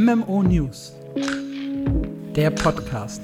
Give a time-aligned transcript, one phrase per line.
[0.00, 0.92] MMO News,
[2.36, 3.22] der Podcast.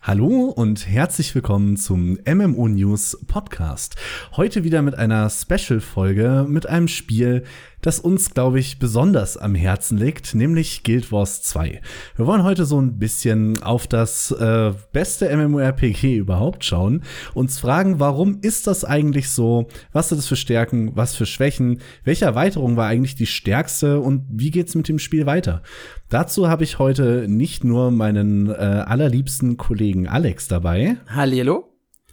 [0.00, 3.96] Hallo und herzlich willkommen zum MMO News Podcast.
[4.36, 7.42] Heute wieder mit einer Special-Folge mit einem Spiel,
[7.82, 11.80] das uns, glaube ich, besonders am Herzen liegt, nämlich Guild Wars 2.
[12.16, 17.02] Wir wollen heute so ein bisschen auf das äh, beste MMORPG überhaupt schauen,
[17.34, 21.80] uns fragen, warum ist das eigentlich so, was hat es für Stärken, was für Schwächen,
[22.04, 25.62] welche Erweiterung war eigentlich die stärkste und wie geht's mit dem Spiel weiter?
[26.08, 30.98] Dazu habe ich heute nicht nur meinen äh, allerliebsten Kollegen Alex dabei.
[31.08, 31.64] Hallo.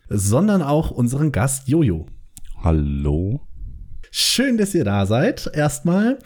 [0.08, 2.08] Sondern auch unseren Gast Jojo.
[2.64, 3.49] Hallo.
[4.12, 5.50] Schön, dass ihr da seid.
[5.54, 6.20] Erstmal.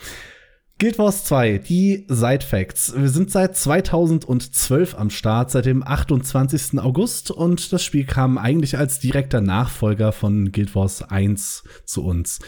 [0.79, 2.93] Guild Wars 2, die Side Facts.
[2.97, 6.79] Wir sind seit 2012 am Start, seit dem 28.
[6.79, 12.39] August und das Spiel kam eigentlich als direkter Nachfolger von Guild Wars 1 zu uns.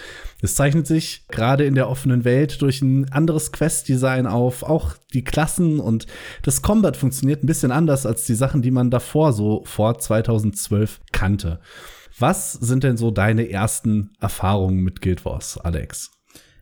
[0.41, 4.63] Es zeichnet sich gerade in der offenen Welt durch ein anderes Quest-Design auf.
[4.63, 6.07] Auch die Klassen und
[6.41, 10.99] das Combat funktioniert ein bisschen anders als die Sachen, die man davor so vor 2012
[11.13, 11.61] kannte.
[12.17, 16.11] Was sind denn so deine ersten Erfahrungen mit Guild Wars, Alex?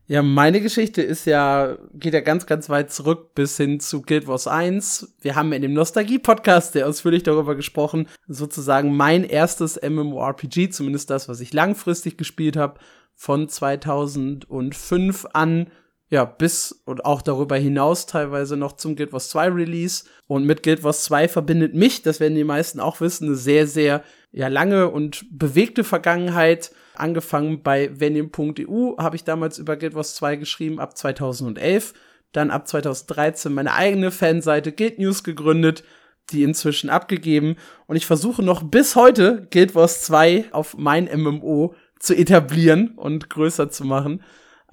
[0.07, 4.27] Ja, meine Geschichte ist ja, geht ja ganz, ganz weit zurück bis hin zu Guild
[4.27, 5.15] Wars 1.
[5.21, 8.07] Wir haben in dem Nostalgie-Podcast sehr ausführlich darüber gesprochen.
[8.27, 12.79] Sozusagen mein erstes MMORPG, zumindest das, was ich langfristig gespielt habe,
[13.13, 15.67] von 2005 an
[16.09, 20.03] ja, bis und auch darüber hinaus teilweise noch zum Guild Wars 2 Release.
[20.27, 23.65] Und mit Guild Wars 2 verbindet mich, das werden die meisten auch wissen, eine sehr,
[23.65, 24.03] sehr
[24.34, 26.72] ja, lange und bewegte Vergangenheit.
[26.95, 31.94] Angefangen bei venim.eu habe ich damals über Guild Wars 2 geschrieben, ab 2011.
[32.31, 35.84] Dann ab 2013 meine eigene Fanseite Guild News gegründet,
[36.31, 37.58] die inzwischen abgegeben.
[37.86, 43.30] Und ich versuche noch bis heute Guild Wars 2 auf mein MMO zu etablieren und
[43.30, 44.23] größer zu machen.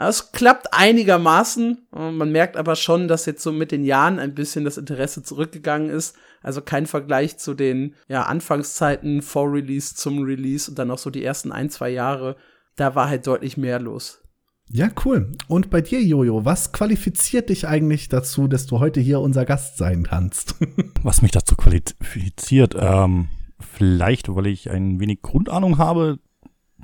[0.09, 1.87] Es klappt einigermaßen.
[1.93, 5.91] Man merkt aber schon, dass jetzt so mit den Jahren ein bisschen das Interesse zurückgegangen
[5.91, 6.17] ist.
[6.43, 11.11] Also kein Vergleich zu den ja, Anfangszeiten vor Release zum Release und dann noch so
[11.11, 12.37] die ersten ein, zwei Jahre.
[12.77, 14.23] Da war halt deutlich mehr los.
[14.71, 15.33] Ja, cool.
[15.49, 19.77] Und bei dir, Jojo, was qualifiziert dich eigentlich dazu, dass du heute hier unser Gast
[19.77, 20.55] sein kannst?
[21.03, 26.21] was mich dazu qualifiziert, ähm, vielleicht, weil ich ein wenig Grundahnung habe,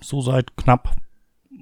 [0.03, 0.97] so seit knapp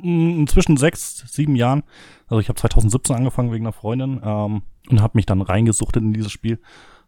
[0.05, 1.83] inzwischen sechs, sieben Jahren.
[2.27, 6.13] Also ich habe 2017 angefangen wegen einer Freundin ähm, und habe mich dann reingesuchtet in
[6.13, 6.61] dieses Spiel.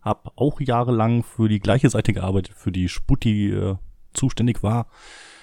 [0.03, 3.77] Habe auch jahrelang für die gleiche Seite gearbeitet, für die Sputti äh,
[4.15, 4.87] zuständig war.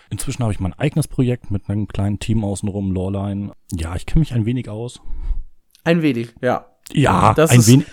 [0.09, 3.53] Inzwischen habe ich mein eigenes Projekt mit einem kleinen Team außenrum, Lawline.
[3.71, 5.01] Ja, ich kenne mich ein wenig aus.
[5.83, 6.67] Ein wenig, ja.
[6.91, 7.87] Ja, das ein wenig.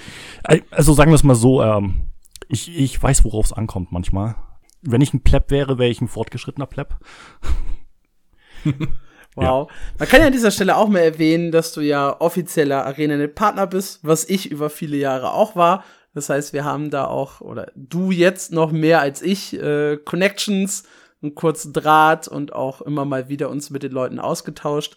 [0.71, 2.10] Also sagen wir es mal so, ähm,
[2.48, 4.37] ich, ich weiß, worauf es ankommt manchmal.
[4.82, 6.97] Wenn ich ein Pleb wäre, wäre ich ein fortgeschrittener Pleb.
[9.40, 9.68] Wow.
[9.70, 9.76] Ja.
[9.98, 14.00] Man kann ja an dieser Stelle auch mal erwähnen, dass du ja offizieller ArenaNet-Partner bist,
[14.02, 15.84] was ich über viele Jahre auch war.
[16.14, 20.84] Das heißt, wir haben da auch, oder du jetzt noch mehr als ich, äh, Connections,
[21.22, 24.96] einen kurzen Draht und auch immer mal wieder uns mit den Leuten ausgetauscht.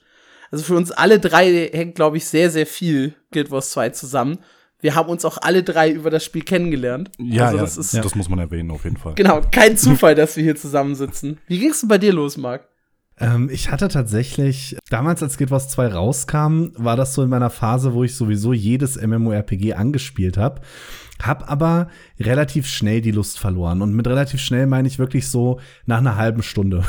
[0.52, 4.40] Also für uns alle drei hängt, glaube ich, sehr, sehr viel Guild Wars 2 zusammen.
[4.80, 7.10] Wir haben uns auch alle drei über das Spiel kennengelernt.
[7.18, 9.14] Ja, also das, ja, ist, das muss man erwähnen, auf jeden Fall.
[9.16, 11.40] Genau, kein Zufall, dass wir hier zusammensitzen.
[11.48, 12.68] Wie ging es denn bei dir los, Marc?
[13.20, 17.50] Ähm, ich hatte tatsächlich, damals als Guild Wars 2 rauskam, war das so in meiner
[17.50, 20.62] Phase, wo ich sowieso jedes MMORPG angespielt habe.
[21.22, 21.88] Hab aber
[22.20, 23.82] relativ schnell die Lust verloren.
[23.82, 26.84] Und mit relativ schnell meine ich wirklich so nach einer halben Stunde.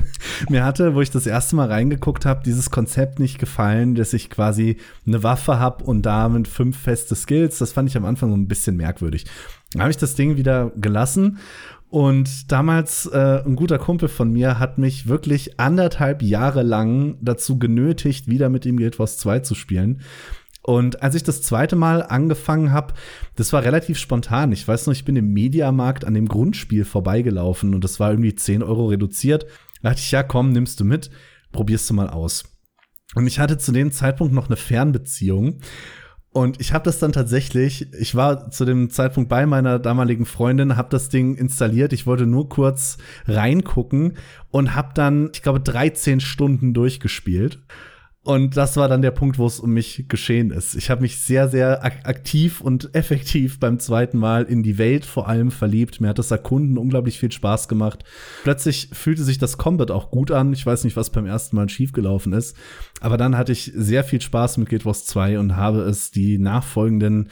[0.50, 4.30] Mir hatte, wo ich das erste Mal reingeguckt habe, dieses Konzept nicht gefallen, dass ich
[4.30, 7.58] quasi eine Waffe habe und damit fünf feste Skills.
[7.58, 9.24] Das fand ich am Anfang so ein bisschen merkwürdig.
[9.72, 11.38] Dann habe ich das Ding wieder gelassen
[11.90, 17.58] und damals äh, ein guter Kumpel von mir hat mich wirklich anderthalb Jahre lang dazu
[17.58, 20.02] genötigt, wieder mit ihm Guild Wars 2 zu spielen.
[20.62, 22.92] Und als ich das zweite Mal angefangen habe,
[23.36, 24.52] das war relativ spontan.
[24.52, 28.34] Ich weiß noch, ich bin im Mediamarkt an dem Grundspiel vorbeigelaufen und das war irgendwie
[28.34, 29.46] 10 Euro reduziert.
[29.80, 31.10] Da dachte ich, ja, komm, nimmst du mit,
[31.52, 32.44] probierst du mal aus.
[33.14, 35.60] Und ich hatte zu dem Zeitpunkt noch eine Fernbeziehung.
[36.30, 40.76] Und ich habe das dann tatsächlich, ich war zu dem Zeitpunkt bei meiner damaligen Freundin,
[40.76, 41.92] habe das Ding installiert.
[41.92, 44.16] Ich wollte nur kurz reingucken
[44.50, 47.60] und habe dann, ich glaube, 13 Stunden durchgespielt.
[48.24, 50.74] Und das war dann der Punkt, wo es um mich geschehen ist.
[50.74, 55.06] Ich habe mich sehr, sehr ak aktiv und effektiv beim zweiten Mal in die Welt
[55.06, 56.00] vor allem verliebt.
[56.00, 58.04] Mir hat das Erkunden unglaublich viel Spaß gemacht.
[58.42, 60.52] Plötzlich fühlte sich das Combat auch gut an.
[60.52, 62.56] Ich weiß nicht, was beim ersten Mal schiefgelaufen ist.
[63.00, 66.38] Aber dann hatte ich sehr viel Spaß mit Guild Wars 2 und habe es die
[66.38, 67.30] nachfolgenden,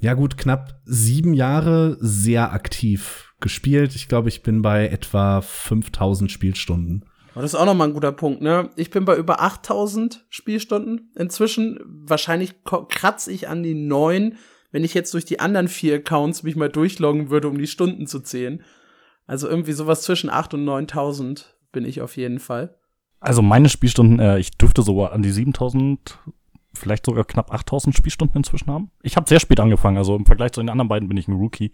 [0.00, 3.94] ja gut, knapp sieben Jahre sehr aktiv gespielt.
[3.94, 7.04] Ich glaube, ich bin bei etwa 5000 Spielstunden.
[7.40, 8.68] Aber das ist auch nochmal ein guter Punkt, ne?
[8.76, 11.80] Ich bin bei über 8000 Spielstunden inzwischen.
[11.86, 14.36] Wahrscheinlich kratze ich an die neun,
[14.72, 18.06] wenn ich jetzt durch die anderen vier Accounts mich mal durchloggen würde, um die Stunden
[18.06, 18.62] zu zählen.
[19.26, 22.76] Also irgendwie sowas zwischen 8 und 9000 bin ich auf jeden Fall.
[23.20, 26.18] Also meine Spielstunden, äh, ich dürfte sogar an die 7000,
[26.74, 28.90] vielleicht sogar knapp 8000 Spielstunden inzwischen haben.
[29.02, 31.36] Ich habe sehr spät angefangen, also im Vergleich zu den anderen beiden bin ich ein
[31.36, 31.72] Rookie.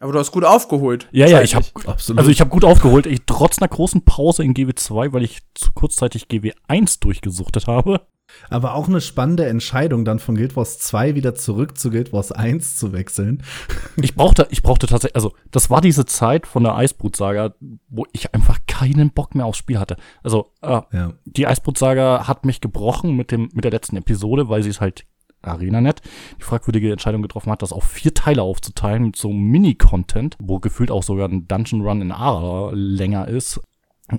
[0.00, 1.08] Aber du hast gut aufgeholt.
[1.10, 3.06] Ja, ja, ich habe also ich habe gut aufgeholt.
[3.06, 8.06] Ich trotz einer großen Pause in GW2, weil ich zu kurzzeitig GW1 durchgesuchtet habe.
[8.50, 12.30] Aber auch eine spannende Entscheidung, dann von Guild Wars 2 wieder zurück zu Guild Wars
[12.30, 13.42] 1 zu wechseln.
[14.00, 17.54] Ich brauchte, ich brauchte tatsächlich, also das war diese Zeit von der Eisbrut-Saga,
[17.88, 19.96] wo ich einfach keinen Bock mehr aufs Spiel hatte.
[20.22, 21.14] Also äh, ja.
[21.24, 25.04] die Eisbrut-Saga hat mich gebrochen mit dem mit der letzten Episode, weil sie es halt
[25.42, 26.02] ArenaNet
[26.38, 30.90] die fragwürdige Entscheidung getroffen hat, das auf vier Teile aufzuteilen mit so Mini-Content, wo gefühlt
[30.90, 33.60] auch sogar ein Dungeon Run in Ara länger ist.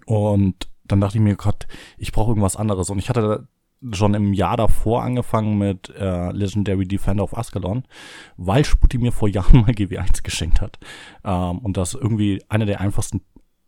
[0.06, 1.68] Und dann dachte ich mir, Gott,
[1.98, 2.90] ich brauche irgendwas anderes.
[2.90, 3.48] Und ich hatte
[3.92, 7.84] schon im Jahr davor angefangen mit äh, Legendary Defender of Ascalon,
[8.36, 10.80] weil Sputti mir vor Jahren mal GW1 geschenkt hat.
[11.24, 13.22] Ähm, und das irgendwie einer der einfachsten,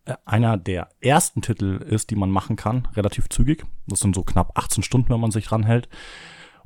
[0.06, 3.66] äh, einer der ersten Titel ist, die man machen kann, relativ zügig.
[3.88, 5.88] Das sind so knapp 18 Stunden, wenn man sich dran hält.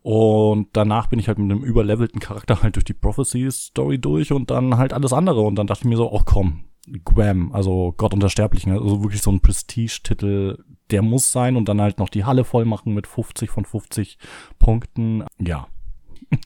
[0.05, 4.51] Und danach bin ich halt mit einem überlevelten Charakter halt durch die Prophecy-Story durch und
[4.51, 5.41] dann halt alles andere.
[5.41, 6.65] Und dann dachte ich mir so, oh komm,
[7.03, 11.81] Graham, also Gott unter Sterblichen, also wirklich so ein Prestige-Titel, der muss sein und dann
[11.81, 14.19] halt noch die Halle voll machen mit 50 von 50
[14.59, 15.23] Punkten.
[15.39, 15.69] Ja.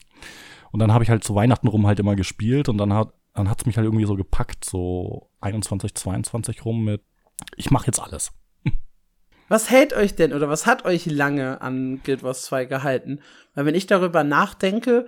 [0.72, 3.50] Und dann habe ich halt zu Weihnachten rum halt immer gespielt und dann hat dann
[3.50, 7.02] hat's mich halt irgendwie so gepackt, so 21, 22 rum mit
[7.56, 8.32] ich mache jetzt alles.
[9.50, 13.18] Was hält euch denn oder was hat euch lange an Guild Wars 2 gehalten?
[13.56, 15.06] Weil wenn ich darüber nachdenke,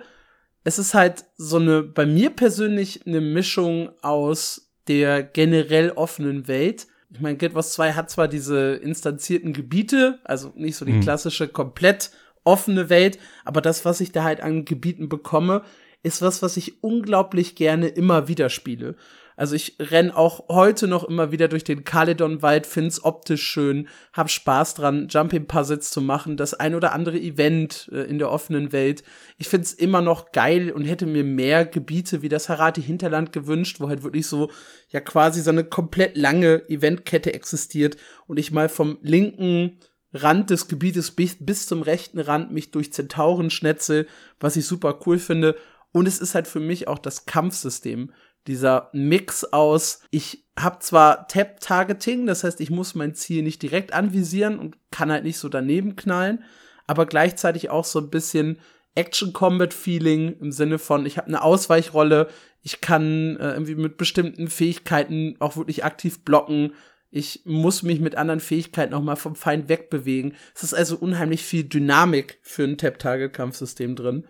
[0.65, 6.87] es ist halt so eine, bei mir persönlich eine Mischung aus der generell offenen Welt.
[7.09, 11.01] Ich meine, Guild Wars 2 hat zwar diese instanzierten Gebiete, also nicht so die mhm.
[11.01, 12.11] klassische komplett
[12.43, 15.63] offene Welt, aber das, was ich da halt an Gebieten bekomme,
[16.01, 18.97] ist was, was ich unglaublich gerne immer wieder spiele.
[19.35, 24.29] Also ich renn auch heute noch immer wieder durch den Caledon-Wald, find's optisch schön, hab
[24.29, 29.03] Spaß dran, Jumping-Puzzles zu machen, das ein oder andere Event äh, in der offenen Welt.
[29.37, 33.89] Ich find's immer noch geil und hätte mir mehr Gebiete wie das Harati-Hinterland gewünscht, wo
[33.89, 34.51] halt wirklich so,
[34.89, 37.97] ja quasi so eine komplett lange Eventkette existiert
[38.27, 39.79] und ich mal vom linken
[40.13, 44.05] Rand des Gebietes bis, bis zum rechten Rand mich durch Zentauren schnetze,
[44.39, 45.55] was ich super cool finde.
[45.91, 48.11] Und es ist halt für mich auch das Kampfsystem
[48.47, 53.93] dieser Mix aus, ich habe zwar Tap-Targeting, das heißt, ich muss mein Ziel nicht direkt
[53.93, 56.43] anvisieren und kann halt nicht so daneben knallen,
[56.85, 58.59] aber gleichzeitig auch so ein bisschen
[58.95, 62.27] Action-Combat-Feeling im Sinne von, ich habe eine Ausweichrolle,
[62.61, 66.73] ich kann äh, irgendwie mit bestimmten Fähigkeiten auch wirklich aktiv blocken,
[67.15, 70.33] ich muss mich mit anderen Fähigkeiten auch mal vom Feind wegbewegen.
[70.55, 74.25] Es ist also unheimlich viel Dynamik für ein Tap-Target-Kampfsystem drin.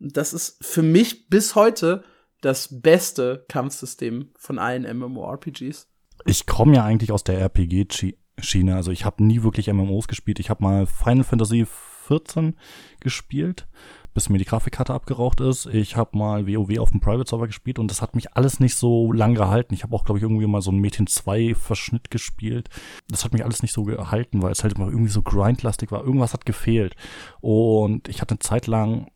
[0.00, 2.02] Das ist für mich bis heute
[2.44, 5.88] das beste Kampfsystem von allen MMORPGs.
[6.26, 8.76] Ich komme ja eigentlich aus der RPG-Schiene.
[8.76, 10.40] Also ich habe nie wirklich MMOs gespielt.
[10.40, 11.66] Ich habe mal Final Fantasy
[12.06, 12.56] 14
[13.00, 13.66] gespielt,
[14.12, 15.66] bis mir die Grafikkarte abgeraucht ist.
[15.66, 18.76] Ich habe mal WoW auf dem Private Server gespielt und das hat mich alles nicht
[18.76, 19.72] so lang gehalten.
[19.72, 22.68] Ich habe auch, glaube ich, irgendwie mal so ein Metin 2 Verschnitt gespielt.
[23.08, 26.04] Das hat mich alles nicht so gehalten, weil es halt immer irgendwie so grindlastig war.
[26.04, 26.94] Irgendwas hat gefehlt.
[27.40, 29.10] Und ich hatte eine Zeit lang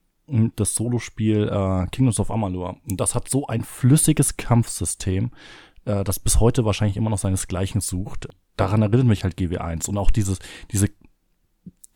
[0.56, 2.76] das Solospiel äh, Kingdoms of Amalur.
[2.88, 5.30] Und das hat so ein flüssiges Kampfsystem,
[5.84, 8.28] äh, das bis heute wahrscheinlich immer noch seinesgleichen sucht.
[8.56, 10.38] Daran erinnert mich halt GW1 und auch dieses,
[10.70, 10.90] diese,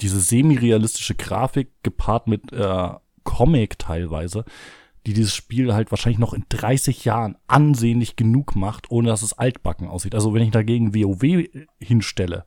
[0.00, 2.90] diese semi-realistische Grafik gepaart mit äh,
[3.24, 4.44] Comic teilweise,
[5.06, 9.32] die dieses Spiel halt wahrscheinlich noch in 30 Jahren ansehnlich genug macht, ohne dass es
[9.32, 10.14] altbacken aussieht.
[10.14, 11.48] Also wenn ich dagegen WoW
[11.80, 12.44] hinstelle,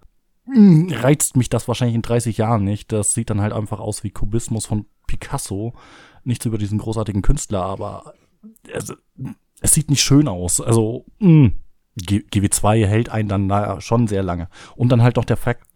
[0.48, 2.92] reizt mich das wahrscheinlich in 30 Jahren nicht.
[2.92, 5.74] Das sieht dann halt einfach aus wie Kubismus von Picasso.
[6.24, 8.14] Nichts über diesen großartigen Künstler, aber
[8.72, 8.94] es,
[9.62, 10.62] es sieht nicht schön aus.
[10.62, 11.52] Also, mh,
[12.00, 14.50] GW2 hält einen dann naja, schon sehr lange.
[14.75, 15.68] Und dann halt noch der Fakt,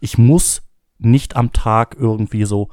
[0.00, 0.62] ich muss
[0.98, 2.68] nicht am Tag irgendwie so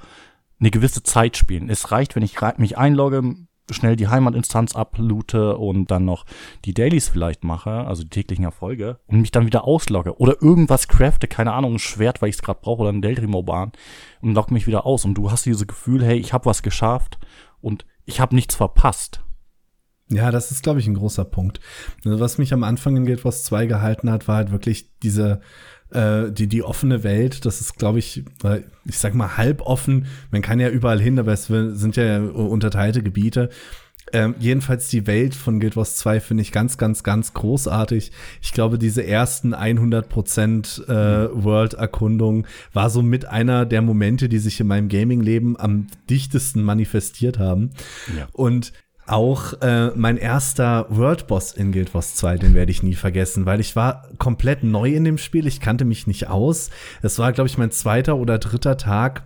[0.60, 1.70] eine gewisse Zeit spielen.
[1.70, 3.36] Es reicht, wenn ich mich einlogge,
[3.72, 6.26] schnell die Heimatinstanz abloote und dann noch
[6.66, 10.88] die Dailies vielleicht mache, also die täglichen Erfolge, und mich dann wieder auslogge oder irgendwas
[10.88, 13.72] crafte, keine Ahnung, ein Schwert, weil ich es gerade brauche oder ein Deltrimo-Bahn
[14.22, 17.18] und logge mich wieder aus und du hast dieses Gefühl, hey, ich habe was geschafft
[17.62, 19.22] und ich habe nichts verpasst.
[20.10, 21.60] Ja, das ist, glaube ich, ein großer Punkt.
[22.06, 25.42] Also, was mich am Anfang in Guild Wars 2 gehalten hat, war halt wirklich diese
[25.92, 28.24] äh, die, die offene Welt, das ist, glaube ich,
[28.86, 30.08] ich sag mal halb offen.
[30.32, 33.50] Man kann ja überall hin, aber es sind ja unterteilte Gebiete.
[34.14, 38.12] Ähm, jedenfalls die Welt von Guild Wars 2 finde ich ganz, ganz, ganz großartig.
[38.42, 44.60] Ich glaube, diese ersten 100% äh, World-Erkundung war so mit einer der Momente, die sich
[44.60, 47.72] in meinem Gaming-Leben am dichtesten manifestiert haben.
[48.16, 48.28] Ja.
[48.32, 48.74] Und
[49.08, 53.46] auch äh, mein erster World Boss in Guild Wars 2, den werde ich nie vergessen,
[53.46, 56.72] weil ich war komplett neu in dem Spiel, ich kannte mich nicht aus.
[57.02, 59.26] Es war, glaube ich, mein zweiter oder dritter Tag.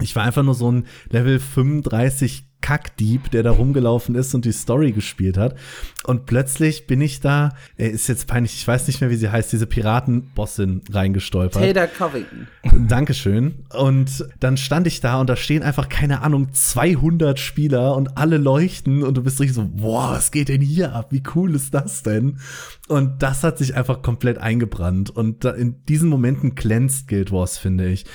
[0.00, 4.50] Ich war einfach nur so ein Level 35 Kackdieb, der da rumgelaufen ist und die
[4.50, 5.54] Story gespielt hat.
[6.02, 9.30] Und plötzlich bin ich da, er ist jetzt peinlich, ich weiß nicht mehr, wie sie
[9.30, 11.62] heißt, diese Piratenbossin reingestolpert.
[11.62, 12.48] Taylor Covington.
[12.88, 13.66] Dankeschön.
[13.72, 18.36] Und dann stand ich da und da stehen einfach, keine Ahnung, 200 Spieler und alle
[18.36, 21.12] leuchten und du bist richtig so, boah, was geht denn hier ab?
[21.12, 22.40] Wie cool ist das denn?
[22.88, 25.10] Und das hat sich einfach komplett eingebrannt.
[25.10, 28.06] Und in diesen Momenten glänzt Guild Wars, finde ich.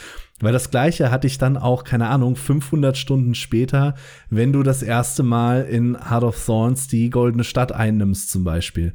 [0.42, 3.96] Weil das gleiche hatte ich dann auch, keine Ahnung, 500 Stunden später,
[4.30, 8.94] wenn du das erste Mal in Heart of Thorns die goldene Stadt einnimmst zum Beispiel.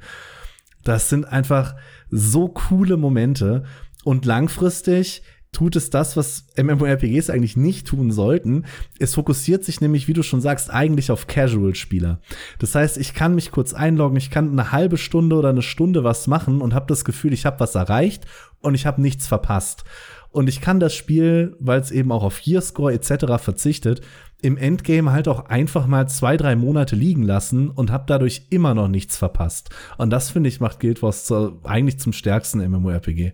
[0.82, 1.74] Das sind einfach
[2.10, 3.64] so coole Momente
[4.04, 5.22] und langfristig
[5.56, 8.66] tut es das, was MMORPGs eigentlich nicht tun sollten.
[8.98, 12.20] Es fokussiert sich nämlich, wie du schon sagst, eigentlich auf Casual-Spieler.
[12.58, 16.04] Das heißt, ich kann mich kurz einloggen, ich kann eine halbe Stunde oder eine Stunde
[16.04, 18.26] was machen und habe das Gefühl, ich habe was erreicht
[18.60, 19.84] und ich habe nichts verpasst.
[20.30, 23.42] Und ich kann das Spiel, weil es eben auch auf Gearscore etc.
[23.42, 24.02] verzichtet,
[24.42, 28.74] im Endgame halt auch einfach mal zwei, drei Monate liegen lassen und habe dadurch immer
[28.74, 29.70] noch nichts verpasst.
[29.96, 33.32] Und das, finde ich, macht Guild Wars zu, eigentlich zum stärksten MMORPG.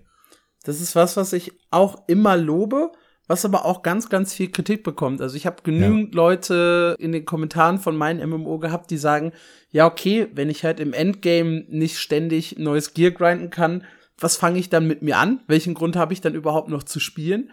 [0.62, 2.92] Das ist was, was ich auch immer lobe,
[3.26, 5.20] was aber auch ganz, ganz viel Kritik bekommt.
[5.20, 6.16] Also ich habe genügend ja.
[6.16, 9.32] Leute in den Kommentaren von meinen MMO gehabt, die sagen,
[9.70, 13.84] ja, okay, wenn ich halt im Endgame nicht ständig neues Gear grinden kann,
[14.18, 15.40] was fange ich dann mit mir an?
[15.46, 17.50] Welchen Grund habe ich dann überhaupt noch zu spielen?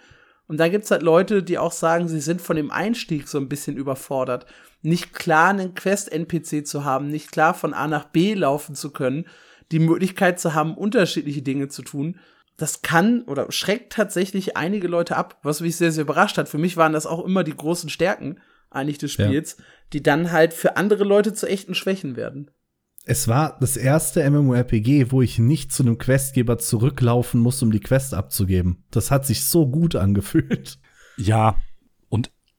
[0.48, 3.50] Und da gibt's halt Leute, die auch sagen, sie sind von dem Einstieg so ein
[3.50, 4.48] bisschen überfordert.
[4.82, 9.26] Nicht klar einen Quest-NPC zu haben, nicht klar von A nach B laufen zu können,
[9.72, 12.20] die Möglichkeit zu haben, unterschiedliche Dinge zu tun.
[12.60, 16.50] Das kann oder schreckt tatsächlich einige Leute ab, was mich sehr, sehr überrascht hat.
[16.50, 18.40] Für mich waren das auch immer die großen Stärken
[18.70, 19.64] eigentlich des Spiels, ja.
[19.94, 22.52] die dann halt für andere Leute zu echten Schwächen werden
[23.06, 27.80] es war das erste MMORPG, wo ich nicht zu einem Questgeber zurücklaufen muss, um die
[27.80, 28.84] Quest abzugeben.
[28.92, 30.78] Das hat sich so gut angefühlt.
[31.18, 31.58] Ja,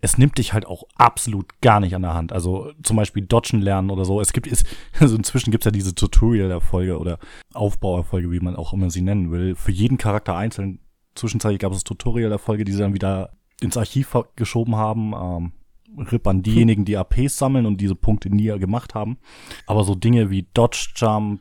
[0.01, 2.33] es nimmt dich halt auch absolut gar nicht an der Hand.
[2.33, 4.21] Also zum Beispiel Dodgen lernen oder so.
[4.21, 4.67] Es gibt, ist,
[5.01, 7.19] also inzwischen gibt's ja diese Tutorial-Erfolge oder
[7.53, 9.55] Aufbauerfolge, wie man auch immer sie nennen will.
[9.55, 10.81] Für jeden Charakter einzeln.
[11.15, 15.13] Zwischenzeitlich gab es Tutorial-Erfolge, die sie dann wieder ins Archiv geschoben haben.
[15.13, 15.53] Ähm,
[15.99, 19.19] RIP an diejenigen, die APs sammeln und diese Punkte nie gemacht haben.
[19.67, 21.41] Aber so Dinge wie Dodge Jump,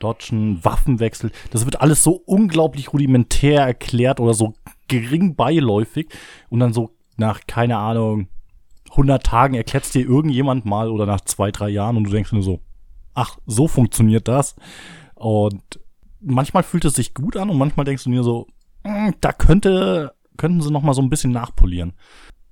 [0.00, 4.54] Dodgen, Waffenwechsel, das wird alles so unglaublich rudimentär erklärt oder so
[4.88, 6.08] gering beiläufig
[6.50, 8.28] und dann so nach, keine Ahnung,
[8.90, 12.42] 100 Tagen erklärt dir irgendjemand mal oder nach zwei, drei Jahren und du denkst nur
[12.42, 12.60] so,
[13.14, 14.56] ach, so funktioniert das.
[15.14, 15.80] Und
[16.20, 18.46] manchmal fühlt es sich gut an und manchmal denkst du dir so,
[18.84, 21.94] hm, da könnte, könnten sie noch mal so ein bisschen nachpolieren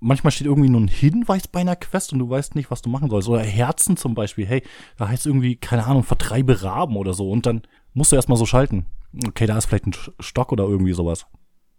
[0.05, 2.91] manchmal steht irgendwie nur ein Hinweis bei einer Quest und du weißt nicht, was du
[2.91, 3.29] machen sollst.
[3.29, 4.47] Oder Herzen zum Beispiel.
[4.47, 4.63] Hey,
[4.97, 7.31] da heißt irgendwie, keine Ahnung, vertreibe Raben oder so.
[7.31, 7.63] Und dann
[7.95, 8.87] musst du erstmal so schalten.
[9.27, 11.27] Okay, da ist vielleicht ein Stock oder irgendwie sowas.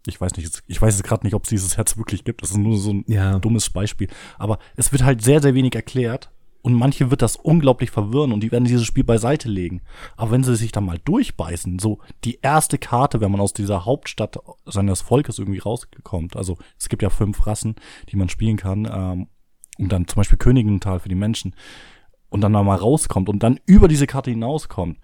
[0.06, 2.42] Ich weiß nicht, ich weiß jetzt gerade nicht, ob es dieses Herz wirklich gibt.
[2.42, 3.38] Das ist nur so ein ja.
[3.38, 4.08] dummes Beispiel.
[4.38, 6.30] Aber es wird halt sehr, sehr wenig erklärt.
[6.62, 9.82] Und manche wird das unglaublich verwirren und die werden dieses Spiel beiseite legen.
[10.16, 13.84] Aber wenn sie sich dann mal durchbeißen, so die erste Karte, wenn man aus dieser
[13.84, 17.76] Hauptstadt seines Volkes irgendwie rauskommt, also es gibt ja fünf Rassen,
[18.08, 19.28] die man spielen kann, ähm,
[19.78, 21.54] und dann zum Beispiel Königenthal für die Menschen,
[22.30, 24.98] und dann mal rauskommt und dann über diese Karte hinauskommt,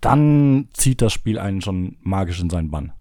[0.00, 2.92] dann zieht das Spiel einen schon magisch in seinen Bann.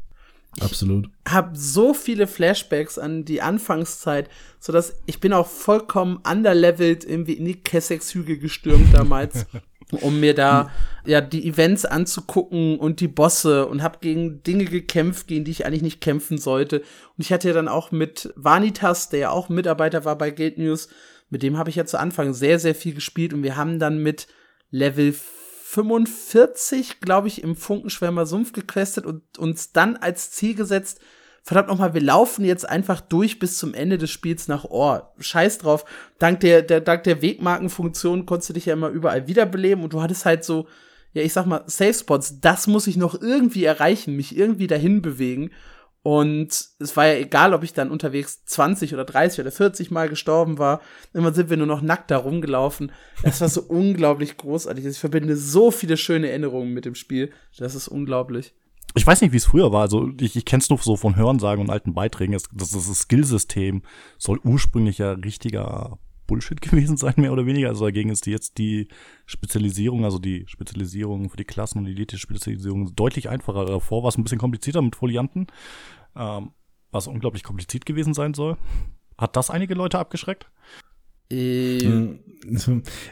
[0.59, 1.09] Absolut.
[1.25, 4.29] Ich habe so viele Flashbacks an die Anfangszeit,
[4.59, 9.45] so dass ich bin auch vollkommen underlevelt irgendwie in die Kessex-Hügel gestürmt damals,
[9.91, 10.69] um mir da
[11.05, 15.65] ja die Events anzugucken und die Bosse und habe gegen Dinge gekämpft, gegen die ich
[15.65, 16.79] eigentlich nicht kämpfen sollte.
[16.79, 20.57] Und ich hatte ja dann auch mit Vanitas, der ja auch Mitarbeiter war bei Guild
[20.57, 20.89] News,
[21.29, 24.03] mit dem habe ich ja zu Anfang sehr sehr viel gespielt und wir haben dann
[24.03, 24.27] mit
[24.69, 25.13] Level
[25.71, 30.99] 45, glaube ich, im Funkenschwärmer Sumpf gequestet und uns dann als Ziel gesetzt,
[31.43, 35.13] verdammt nochmal, wir laufen jetzt einfach durch bis zum Ende des Spiels nach Ohr.
[35.19, 35.85] Scheiß drauf.
[36.19, 40.01] Dank der, der, dank der Wegmarkenfunktion konntest du dich ja immer überall wiederbeleben und du
[40.01, 40.67] hattest halt so,
[41.13, 42.41] ja, ich sag mal, Safe Spots.
[42.41, 45.51] Das muss ich noch irgendwie erreichen, mich irgendwie dahin bewegen.
[46.03, 50.09] Und es war ja egal, ob ich dann unterwegs 20 oder 30 oder 40 Mal
[50.09, 50.81] gestorben war.
[51.13, 52.91] Immer sind wir nur noch nackt da rumgelaufen.
[53.21, 54.85] Das war so unglaublich großartig.
[54.85, 57.31] Ich verbinde so viele schöne Erinnerungen mit dem Spiel.
[57.57, 58.55] Das ist unglaublich.
[58.95, 59.81] Ich weiß nicht, wie es früher war.
[59.81, 62.33] Also ich, ich kenne es nur so von Hörensagen und alten Beiträgen.
[62.33, 63.83] Das, das, das Skillsystem
[64.17, 65.99] soll ursprünglich ja richtiger
[66.31, 67.67] Bullshit gewesen sein, mehr oder weniger.
[67.67, 68.87] Also dagegen ist jetzt die
[69.25, 73.65] Spezialisierung, also die Spezialisierung für die Klassen und die Elite-Spezialisierung deutlich einfacher.
[73.65, 75.47] Davor war es ein bisschen komplizierter mit Folianten,
[76.15, 76.51] ähm,
[76.91, 78.57] was unglaublich kompliziert gewesen sein soll.
[79.17, 80.49] Hat das einige Leute abgeschreckt?
[81.31, 82.19] Äh,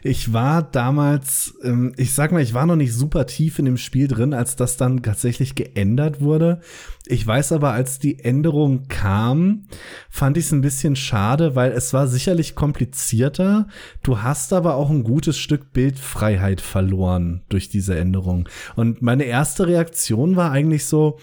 [0.01, 3.77] ich war damals, ähm, ich sag mal, ich war noch nicht super tief in dem
[3.77, 6.61] Spiel drin, als das dann tatsächlich geändert wurde.
[7.05, 9.67] Ich weiß aber, als die Änderung kam,
[10.09, 13.67] fand ich es ein bisschen schade, weil es war sicherlich komplizierter.
[14.03, 18.49] Du hast aber auch ein gutes Stück Bildfreiheit verloren durch diese Änderung.
[18.75, 21.19] Und meine erste Reaktion war eigentlich so,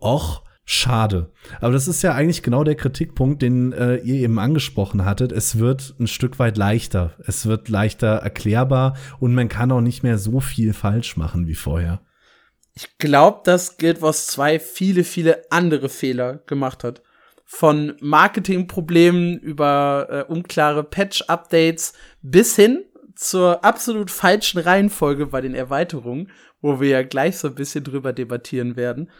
[0.00, 1.32] och, Schade.
[1.60, 5.32] Aber das ist ja eigentlich genau der Kritikpunkt, den äh, ihr eben angesprochen hattet.
[5.32, 7.14] Es wird ein Stück weit leichter.
[7.26, 11.56] Es wird leichter erklärbar und man kann auch nicht mehr so viel falsch machen wie
[11.56, 12.00] vorher.
[12.74, 17.02] Ich glaube, dass Guild Wars 2 viele, viele andere Fehler gemacht hat.
[17.44, 21.92] Von Marketingproblemen über äh, unklare Patch-Updates
[22.22, 26.30] bis hin zur absolut falschen Reihenfolge bei den Erweiterungen,
[26.62, 29.10] wo wir ja gleich so ein bisschen drüber debattieren werden.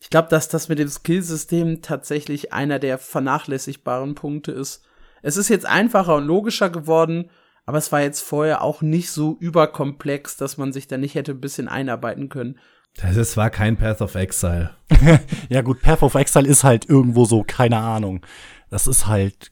[0.00, 4.84] Ich glaube, dass das mit dem Skillsystem tatsächlich einer der vernachlässigbaren Punkte ist.
[5.22, 7.30] Es ist jetzt einfacher und logischer geworden,
[7.66, 11.32] aber es war jetzt vorher auch nicht so überkomplex, dass man sich da nicht hätte
[11.32, 12.58] ein bisschen einarbeiten können.
[12.96, 14.70] Das war kein Path of Exile.
[15.48, 18.22] ja gut, Path of Exile ist halt irgendwo so, keine Ahnung
[18.70, 19.50] das ist halt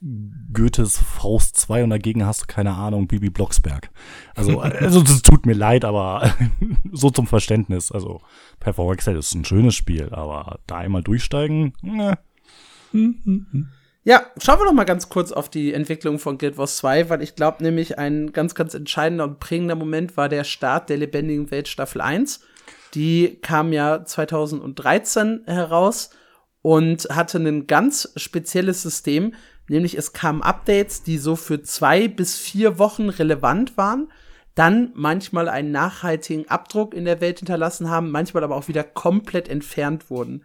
[0.53, 3.89] Goethes Faust 2 und dagegen hast du keine Ahnung, Bibi Blocksberg.
[4.35, 6.33] Also, also das tut mir leid, aber
[6.91, 7.91] so zum Verständnis.
[7.91, 8.21] Also,
[8.59, 12.17] Performance Excel ist ein schönes Spiel, aber da einmal durchsteigen, ne.
[14.03, 17.21] Ja, schauen wir noch mal ganz kurz auf die Entwicklung von Guild Wars 2, weil
[17.21, 21.51] ich glaube nämlich ein ganz, ganz entscheidender und prägender Moment war der Start der lebendigen
[21.51, 22.39] Welt Staffel 1.
[22.93, 26.11] Die kam ja 2013 heraus
[26.67, 29.33] und hatte ein ganz spezielles System,
[29.69, 34.11] nämlich es kamen Updates, die so für zwei bis vier Wochen relevant waren,
[34.53, 39.47] dann manchmal einen nachhaltigen Abdruck in der Welt hinterlassen haben, manchmal aber auch wieder komplett
[39.47, 40.43] entfernt wurden.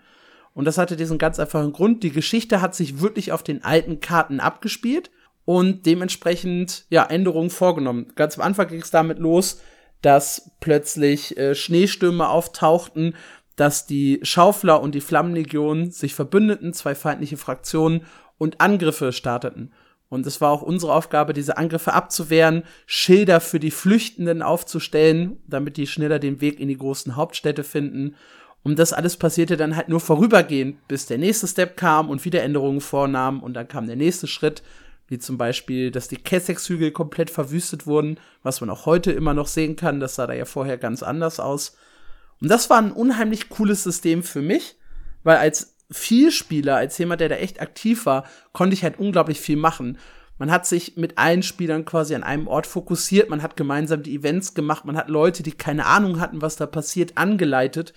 [0.54, 2.04] Und das hatte diesen ganz einfachen Grund.
[2.04, 5.10] Die Geschichte hat sich wirklich auf den alten Karten abgespielt
[5.44, 8.12] und dementsprechend ja Änderungen vorgenommen.
[8.14, 9.60] Ganz am Anfang ging es damit los,
[10.02, 13.16] dass plötzlich äh, Schneestürme auftauchten,
[13.56, 18.04] dass die Schaufler und die Flammenlegion sich verbündeten, zwei feindliche Fraktionen
[18.38, 19.72] und Angriffe starteten.
[20.08, 25.78] Und es war auch unsere Aufgabe, diese Angriffe abzuwehren, Schilder für die Flüchtenden aufzustellen, damit
[25.78, 28.14] die schneller den Weg in die großen Hauptstädte finden.
[28.62, 32.42] Und das alles passierte dann halt nur vorübergehend, bis der nächste Step kam und wieder
[32.42, 33.42] Änderungen vornahm.
[33.42, 34.62] Und dann kam der nächste Schritt,
[35.08, 39.46] wie zum Beispiel, dass die Kessex-Hügel komplett verwüstet wurden, was man auch heute immer noch
[39.46, 39.98] sehen kann.
[39.98, 41.76] Das sah da ja vorher ganz anders aus.
[42.42, 44.76] Und das war ein unheimlich cooles System für mich,
[45.22, 49.56] weil als Vielspieler, als jemand, der da echt aktiv war, konnte ich halt unglaublich viel
[49.56, 49.96] machen.
[50.38, 54.16] Man hat sich mit allen Spielern quasi an einem Ort fokussiert, man hat gemeinsam die
[54.16, 57.92] Events gemacht, man hat Leute, die keine Ahnung hatten, was da passiert, angeleitet.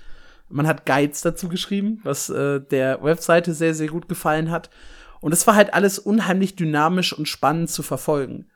[0.47, 4.69] Man hat Guides dazu geschrieben, was äh, der Webseite sehr, sehr gut gefallen hat.
[5.21, 8.47] Und es war halt alles unheimlich dynamisch und spannend zu verfolgen.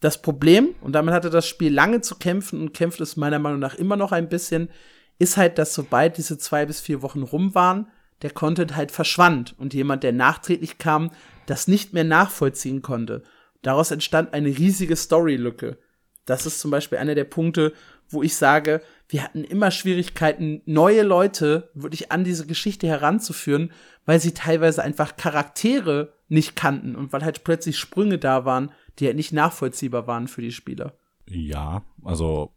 [0.00, 3.58] Das Problem, und damit hatte das Spiel lange zu kämpfen und kämpft es meiner Meinung
[3.58, 4.70] nach immer noch ein bisschen,
[5.18, 7.88] ist halt, dass sobald diese zwei bis vier Wochen rum waren,
[8.22, 11.10] der Content halt verschwand und jemand, der nachträglich kam,
[11.46, 13.22] das nicht mehr nachvollziehen konnte.
[13.62, 15.78] Daraus entstand eine riesige Storylücke.
[16.24, 17.72] Das ist zum Beispiel einer der Punkte,
[18.10, 23.72] wo ich sage, wir hatten immer Schwierigkeiten, neue Leute wirklich an diese Geschichte heranzuführen,
[24.04, 29.06] weil sie teilweise einfach Charaktere nicht kannten und weil halt plötzlich Sprünge da waren, die
[29.06, 30.94] halt nicht nachvollziehbar waren für die Spieler.
[31.26, 32.52] Ja, also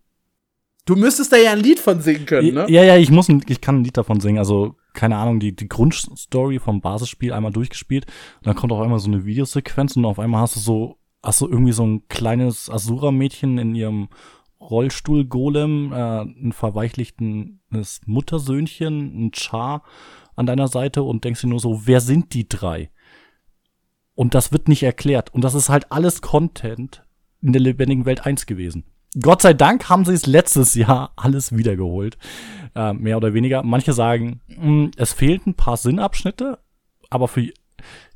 [0.86, 2.66] Du müsstest da ja ein Lied von singen können, ne?
[2.68, 4.40] Ja, ja, ich muss, ein, ich kann ein Lied davon singen.
[4.40, 8.06] Also, keine Ahnung, die, die Grundstory vom Basisspiel einmal durchgespielt.
[8.38, 11.42] Und dann kommt auf einmal so eine Videosequenz und auf einmal hast du so, hast
[11.42, 14.10] du irgendwie so ein kleines Asura-Mädchen in ihrem
[14.60, 19.84] Rollstuhl-Golem, äh, ein verweichlichtes Muttersöhnchen, ein Char
[20.36, 22.90] an deiner Seite und denkst dir nur so, wer sind die drei?
[24.16, 25.34] Und das wird nicht erklärt.
[25.34, 27.04] Und das ist halt alles Content
[27.42, 28.84] in der lebendigen Welt 1 gewesen.
[29.20, 32.18] Gott sei Dank haben sie es letztes Jahr alles wiedergeholt.
[32.76, 33.64] Äh, mehr oder weniger.
[33.64, 36.60] Manche sagen, mh, hm, es fehlten ein paar Sinnabschnitte,
[37.10, 37.52] aber für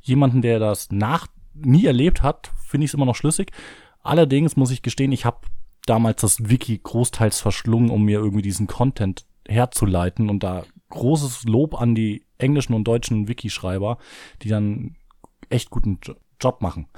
[0.00, 3.52] jemanden, der das nach nie erlebt hat, finde ich es immer noch schlüssig.
[4.02, 5.40] Allerdings muss ich gestehen, ich habe
[5.84, 11.80] damals das Wiki großteils verschlungen, um mir irgendwie diesen Content herzuleiten und da großes Lob
[11.80, 13.98] an die englischen und deutschen Wiki-Schreiber,
[14.42, 14.96] die dann
[15.48, 15.98] echt guten
[16.40, 16.88] Job machen.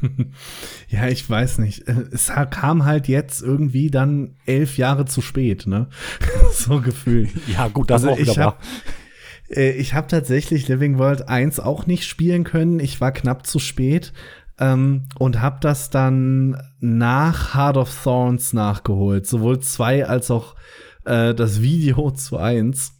[0.88, 1.88] ja, ich weiß nicht.
[1.88, 5.88] Äh, es kam halt jetzt irgendwie dann elf Jahre zu spät, ne?
[6.52, 7.30] so gefühlt.
[7.46, 8.62] Ja, gut, das also auch wieder hab,
[9.50, 12.80] äh, Ich habe tatsächlich Living World 1 auch nicht spielen können.
[12.80, 14.12] Ich war knapp zu spät.
[14.58, 20.54] ähm, und habe das dann nach Heart of Thorns nachgeholt, sowohl zwei als auch
[21.04, 22.92] äh, das Video zu eins.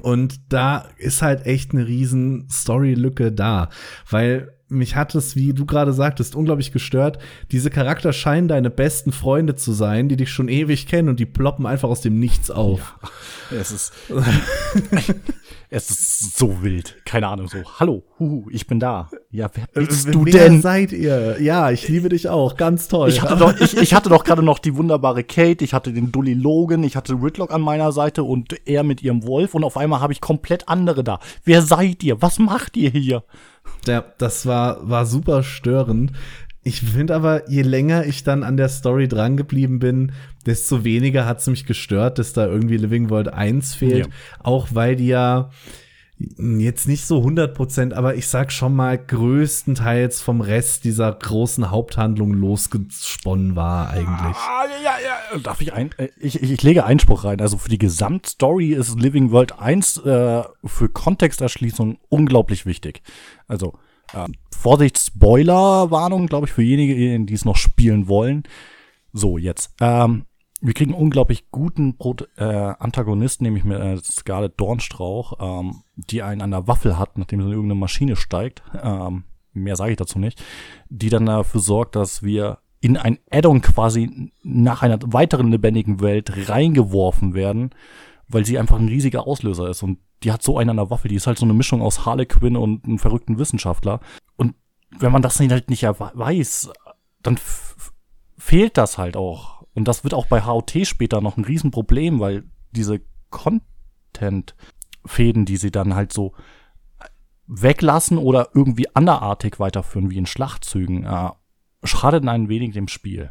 [0.00, 3.68] Und da ist halt echt eine riesen Story-Lücke da,
[4.08, 7.18] weil mich hat es, wie du gerade sagtest, unglaublich gestört.
[7.50, 11.26] Diese Charakter scheinen deine besten Freunde zu sein, die dich schon ewig kennen und die
[11.26, 12.98] ploppen einfach aus dem Nichts auf.
[13.50, 13.92] Ja, es ist
[15.74, 16.96] es ist so wild.
[17.06, 19.08] Keine Ahnung, so, hallo, huhu, ich bin da.
[19.30, 20.60] Ja, wer bist Äh, du wer denn?
[20.60, 21.40] seid ihr?
[21.40, 22.56] Ja, ich liebe dich auch.
[22.58, 23.08] Ganz toll.
[23.08, 26.12] Ich hatte doch, ich, ich hatte doch gerade noch die wunderbare Kate, ich hatte den
[26.12, 29.78] Dully Logan, ich hatte Whitlock an meiner Seite und er mit ihrem Wolf und auf
[29.78, 31.18] einmal habe ich komplett andere da.
[31.44, 32.20] Wer seid ihr?
[32.20, 33.24] Was macht ihr hier?
[33.86, 36.12] Ja, das war, war super störend.
[36.64, 40.12] Ich finde aber, je länger ich dann an der Story dran geblieben bin,
[40.46, 44.06] desto weniger hat es mich gestört, dass da irgendwie Living World 1 fehlt.
[44.06, 44.12] Ja.
[44.40, 45.50] Auch weil die ja
[46.38, 51.70] jetzt nicht so 100 Prozent, aber ich sag schon mal größtenteils vom Rest dieser großen
[51.70, 54.36] Haupthandlung losgesponnen war eigentlich.
[54.36, 55.38] Ah, ja, ja.
[55.38, 57.40] Darf ich ein, äh, ich, ich, lege Einspruch rein.
[57.40, 63.02] Also für die Gesamtstory ist Living World 1 äh, für Kontexterschließung unglaublich wichtig.
[63.48, 63.74] Also
[64.14, 68.44] ähm, Vorsicht, Spoiler-Warnung, glaube ich, für diejenigen, die es noch spielen wollen.
[69.12, 69.74] So, jetzt.
[69.80, 70.24] Ähm,
[70.62, 76.40] wir kriegen unglaublich guten Pro äh, Antagonisten, nämlich mit äh, Scarlett Dornstrauch, ähm, die einen
[76.40, 78.62] an der Waffel hat, nachdem sie in irgendeine Maschine steigt.
[78.80, 80.42] Ähm, mehr sage ich dazu nicht.
[80.88, 86.48] Die dann dafür sorgt, dass wir in ein Add-on quasi nach einer weiteren lebendigen Welt
[86.48, 87.70] reingeworfen werden,
[88.28, 89.82] weil sie einfach ein riesiger Auslöser ist.
[89.82, 92.06] Und die hat so einen an der Waffel, die ist halt so eine Mischung aus
[92.06, 93.98] Harlequin und einem verrückten Wissenschaftler.
[94.36, 94.54] Und
[94.96, 96.70] wenn man das halt nicht weiß,
[97.22, 97.38] dann
[98.38, 99.61] fehlt das halt auch.
[99.74, 105.70] Und das wird auch bei HOT später noch ein Riesenproblem, weil diese Content-Fäden, die sie
[105.70, 106.34] dann halt so
[107.46, 111.30] weglassen oder irgendwie anderartig weiterführen, wie in Schlachtzügen, äh,
[111.84, 113.30] schadet ein wenig dem Spiel.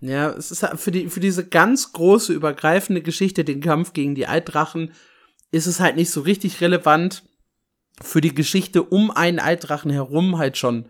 [0.00, 4.14] Ja, es ist halt für die, für diese ganz große, übergreifende Geschichte, den Kampf gegen
[4.14, 4.92] die Altdrachen,
[5.52, 7.22] ist es halt nicht so richtig relevant.
[8.00, 10.86] Für die Geschichte um einen Altdrachen herum halt schon.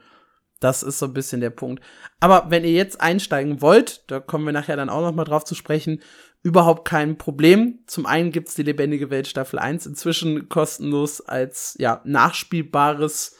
[0.62, 1.82] Das ist so ein bisschen der Punkt.
[2.20, 5.44] Aber wenn ihr jetzt einsteigen wollt, da kommen wir nachher dann auch noch mal drauf
[5.44, 6.00] zu sprechen,
[6.42, 7.80] überhaupt kein Problem.
[7.86, 13.36] Zum einen gibt's die Lebendige Welt Staffel 1 inzwischen kostenlos als ja nachspielbares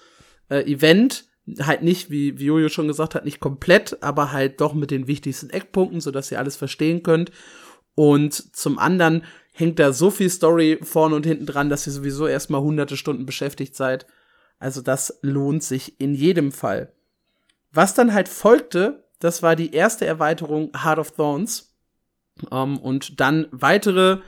[0.49, 1.27] äh, Event.
[1.61, 5.07] Halt nicht, wie, wie Jojo schon gesagt hat, nicht komplett, aber halt doch mit den
[5.07, 7.31] wichtigsten Eckpunkten, sodass ihr alles verstehen könnt.
[7.95, 12.27] Und zum anderen hängt da so viel Story vorne und hinten dran, dass ihr sowieso
[12.27, 14.07] erstmal hunderte Stunden beschäftigt seid.
[14.59, 16.93] Also das lohnt sich in jedem Fall.
[17.73, 21.75] Was dann halt folgte, das war die erste Erweiterung Heart of Thorns.
[22.51, 24.19] Ähm, und dann weitere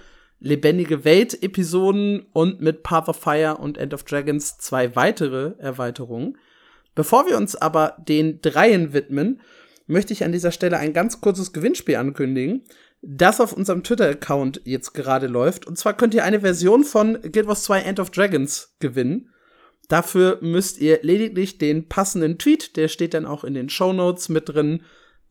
[0.40, 6.36] lebendige Welt-Episoden und mit Path of Fire und End of Dragons zwei weitere Erweiterungen.
[6.94, 9.40] Bevor wir uns aber den Dreien widmen,
[9.86, 12.62] möchte ich an dieser Stelle ein ganz kurzes Gewinnspiel ankündigen,
[13.02, 15.66] das auf unserem Twitter-Account jetzt gerade läuft.
[15.66, 19.30] Und zwar könnt ihr eine Version von Guild Wars 2 End of Dragons gewinnen.
[19.88, 24.28] Dafür müsst ihr lediglich den passenden Tweet, der steht dann auch in den Show Notes
[24.28, 24.82] mit drin,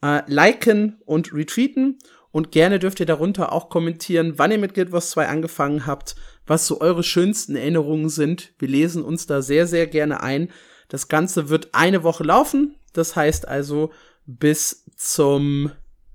[0.03, 1.97] äh, liken und retweeten.
[2.31, 6.15] Und gerne dürft ihr darunter auch kommentieren, wann ihr mit Guild Wars 2 angefangen habt,
[6.47, 8.53] was so eure schönsten Erinnerungen sind.
[8.57, 10.49] Wir lesen uns da sehr, sehr gerne ein.
[10.87, 12.75] Das Ganze wird eine Woche laufen.
[12.91, 13.91] Das heißt also
[14.25, 15.71] bis zum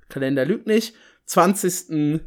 [0.08, 0.94] Kalender lügt nicht,
[1.26, 2.20] 20.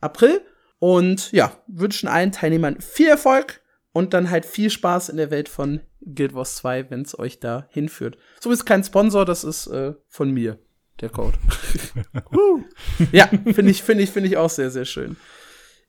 [0.00, 0.40] April.
[0.80, 3.60] Und ja, wünschen allen Teilnehmern viel Erfolg
[3.98, 7.40] und dann halt viel Spaß in der Welt von Guild Wars 2, wenn es euch
[7.40, 8.16] da hinführt.
[8.38, 10.60] So ist kein Sponsor, das ist äh, von mir,
[11.00, 11.36] der Code.
[13.12, 15.16] Ja, finde ich, finde ich, finde ich auch sehr, sehr schön.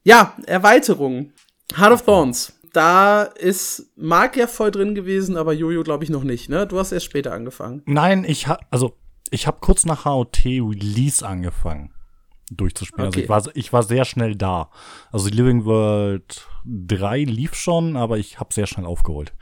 [0.03, 1.33] Ja, Erweiterung.
[1.77, 2.53] Heart of Thorns.
[2.73, 6.65] Da ist Mark ja voll drin gewesen, aber Jojo glaube ich noch nicht, ne?
[6.65, 7.83] Du hast erst später angefangen.
[7.85, 8.97] Nein, ich hab, also
[9.29, 11.93] ich habe kurz nach HOT Release angefangen
[12.49, 13.07] durchzuspielen.
[13.07, 13.27] Okay.
[13.29, 14.69] Also ich war, ich war sehr schnell da.
[15.11, 19.33] Also die Living World 3 lief schon, aber ich habe sehr schnell aufgeholt.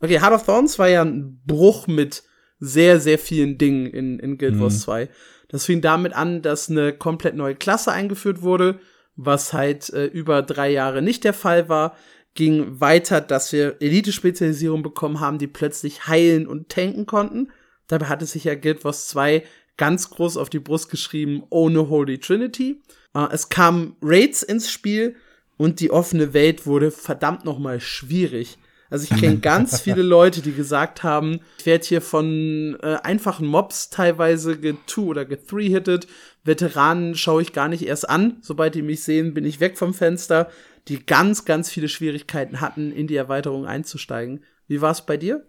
[0.00, 2.22] Okay, Heart of Thorns war ja ein Bruch mit
[2.58, 5.08] sehr, sehr vielen Dingen in, in Guild Wars 2.
[5.48, 8.78] Das fing damit an, dass eine komplett neue Klasse eingeführt wurde,
[9.16, 11.96] was halt äh, über drei Jahre nicht der Fall war.
[12.34, 17.50] Ging weiter, dass wir Elite-Spezialisierung bekommen haben, die plötzlich heilen und tanken konnten.
[17.88, 19.42] Dabei hatte sich ja Guild Wars 2
[19.76, 22.82] ganz groß auf die Brust geschrieben, ohne Holy Trinity.
[23.14, 25.16] Äh, es kamen Raids ins Spiel
[25.56, 28.58] und die offene Welt wurde verdammt noch mal schwierig.
[28.90, 33.46] Also ich kenne ganz viele Leute, die gesagt haben, ich werde hier von äh, einfachen
[33.46, 36.06] Mobs teilweise get-two- oder get-three-hitted.
[36.44, 38.38] Veteranen schaue ich gar nicht erst an.
[38.42, 40.50] Sobald die mich sehen, bin ich weg vom Fenster.
[40.88, 44.44] Die ganz, ganz viele Schwierigkeiten hatten, in die Erweiterung einzusteigen.
[44.66, 45.46] Wie war es bei dir?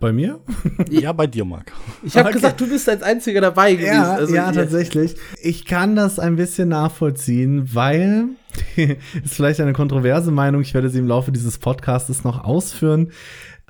[0.00, 0.40] Bei mir?
[0.88, 1.72] Ja, bei dir, Marc.
[2.02, 2.36] Ich habe Okay.
[2.38, 3.92] gesagt, du bist als einziger dabei gewesen.
[3.92, 5.14] Ja, also, ja, tatsächlich.
[5.42, 8.28] Ich kann das ein bisschen nachvollziehen, weil
[8.76, 10.62] ist vielleicht eine kontroverse Meinung.
[10.62, 13.12] Ich werde sie im Laufe dieses Podcasts noch ausführen.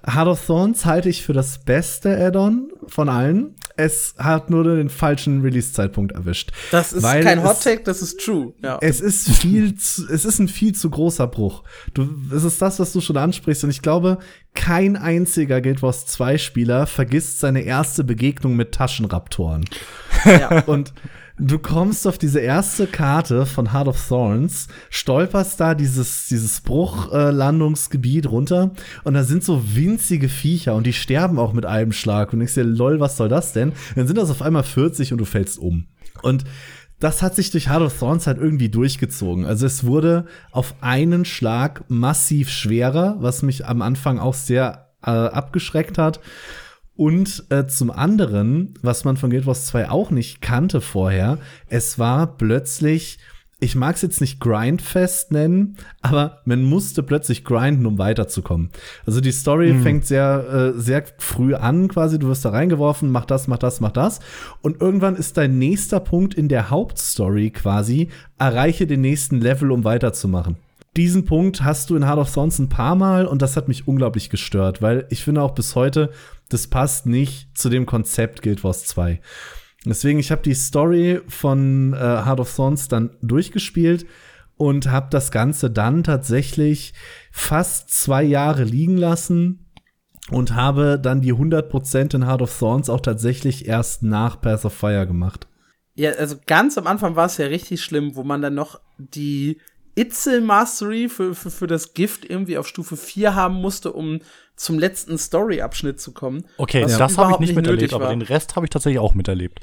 [0.07, 3.57] Heart of Thorns halte ich für das beste Add-on von allen.
[3.77, 6.53] Es hat nur den falschen Release-Zeitpunkt erwischt.
[6.71, 8.53] Das ist Weil kein Hot Take, das ist true.
[8.63, 8.79] Ja.
[8.81, 11.65] Es ist viel, zu, es ist ein viel zu großer Bruch.
[11.93, 13.65] Du, es ist das, was du schon ansprichst.
[13.65, 14.19] Und ich glaube,
[14.55, 19.65] kein einziger Guild Wars 2 Spieler vergisst seine erste Begegnung mit Taschenraptoren.
[20.25, 20.61] ja.
[20.67, 20.93] Und
[21.39, 28.31] du kommst auf diese erste Karte von Heart of Thorns, stolperst da dieses, dieses Bruchlandungsgebiet
[28.31, 28.73] runter
[29.05, 32.33] und da sind so winzige Viecher und die sterben auch mit einem Schlag.
[32.33, 33.73] Und ich dir, lol, was soll das denn?
[33.95, 35.87] Dann sind das auf einmal 40 und du fällst um.
[36.23, 36.45] Und
[37.01, 39.47] das hat sich durch Heart of Thorns halt irgendwie durchgezogen.
[39.47, 45.11] Also es wurde auf einen Schlag massiv schwerer, was mich am Anfang auch sehr äh,
[45.11, 46.21] abgeschreckt hat.
[46.95, 51.99] Und äh, zum anderen, was man von Guild Wars 2 auch nicht kannte vorher, es
[51.99, 53.19] war plötzlich,
[53.61, 58.71] ich mag es jetzt nicht Grindfest nennen, aber man musste plötzlich grinden, um weiterzukommen.
[59.07, 62.19] Also die Story fängt sehr, äh, sehr früh an, quasi.
[62.19, 64.21] Du wirst da reingeworfen, mach das, mach das, mach das.
[64.63, 69.85] Und irgendwann ist dein nächster Punkt in der Hauptstory quasi, erreiche den nächsten Level, um
[69.85, 70.57] weiterzumachen
[70.97, 73.87] diesen Punkt hast du in Heart of Thorns ein paar Mal und das hat mich
[73.87, 76.11] unglaublich gestört, weil ich finde auch bis heute,
[76.49, 79.21] das passt nicht zu dem Konzept Guild Wars 2.
[79.87, 84.07] Deswegen, ich habe die Story von äh, Heart of Thorns dann durchgespielt
[84.57, 86.93] und habe das Ganze dann tatsächlich
[87.33, 89.71] fast zwei Jahre liegen lassen
[90.31, 94.75] und habe dann die 100% in Heart of Thorns auch tatsächlich erst nach Path of
[94.75, 95.47] Fire gemacht.
[95.95, 99.59] Ja, also ganz am Anfang war es ja richtig schlimm, wo man dann noch die
[99.95, 104.21] Itzel Mastery für, für, für das Gift irgendwie auf Stufe 4 haben musste, um
[104.61, 106.45] zum letzten Story-Abschnitt zu kommen.
[106.59, 109.61] Okay, das habe ich nicht nicht miterlebt, aber den Rest habe ich tatsächlich auch miterlebt.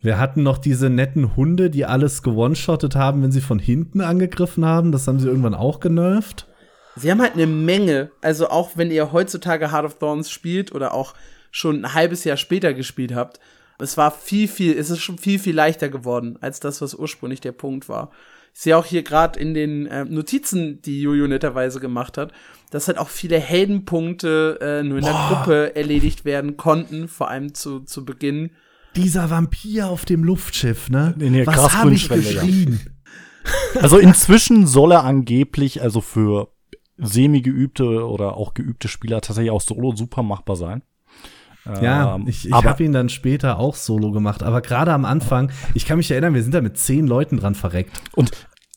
[0.00, 4.64] Wir hatten noch diese netten Hunde, die alles gewone-shottet haben, wenn sie von hinten angegriffen
[4.64, 4.92] haben.
[4.92, 6.46] Das haben sie irgendwann auch genervt.
[6.94, 10.94] Sie haben halt eine Menge, also auch wenn ihr heutzutage Heart of Thorns spielt oder
[10.94, 11.14] auch
[11.50, 13.40] schon ein halbes Jahr später gespielt habt,
[13.78, 17.40] es war viel, viel, es ist schon viel, viel leichter geworden, als das, was ursprünglich
[17.40, 18.12] der Punkt war.
[18.54, 22.32] Ich sehe auch hier gerade in den äh, Notizen, die Jojo netterweise gemacht hat,
[22.70, 27.54] dass halt auch viele Heldenpunkte äh, nur in der Gruppe erledigt werden konnten, vor allem
[27.54, 28.50] zu, zu Beginn.
[28.96, 31.14] Dieser Vampir auf dem Luftschiff, ne?
[31.18, 32.16] In der Was habe ich ja.
[32.16, 32.80] geschrien?
[33.80, 36.48] Also inzwischen soll er angeblich, also für
[36.96, 40.82] semi-geübte oder auch geübte Spieler tatsächlich auch solo super machbar sein.
[41.82, 44.42] Ja, Ähm, ich, ich habe ihn dann später auch solo gemacht.
[44.42, 47.54] Aber gerade am Anfang, ich kann mich erinnern, wir sind da mit zehn Leuten dran
[47.54, 48.00] verreckt.
[48.14, 48.30] Und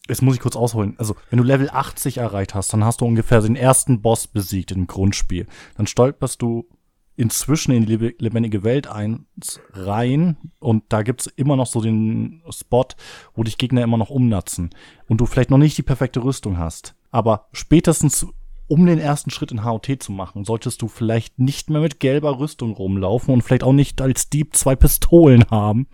[0.09, 0.95] jetzt muss ich kurz ausholen.
[0.97, 4.71] Also, wenn du Level 80 erreicht hast, dann hast du ungefähr den ersten Boss besiegt
[4.71, 5.47] im Grundspiel.
[5.77, 6.67] Dann stolperst du
[7.15, 12.41] inzwischen in die lebe- lebendige Welt eins rein und da gibt's immer noch so den
[12.49, 12.85] Spot,
[13.33, 14.69] wo dich Gegner immer noch umnatzen
[15.07, 16.95] und du vielleicht noch nicht die perfekte Rüstung hast.
[17.11, 18.25] Aber spätestens
[18.69, 22.39] um den ersten Schritt in HOT zu machen, solltest du vielleicht nicht mehr mit gelber
[22.39, 25.87] Rüstung rumlaufen und vielleicht auch nicht als Dieb zwei Pistolen haben.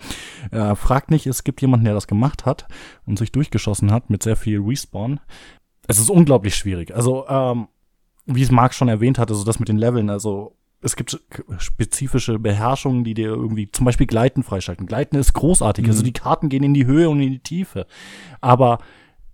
[0.51, 2.67] Äh, frag nicht, es gibt jemanden, der das gemacht hat
[3.05, 5.21] und sich durchgeschossen hat mit sehr viel Respawn.
[5.87, 6.93] Es ist unglaublich schwierig.
[6.93, 7.69] Also, ähm,
[8.25, 11.17] wie es Marc schon erwähnt hat, also das mit den Leveln, also es gibt
[11.57, 14.85] spezifische Beherrschungen, die dir irgendwie zum Beispiel Gleiten freischalten.
[14.85, 17.87] Gleiten ist großartig, also die Karten gehen in die Höhe und in die Tiefe.
[18.41, 18.79] Aber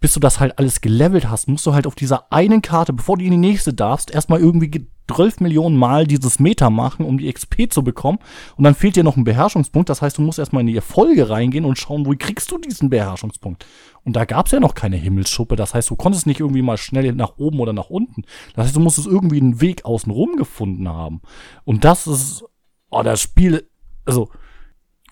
[0.01, 3.17] bis du das halt alles gelevelt hast, musst du halt auf dieser einen Karte, bevor
[3.17, 7.31] du in die nächste darfst, erstmal irgendwie 12 Millionen Mal dieses Meter machen, um die
[7.31, 8.19] XP zu bekommen.
[8.55, 9.89] Und dann fehlt dir noch ein Beherrschungspunkt.
[9.89, 12.89] Das heißt, du musst erstmal in die Erfolge reingehen und schauen, wo kriegst du diesen
[12.89, 13.65] Beherrschungspunkt.
[14.03, 15.55] Und da gab's ja noch keine Himmelsschuppe.
[15.55, 18.23] Das heißt, du konntest nicht irgendwie mal schnell nach oben oder nach unten.
[18.55, 21.21] Das heißt, du musstest irgendwie einen Weg außen rum gefunden haben.
[21.63, 22.43] Und das ist,
[22.89, 23.69] oh, das Spiel,
[24.05, 24.29] also,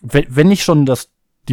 [0.02, 1.12] wenn, wenn nicht schon das,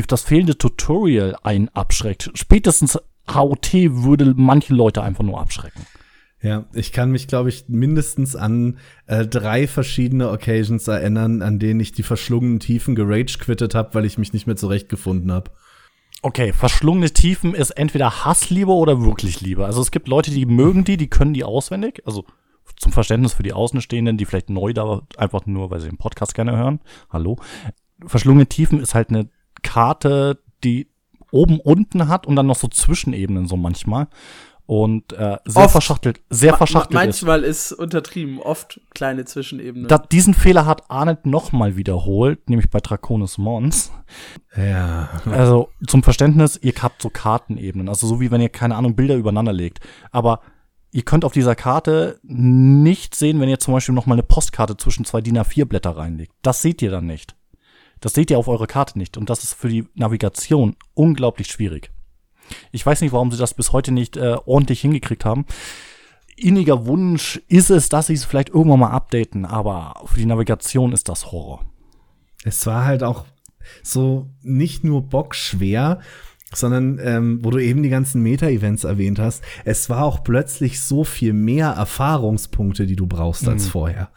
[0.08, 2.98] das fehlende Tutorial einen abschreckt, spätestens
[3.32, 5.86] HOT würde manche Leute einfach nur abschrecken.
[6.42, 11.80] Ja, ich kann mich, glaube ich, mindestens an äh, drei verschiedene Occasions erinnern, an denen
[11.80, 15.50] ich die verschlungenen Tiefen gerage quittet habe, weil ich mich nicht mehr zurechtgefunden habe.
[16.22, 19.64] Okay, verschlungene Tiefen ist entweder Hassliebe oder wirklich Liebe.
[19.64, 22.02] Also es gibt Leute, die mögen die, die können die auswendig.
[22.04, 22.24] Also
[22.76, 26.34] zum Verständnis für die Außenstehenden, die vielleicht neu da einfach nur, weil sie den Podcast
[26.34, 26.80] gerne hören.
[27.10, 27.36] Hallo.
[28.04, 29.28] Verschlungene Tiefen ist halt eine
[29.62, 30.88] Karte, die
[31.36, 34.08] oben unten hat und dann noch so Zwischenebenen so manchmal.
[34.68, 35.70] Und äh, sehr Oft.
[35.70, 37.22] verschachtelt, sehr Ma- verschachtelt ma- ist.
[37.22, 39.86] Manchmal ist untertrieben, oft kleine Zwischenebenen.
[39.86, 43.92] Da, diesen Fehler hat Arnett nochmal wiederholt, nämlich bei Draconis Mons.
[44.56, 45.08] Ja.
[45.30, 49.14] Also zum Verständnis, ihr habt so Kartenebenen, also so wie wenn ihr, keine Ahnung, Bilder
[49.14, 49.78] übereinander legt.
[50.10, 50.40] Aber
[50.90, 54.76] ihr könnt auf dieser Karte nicht sehen, wenn ihr zum Beispiel noch mal eine Postkarte
[54.76, 56.32] zwischen zwei DIN A4-Blätter reinlegt.
[56.42, 57.35] Das seht ihr dann nicht.
[58.00, 59.16] Das seht ihr auf eurer Karte nicht.
[59.16, 61.90] Und das ist für die Navigation unglaublich schwierig.
[62.72, 65.46] Ich weiß nicht, warum sie das bis heute nicht äh, ordentlich hingekriegt haben.
[66.36, 70.92] Inniger Wunsch ist es, dass sie es vielleicht irgendwann mal updaten, aber für die Navigation
[70.92, 71.64] ist das Horror.
[72.44, 73.24] Es war halt auch
[73.82, 76.00] so nicht nur bockschwer,
[76.54, 81.02] sondern ähm, wo du eben die ganzen Meta-Events erwähnt hast, es war auch plötzlich so
[81.02, 83.70] viel mehr Erfahrungspunkte, die du brauchst als mhm.
[83.70, 84.10] vorher.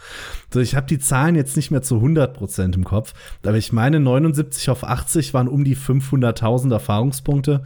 [0.54, 3.14] So, ich habe die Zahlen jetzt nicht mehr zu 100 Prozent im Kopf,
[3.44, 7.64] aber ich meine 79 auf 80 waren um die 500.000 Erfahrungspunkte.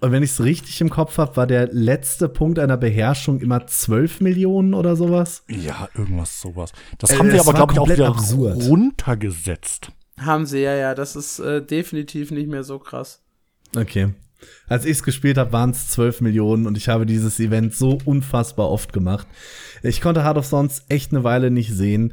[0.00, 3.66] Und wenn ich es richtig im Kopf habe, war der letzte Punkt einer Beherrschung immer
[3.66, 5.42] 12 Millionen oder sowas?
[5.48, 6.72] Ja, irgendwas sowas.
[6.98, 8.62] Das äh, haben sie aber, glaube ich, auch wieder absurd.
[8.68, 9.90] runtergesetzt.
[10.18, 10.94] Haben sie, ja, ja.
[10.94, 13.22] Das ist äh, definitiv nicht mehr so krass.
[13.74, 14.14] Okay.
[14.68, 17.98] Als ich es gespielt habe, waren es 12 Millionen und ich habe dieses Event so
[18.04, 19.26] unfassbar oft gemacht.
[19.82, 22.12] Ich konnte Heart of Sons echt eine Weile nicht sehen.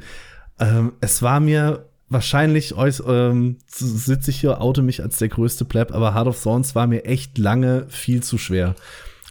[0.58, 5.92] Ähm, es war mir wahrscheinlich ähm, sitze ich hier, oute mich als der größte Pleb,
[5.92, 8.74] aber Heart of Thorns war mir echt lange viel zu schwer.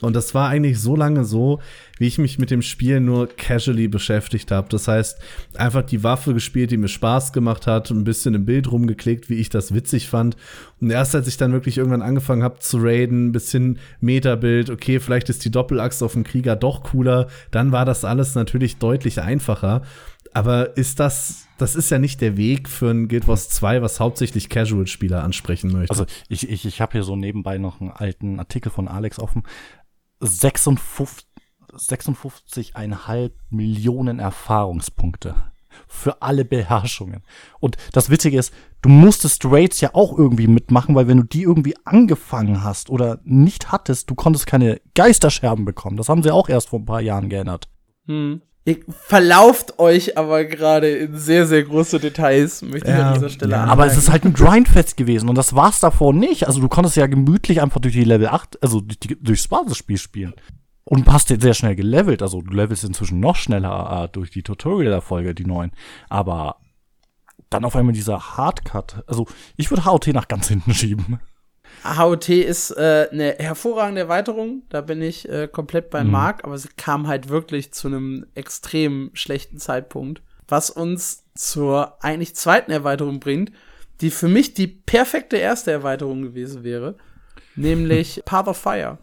[0.03, 1.59] Und das war eigentlich so lange so,
[1.97, 4.67] wie ich mich mit dem Spiel nur casually beschäftigt habe.
[4.69, 5.17] Das heißt,
[5.55, 9.35] einfach die Waffe gespielt, die mir Spaß gemacht hat, ein bisschen im Bild rumgeklickt, wie
[9.35, 10.35] ich das witzig fand.
[10.81, 14.99] Und erst als ich dann wirklich irgendwann angefangen habe zu raiden, ein bisschen Metabild, okay,
[14.99, 19.21] vielleicht ist die Doppelachse auf dem Krieger doch cooler, dann war das alles natürlich deutlich
[19.21, 19.83] einfacher.
[20.33, 23.99] Aber ist das, das ist ja nicht der Weg für ein Guild Wars 2, was
[23.99, 25.91] hauptsächlich Casual-Spieler ansprechen möchte.
[25.91, 29.43] Also ich, ich, ich habe hier so nebenbei noch einen alten Artikel von Alex offen.
[30.25, 31.27] 56,
[31.73, 35.35] 56,5 Millionen Erfahrungspunkte
[35.87, 37.23] für alle Beherrschungen.
[37.59, 41.43] Und das Witzige ist, du musstest Raids ja auch irgendwie mitmachen, weil wenn du die
[41.43, 45.97] irgendwie angefangen hast oder nicht hattest, du konntest keine Geisterscherben bekommen.
[45.97, 47.69] Das haben sie auch erst vor ein paar Jahren geändert.
[48.05, 48.41] Hm.
[48.65, 53.51] Ihr verlauft euch aber gerade in sehr, sehr große Details, möchte ich an dieser Stelle
[53.51, 56.47] ja, Aber es ist halt ein Grindfest gewesen und das war's davor nicht.
[56.47, 59.97] Also du konntest ja gemütlich einfach durch die Level 8, also durch die, durchs Basisspiel
[59.97, 60.33] spielen.
[60.85, 62.21] Und hast jetzt sehr schnell gelevelt.
[62.21, 65.71] Also du levelst inzwischen noch schneller äh, durch die Tutorial-Erfolge, die neuen.
[66.09, 66.57] Aber
[67.49, 69.03] dann auf einmal dieser Hardcut.
[69.07, 71.19] Also ich würde HOT nach ganz hinten schieben.
[71.83, 76.11] HOT ist äh, eine hervorragende Erweiterung, da bin ich äh, komplett bei mhm.
[76.11, 82.35] Marc, aber sie kam halt wirklich zu einem extrem schlechten Zeitpunkt, was uns zur eigentlich
[82.35, 83.51] zweiten Erweiterung bringt,
[84.01, 86.95] die für mich die perfekte erste Erweiterung gewesen wäre,
[87.55, 88.97] nämlich Path of Fire.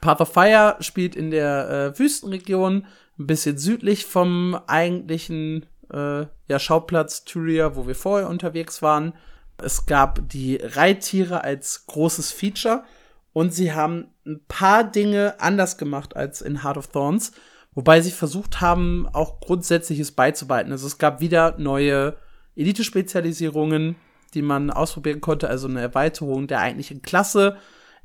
[0.00, 2.86] Path of Fire spielt in der äh, Wüstenregion,
[3.18, 9.12] ein bisschen südlich vom eigentlichen äh, ja, Schauplatz Tyria, wo wir vorher unterwegs waren.
[9.58, 12.84] Es gab die Reittiere als großes Feature
[13.32, 17.32] und sie haben ein paar Dinge anders gemacht als in Heart of Thorns,
[17.74, 20.72] wobei sie versucht haben, auch Grundsätzliches beizubehalten.
[20.72, 22.16] Also es gab wieder neue
[22.56, 23.96] Elite-Spezialisierungen,
[24.34, 27.56] die man ausprobieren konnte, also eine Erweiterung der eigentlichen Klasse.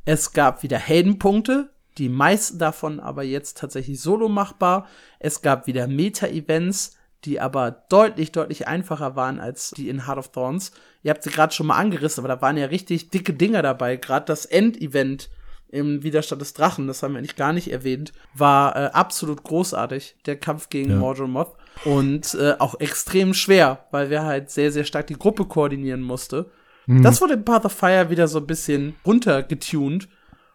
[0.05, 4.87] Es gab wieder Heldenpunkte, die meisten davon aber jetzt tatsächlich solo machbar.
[5.19, 10.31] Es gab wieder Meta-Events, die aber deutlich, deutlich einfacher waren als die in Heart of
[10.31, 10.71] Thorns.
[11.03, 13.95] Ihr habt sie gerade schon mal angerissen, aber da waren ja richtig dicke Dinger dabei.
[13.95, 15.29] Gerade das Endevent
[15.69, 20.15] im Widerstand des Drachen, das haben wir eigentlich gar nicht erwähnt, war äh, absolut großartig,
[20.25, 20.97] der Kampf gegen ja.
[20.97, 21.55] Mordor Moth.
[21.85, 26.49] Und äh, auch extrem schwer, weil wir halt sehr, sehr stark die Gruppe koordinieren musste.
[26.87, 27.03] Mhm.
[27.03, 30.07] Das wurde in Path of Fire wieder so ein bisschen runtergetuned.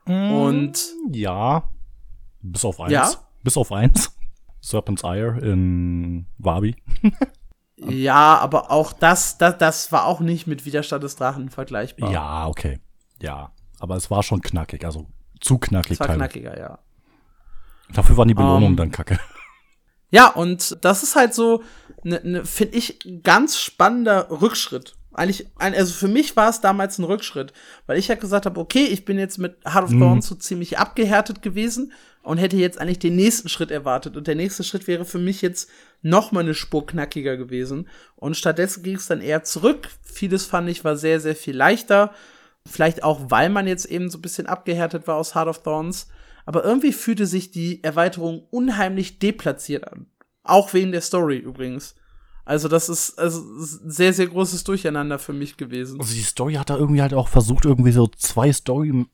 [0.06, 0.32] Mhm.
[0.32, 1.68] Und ja,
[2.40, 2.92] bis auf eins.
[2.92, 3.10] Ja?
[3.44, 4.11] Bis auf eins.
[4.62, 6.76] Serpent's Ire in Wabi.
[7.76, 12.10] ja, aber auch das, das, das war auch nicht mit Widerstand des Drachen vergleichbar.
[12.10, 12.78] Ja, okay.
[13.20, 15.06] Ja, aber es war schon knackig, also
[15.40, 15.92] zu knackig.
[15.92, 16.78] Es war knackiger, ja.
[17.92, 19.18] Dafür waren die Belohnungen um, dann kacke.
[20.10, 21.62] Ja, und das ist halt so,
[22.04, 24.94] ne, ne, finde ich, ganz spannender Rückschritt.
[25.14, 27.52] Eigentlich, also für mich war es damals ein Rückschritt,
[27.86, 30.22] weil ich ja gesagt habe, okay, ich bin jetzt mit Heart of Dawn mhm.
[30.22, 34.16] so ziemlich abgehärtet gewesen und hätte jetzt eigentlich den nächsten Schritt erwartet.
[34.16, 35.68] Und der nächste Schritt wäre für mich jetzt
[36.00, 37.88] noch mal eine Spur knackiger gewesen.
[38.16, 39.88] Und stattdessen ging es dann eher zurück.
[40.02, 42.14] Vieles fand ich war sehr, sehr viel leichter.
[42.64, 46.08] Vielleicht auch, weil man jetzt eben so ein bisschen abgehärtet war aus Heart of Thorns.
[46.46, 50.06] Aber irgendwie fühlte sich die Erweiterung unheimlich deplatziert an.
[50.44, 51.96] Auch wegen der Story übrigens.
[52.44, 56.00] Also das ist also sehr, sehr großes Durcheinander für mich gewesen.
[56.00, 59.06] Also die Story hat da irgendwie halt auch versucht, irgendwie so zwei Story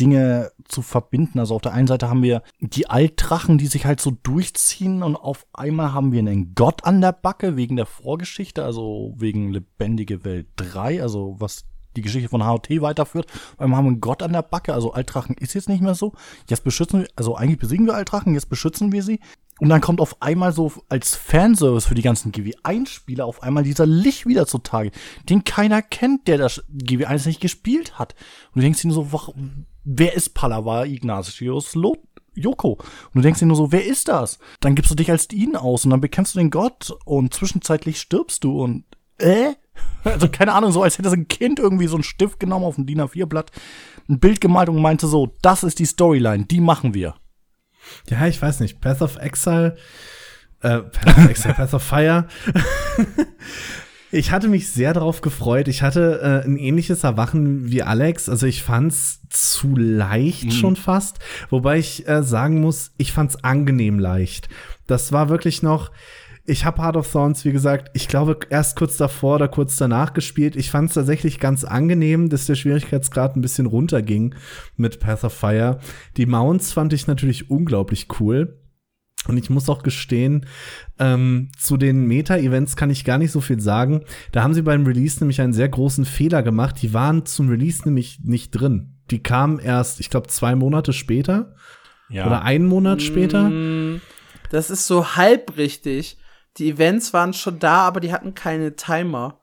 [0.00, 1.38] Dinge zu verbinden.
[1.38, 5.16] Also auf der einen Seite haben wir die Altdrachen, die sich halt so durchziehen und
[5.16, 10.24] auf einmal haben wir einen Gott an der Backe wegen der Vorgeschichte, also wegen Lebendige
[10.24, 11.64] Welt 3, also was
[11.96, 13.26] die Geschichte von HOT weiterführt.
[13.56, 16.12] Weil wir haben einen Gott an der Backe, also Altdrachen ist jetzt nicht mehr so.
[16.48, 19.20] Jetzt beschützen wir, also eigentlich besiegen wir Altdrachen, jetzt beschützen wir sie.
[19.60, 23.86] Und dann kommt auf einmal so als Fanservice für die ganzen GW1-Spieler auf einmal dieser
[23.86, 24.90] Licht wieder zutage,
[25.28, 28.14] den keiner kennt, der das GW1 nicht gespielt hat.
[28.48, 31.98] Und du denkst dir nur so, warum, wer ist Pallava Ignatius Lot?
[32.36, 32.72] Joko.
[32.72, 34.40] Und du denkst dir nur so, wer ist das?
[34.60, 38.00] Dann gibst du dich als ihn aus und dann bekämpfst du den Gott und zwischenzeitlich
[38.00, 38.84] stirbst du und
[39.18, 39.54] äh?
[40.04, 42.86] Also keine Ahnung, so als hätte ein Kind irgendwie so einen Stift genommen auf ein
[42.86, 43.50] DIN A4-Blatt,
[44.08, 47.14] ein Bild gemalt und meinte so, das ist die Storyline, die machen wir.
[48.08, 48.80] Ja, ich weiß nicht.
[48.80, 49.76] Path of Exile,
[50.60, 52.26] äh, Path of Exile, Path of Fire.
[54.10, 55.68] ich hatte mich sehr darauf gefreut.
[55.68, 58.28] Ich hatte äh, ein ähnliches Erwachen wie Alex.
[58.28, 60.50] Also ich fand's zu leicht mhm.
[60.50, 61.18] schon fast.
[61.50, 64.48] Wobei ich äh, sagen muss, ich fand's angenehm leicht.
[64.86, 65.90] Das war wirklich noch,
[66.46, 70.12] ich habe Heart of Thorns, wie gesagt, ich glaube, erst kurz davor oder kurz danach
[70.12, 70.56] gespielt.
[70.56, 74.34] Ich fand es tatsächlich ganz angenehm, dass der Schwierigkeitsgrad ein bisschen runterging
[74.76, 75.78] mit Path of Fire.
[76.18, 78.60] Die Mounts fand ich natürlich unglaublich cool.
[79.26, 80.44] Und ich muss auch gestehen,
[80.98, 84.04] ähm, zu den Meta-Events kann ich gar nicht so viel sagen.
[84.32, 86.82] Da haben sie beim Release nämlich einen sehr großen Fehler gemacht.
[86.82, 88.98] Die waren zum Release nämlich nicht drin.
[89.10, 91.54] Die kamen erst, ich glaube, zwei Monate später.
[92.10, 92.26] Ja.
[92.26, 93.48] Oder einen Monat später.
[93.48, 94.02] Mm,
[94.50, 96.18] das ist so halb richtig
[96.58, 99.40] die Events waren schon da, aber die hatten keine Timer.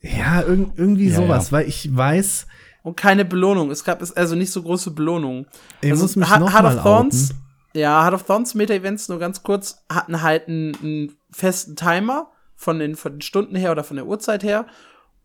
[0.00, 1.52] Ja, irg irgendwie ja, sowas, ja.
[1.52, 2.46] weil ich weiß.
[2.82, 3.70] Und keine Belohnung.
[3.70, 5.46] Es gab also nicht so große Belohnungen.
[5.80, 7.80] Ich also, muss mich noch Heart of Thorns, outen.
[7.80, 12.78] ja, Heart of Thorns Meta-Events nur ganz kurz hatten halt einen, einen festen Timer von
[12.78, 14.66] den, von den Stunden her oder von der Uhrzeit her.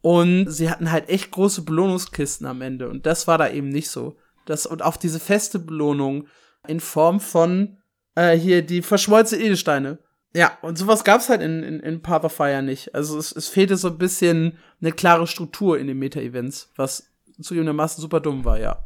[0.01, 2.89] Und sie hatten halt echt große Belohnungskisten am Ende.
[2.89, 4.17] Und das war da eben nicht so.
[4.45, 6.27] Das, und auch diese feste Belohnung
[6.67, 7.77] in Form von
[8.15, 9.99] äh, hier die verschmolzene Edelsteine.
[10.35, 12.95] Ja, und sowas gab's halt in, in, in Path of Fire nicht.
[12.95, 18.01] Also es, es fehlte so ein bisschen eine klare Struktur in den Meta-Events, was zugegebenermaßen
[18.01, 18.83] super dumm war, ja.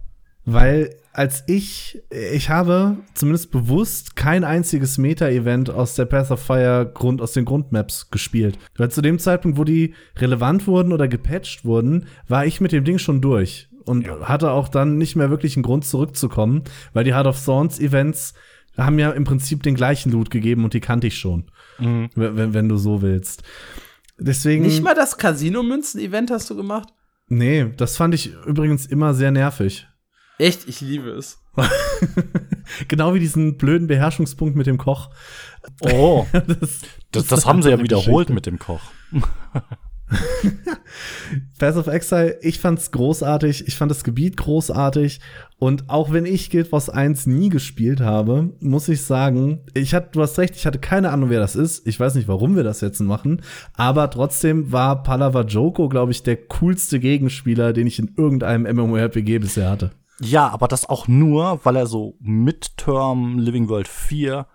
[0.49, 6.89] Weil als ich, ich habe zumindest bewusst kein einziges Meta-Event aus der Path of Fire
[6.93, 8.57] Grund, aus den Grundmaps gespielt.
[8.77, 12.85] Weil zu dem Zeitpunkt, wo die relevant wurden oder gepatcht wurden, war ich mit dem
[12.85, 13.67] Ding schon durch.
[13.83, 14.27] Und ja.
[14.27, 18.33] hatte auch dann nicht mehr wirklich einen Grund zurückzukommen, weil die Heart of Thorns Events
[18.77, 21.49] haben ja im Prinzip den gleichen Loot gegeben und die kannte ich schon.
[21.79, 22.09] Mhm.
[22.15, 23.43] Wenn, wenn du so willst.
[24.19, 24.63] Deswegen.
[24.63, 26.89] Nicht mal das Casino-Münzen-Event hast du gemacht?
[27.27, 29.87] Nee, das fand ich übrigens immer sehr nervig.
[30.39, 30.67] Echt?
[30.67, 31.39] Ich liebe es.
[32.87, 35.09] genau wie diesen blöden Beherrschungspunkt mit dem Koch.
[35.81, 38.33] Oh, das, das, das, das haben sie ja wiederholt Geschichte.
[38.33, 38.81] mit dem Koch.
[41.59, 45.19] Path of Exile, ich fand's großartig, ich fand das Gebiet großartig
[45.59, 50.09] und auch wenn ich Guild Wars 1 nie gespielt habe, muss ich sagen, ich hatte,
[50.13, 51.85] du hast recht, ich hatte keine Ahnung, wer das ist.
[51.87, 53.41] Ich weiß nicht, warum wir das jetzt machen,
[53.73, 59.39] aber trotzdem war Palava Joko, glaube ich, der coolste Gegenspieler, den ich in irgendeinem MMORPG
[59.39, 59.91] bisher hatte.
[60.19, 64.47] Ja, aber das auch nur, weil er so Midterm Living World 4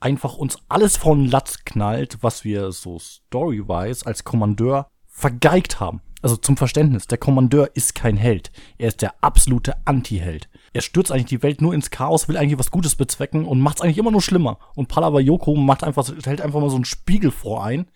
[0.00, 6.00] einfach uns alles von Latz knallt, was wir so story-wise als Kommandeur vergeigt haben.
[6.22, 8.50] Also zum Verständnis, der Kommandeur ist kein Held.
[8.76, 10.48] Er ist der absolute Anti-Held.
[10.72, 13.78] Er stürzt eigentlich die Welt nur ins Chaos, will eigentlich was Gutes bezwecken und macht
[13.78, 14.58] es eigentlich immer nur schlimmer.
[14.74, 17.88] Und Palawa Yoko macht einfach, hält einfach mal so einen Spiegel vor ein.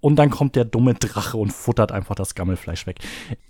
[0.00, 2.98] Und dann kommt der dumme Drache und futtert einfach das Gammelfleisch weg.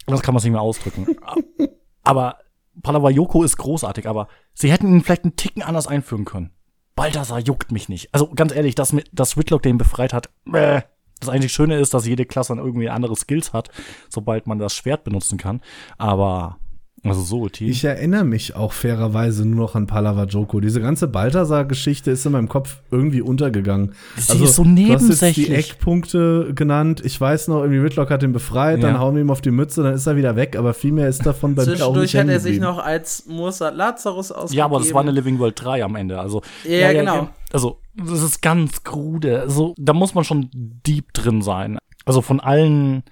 [0.07, 1.17] Das kann man sich nicht mehr ausdrücken.
[2.03, 2.39] aber
[2.83, 6.51] Palawa Yoko ist großartig, aber sie hätten ihn vielleicht einen Ticken anders einführen können.
[6.95, 8.15] Balthasar juckt mich nicht.
[8.15, 10.83] Also ganz ehrlich, dass, dass Whitlock den befreit hat, äh,
[11.27, 13.71] das eigentlich Schöne ist, dass jede Klasse dann irgendwie andere Skills hat,
[14.09, 15.61] sobald man das Schwert benutzen kann.
[15.99, 16.59] Aber
[17.07, 17.71] also so tief.
[17.71, 20.61] Ich erinnere mich auch fairerweise nur noch an Palava Joko.
[20.61, 23.93] Diese ganze Balthasar-Geschichte ist in meinem Kopf irgendwie untergegangen.
[24.17, 25.09] Sie also, ist so nebensächlich.
[25.09, 27.03] Du hast jetzt die Eckpunkte genannt.
[27.05, 28.89] Ich weiß noch, irgendwie Whitlock hat ihn befreit, ja.
[28.89, 30.57] dann hauen wir ihm auf die Mütze, dann ist er wieder weg.
[30.57, 33.75] Aber viel mehr ist davon bei mir auch nicht hat er sich noch als Mursat
[33.75, 34.59] Lazarus ausgegeben.
[34.59, 36.19] Ja, aber das war eine Living World 3 am Ende.
[36.19, 37.29] Also, ja, ja genau.
[37.55, 39.41] Also, das ist ganz krude.
[39.41, 41.79] Also, da muss man schon deep drin sein.
[42.05, 43.05] Also, von allen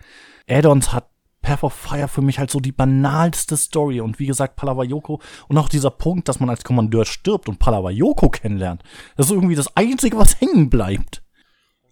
[0.49, 1.09] Add-ons hat
[1.43, 4.01] Path of Fire für mich halt so die banalste Story.
[4.01, 8.31] Und wie gesagt, Palawayoko und auch dieser Punkt, dass man als Kommandeur stirbt und Palawayoko
[8.31, 8.83] kennenlernt.
[9.17, 11.23] Das ist irgendwie das Einzige, was hängen bleibt.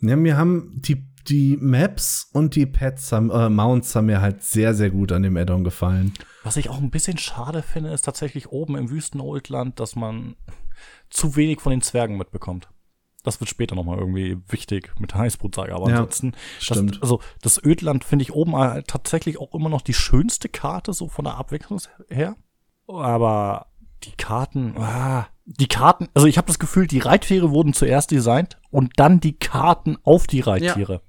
[0.00, 4.42] Ja, mir haben die, die Maps und die Pets, haben, äh, Mounts haben mir halt
[4.42, 6.14] sehr, sehr gut an dem Addon gefallen.
[6.42, 10.34] Was ich auch ein bisschen schade finde, ist tatsächlich oben im Wüstenoldland, dass man
[11.10, 12.68] zu wenig von den Zwergen mitbekommt
[13.22, 15.74] das wird später nochmal irgendwie wichtig mit Heißbrutsaga.
[15.74, 16.96] Aber ja, ansonsten, stimmt.
[16.96, 18.52] Das, also das Ödland finde ich oben
[18.86, 22.36] tatsächlich auch immer noch die schönste Karte, so von der Abwechslung her.
[22.86, 23.66] Aber
[24.04, 28.58] die Karten, ah, die Karten, also ich habe das Gefühl, die Reittiere wurden zuerst designt
[28.70, 31.02] und dann die Karten auf die Reittiere.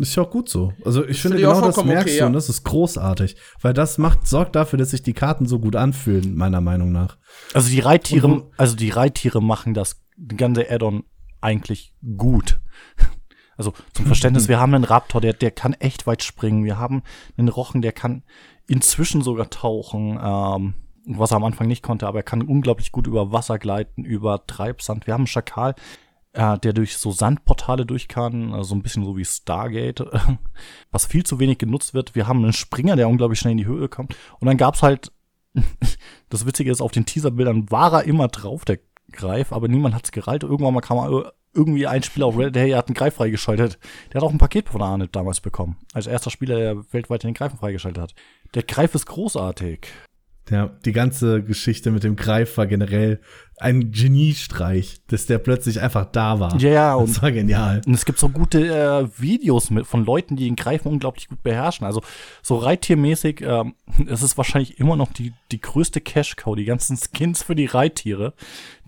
[0.00, 0.72] Ist ja auch gut so.
[0.84, 2.36] Also ich Das finde finde ich auch genau das merkst okay, du und ja.
[2.36, 6.36] das ist großartig, weil das macht sorgt dafür, dass sich die Karten so gut anfühlen,
[6.36, 7.18] meiner Meinung nach.
[7.52, 10.00] Also die Reittiere, Und also die Reittiere machen das
[10.36, 11.04] ganze Add-on
[11.40, 12.60] eigentlich gut.
[13.56, 16.62] Also zum Verständnis, wir haben einen Raptor, der, der kann echt weit springen.
[16.62, 17.02] Wir haben
[17.36, 18.22] einen Rochen, der kann
[18.68, 20.74] inzwischen sogar tauchen, ähm,
[21.06, 24.46] was er am Anfang nicht konnte, aber er kann unglaublich gut über Wasser gleiten, über
[24.46, 25.08] Treibsand.
[25.08, 25.74] Wir haben einen Schakal,
[26.38, 30.04] äh, der durch so Sandportale durch kann, also so ein bisschen so wie Stargate,
[30.92, 32.14] was viel zu wenig genutzt wird.
[32.14, 34.16] Wir haben einen Springer, der unglaublich schnell in die Höhe kommt.
[34.38, 35.12] Und dann gab's halt
[36.28, 38.78] das Witzige ist, auf den Teaserbildern war er immer drauf, der
[39.10, 40.44] Greif, aber niemand hat's gereilt.
[40.44, 43.78] Irgendwann mal kam mal irgendwie ein Spieler auf Reddit, hey, er hat einen Greif freigeschaltet.
[44.12, 45.76] Der hat auch ein Paket von Arnett damals bekommen.
[45.92, 48.14] Als erster Spieler, der weltweit den Greifen freigeschaltet hat.
[48.54, 49.88] Der Greif ist großartig.
[50.50, 53.20] Ja, die ganze Geschichte mit dem Greif war generell
[53.58, 56.56] ein Geniestreich, dass der plötzlich einfach da war.
[56.58, 57.80] Ja, ja, und das war genial.
[57.86, 61.42] Und es gibt so gute äh, Videos mit, von Leuten, die den Greifen unglaublich gut
[61.42, 61.86] beherrschen.
[61.86, 62.02] Also
[62.42, 63.74] so reittiermäßig, ähm,
[64.06, 68.34] es ist wahrscheinlich immer noch die, die größte Cash-Cow, die ganzen Skins für die Reittiere,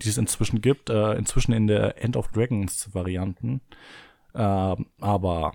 [0.01, 0.89] die es inzwischen gibt.
[0.89, 3.61] Äh, inzwischen in der End of Dragons-Varianten.
[4.33, 5.53] Ähm, aber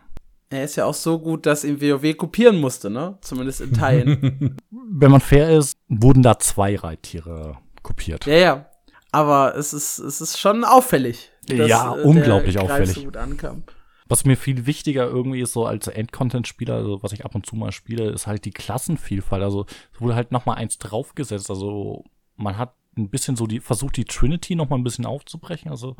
[0.48, 3.18] Er ist ja auch so gut, dass ihn WoW kopieren musste, ne?
[3.20, 4.56] Zumindest in Teilen.
[4.70, 8.26] wenn man fair ist, wurden da zwei Reittiere kopiert.
[8.26, 8.70] ja, ja.
[9.12, 11.30] Aber es ist, es ist schon auffällig.
[11.48, 12.96] Ja, äh, unglaublich auffällig.
[12.96, 13.62] So gut ankam.
[14.08, 17.56] Was mir viel wichtiger irgendwie ist, so als Endcontent-Spieler, also was ich ab und zu
[17.56, 19.42] mal spiele, ist halt die Klassenvielfalt.
[19.42, 21.48] Also es wurde halt noch mal eins draufgesetzt.
[21.48, 22.04] Also
[22.36, 25.70] man hat ein bisschen so die, versucht die Trinity noch mal ein bisschen aufzubrechen.
[25.70, 25.96] Also,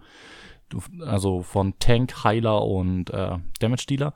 [1.01, 4.14] also von Tank, Heiler und äh, Damage-Dealer.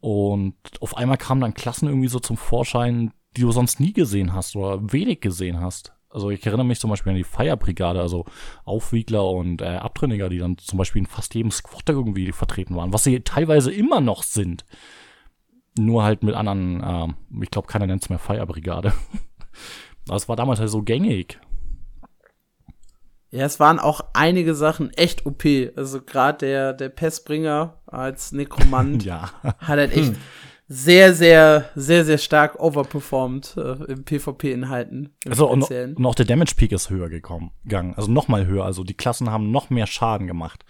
[0.00, 4.32] Und auf einmal kamen dann Klassen irgendwie so zum Vorschein, die du sonst nie gesehen
[4.32, 5.92] hast oder wenig gesehen hast.
[6.08, 8.24] Also ich erinnere mich zum Beispiel an die Feierbrigade, also
[8.64, 12.92] Aufwiegler und äh, Abtrünniger, die dann zum Beispiel in fast jedem Squad irgendwie vertreten waren,
[12.92, 14.64] was sie teilweise immer noch sind.
[15.78, 18.92] Nur halt mit anderen, ähm, ich glaube, keiner nennt es mehr Feierbrigade.
[20.06, 21.38] Das war damals halt so gängig.
[23.30, 25.44] Ja, es waren auch einige Sachen echt OP.
[25.76, 29.30] Also gerade der, der Pestbringer als Nekromant Ja.
[29.42, 30.14] hat halt echt
[30.66, 35.10] sehr, sehr, sehr, sehr stark overperformed äh, im PvP-Inhalten.
[35.28, 37.94] Also und, und auch der Damage Peak ist höher gekommen, gegangen.
[37.96, 38.64] Also noch mal höher.
[38.64, 40.64] Also die Klassen haben noch mehr Schaden gemacht.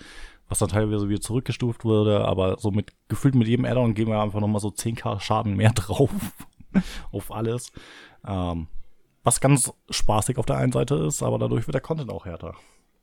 [0.49, 4.21] Was dann teilweise wieder zurückgestuft wurde, aber so mit, gefühlt mit jedem Addon geben wir
[4.21, 6.11] einfach noch mal so 10k Schaden mehr drauf.
[7.13, 7.73] auf alles.
[8.27, 8.67] Ähm,
[9.23, 12.55] was ganz spaßig auf der einen Seite ist, aber dadurch wird der Content auch härter.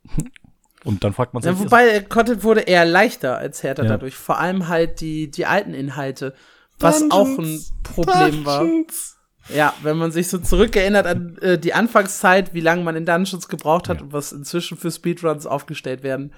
[0.84, 3.90] Und dann fragt man sich, Ja, wobei der Content wurde eher leichter als härter Ja.
[3.90, 4.14] dadurch.
[4.14, 6.34] Vor allem halt die, die alten Inhalte.
[6.78, 8.64] Was auch ein Problem war.
[9.52, 13.48] Ja, wenn man sich so zurückerinnert an äh, die Anfangszeit, wie lange man in Dungeons
[13.48, 14.04] gebraucht hat Ja.
[14.04, 16.32] und was inzwischen für Speedruns aufgestellt werden,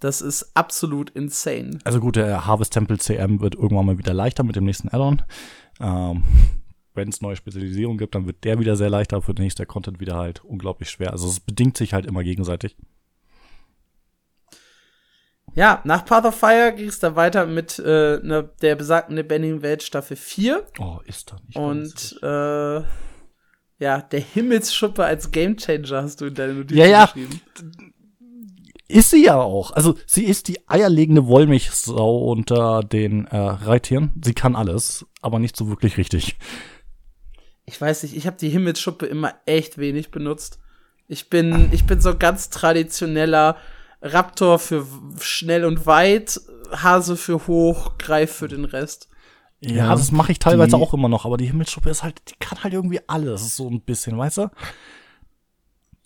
[0.00, 1.78] das ist absolut insane.
[1.84, 5.22] Also gut, der Harvest Temple CM wird irgendwann mal wieder leichter mit dem nächsten Addon.
[5.80, 6.22] Ähm,
[6.94, 9.98] Wenn es neue Spezialisierung gibt, dann wird der wieder sehr leichter, für den nächsten Content
[10.00, 11.12] wieder halt unglaublich schwer.
[11.12, 12.76] Also es bedingt sich halt immer gegenseitig.
[15.54, 19.60] Ja, nach Path of Fire ging es dann weiter mit äh, ne, der besagten lebendigen
[19.62, 21.56] Welt Staffel 4 Oh, ist da nicht.
[21.56, 22.84] und äh,
[23.78, 27.04] ja, der Himmelsschuppe als Gamechanger hast du in deine Notizen Ja, ja.
[27.06, 27.40] geschrieben.
[28.88, 29.72] Ist sie ja auch.
[29.72, 34.12] Also sie ist die eierlegende Wollmilchsau unter den äh, Reittieren.
[34.22, 36.36] Sie kann alles, aber nicht so wirklich richtig.
[37.64, 40.58] Ich weiß nicht, ich habe die Himmelsschuppe immer echt wenig benutzt.
[41.08, 43.56] Ich bin, ich bin so ganz traditioneller
[44.00, 44.86] Raptor für
[45.20, 46.40] schnell und weit,
[46.70, 49.08] Hase für hoch, Greif für den Rest.
[49.60, 52.34] Ja, Ja, das mache ich teilweise auch immer noch, aber die Himmelsschuppe ist halt, die
[52.40, 54.50] kann halt irgendwie alles so ein bisschen, weißt du?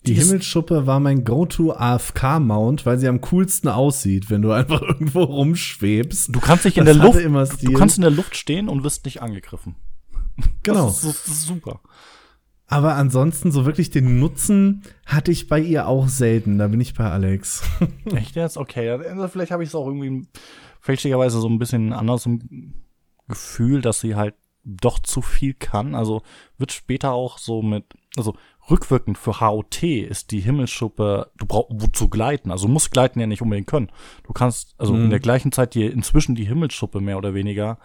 [0.05, 5.23] Die Die Himmelsschuppe war mein Go-To-AFK-Mount, weil sie am coolsten aussieht, wenn du einfach irgendwo
[5.23, 6.33] rumschwebst.
[6.33, 8.83] Du kannst dich in Das der Luft, immer du kannst in der Luft stehen und
[8.83, 9.75] wirst nicht angegriffen.
[10.63, 10.85] Genau.
[10.87, 11.79] Das ist, das ist super.
[12.67, 16.57] Aber ansonsten so wirklich den Nutzen hatte ich bei ihr auch selten.
[16.57, 17.63] Da bin ich bei Alex.
[18.13, 18.57] Echt jetzt?
[18.57, 20.27] Okay, also vielleicht habe ich es auch irgendwie
[20.81, 22.73] fälschlicherweise so ein bisschen anders im
[23.29, 24.35] Gefühl, dass sie halt
[24.65, 25.95] doch zu viel kann.
[25.95, 26.23] Also
[26.57, 27.85] wird später auch so mit,
[28.17, 28.35] also
[28.69, 32.51] rückwirkend für HOT ist die Himmelsschuppe, du brauchst wozu gleiten.
[32.51, 33.89] Also musst gleiten ja nicht unbedingt können.
[34.25, 35.09] Du kannst also in Mhm.
[35.09, 37.79] der gleichen Zeit dir inzwischen die Himmelsschuppe mehr oder weniger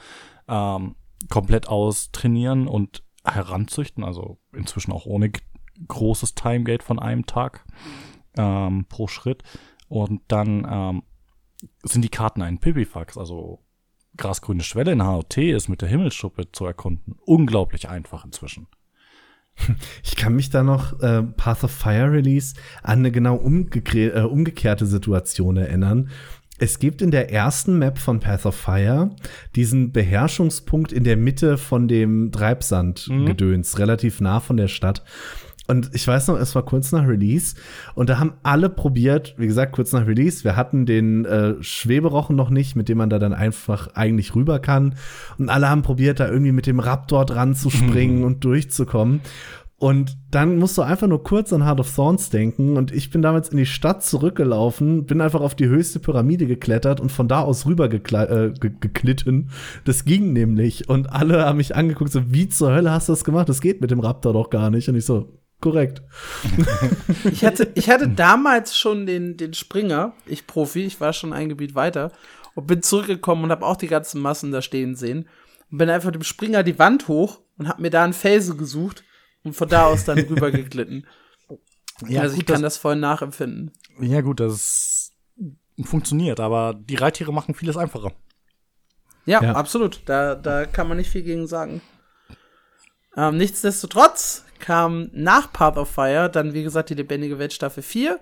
[0.48, 0.96] ähm,
[1.28, 4.04] komplett austrainieren und heranzüchten.
[4.04, 5.30] Also inzwischen auch ohne
[5.88, 7.64] großes Timegate von einem Tag
[8.36, 9.42] ähm, pro Schritt.
[9.88, 11.02] Und dann ähm,
[11.82, 13.60] sind die Karten ein Pipifax, also
[14.16, 17.16] grasgrüne Schwelle in HOT ist mit der Himmelsschuppe zu erkunden.
[17.24, 18.66] Unglaublich einfach inzwischen.
[20.02, 24.22] Ich kann mich da noch äh, Path of Fire Release an eine genau umgekre- äh,
[24.22, 26.10] umgekehrte Situation erinnern.
[26.62, 29.10] Es gibt in der ersten Map von Path of Fire
[29.56, 33.78] diesen Beherrschungspunkt in der Mitte von dem Treibsandgedöns, mhm.
[33.80, 35.02] relativ nah von der Stadt.
[35.66, 37.56] Und ich weiß noch, es war kurz nach Release
[37.96, 40.44] und da haben alle probiert, wie gesagt, kurz nach Release.
[40.44, 44.60] Wir hatten den äh, Schweberochen noch nicht, mit dem man da dann einfach eigentlich rüber
[44.60, 44.94] kann.
[45.38, 48.24] Und alle haben probiert, da irgendwie mit dem Raptor dran zu springen mhm.
[48.24, 49.20] und durchzukommen.
[49.82, 52.76] Und dann musst du einfach nur kurz an Heart of Thorns denken.
[52.76, 57.00] Und ich bin damals in die Stadt zurückgelaufen, bin einfach auf die höchste Pyramide geklettert
[57.00, 59.50] und von da aus rüber äh, geklitten.
[59.84, 60.88] Das ging nämlich.
[60.88, 63.48] Und alle haben mich angeguckt, so, wie zur Hölle hast du das gemacht?
[63.48, 64.88] Das geht mit dem Raptor doch gar nicht.
[64.88, 66.00] Und ich so, korrekt.
[67.32, 71.48] ich, hatte, ich hatte damals schon den, den Springer, ich Profi, ich war schon ein
[71.48, 72.12] Gebiet weiter
[72.54, 75.28] und bin zurückgekommen und habe auch die ganzen Massen da stehen sehen.
[75.72, 79.02] Und bin einfach dem Springer die Wand hoch und habe mir da einen Felsen gesucht
[79.44, 81.06] und von da aus dann rüber geglitten.
[82.08, 83.72] Ja, also gut, ich kann das, das voll nachempfinden.
[84.00, 85.12] Ja, gut, das
[85.82, 88.12] funktioniert, aber die Reittiere machen vieles einfacher.
[89.24, 90.00] Ja, ja, absolut.
[90.06, 91.80] Da, da kann man nicht viel gegen sagen.
[93.16, 98.20] Ähm, nichtsdestotrotz kam nach Path of Fire dann, wie gesagt, die Lebendige Welt Staffel 4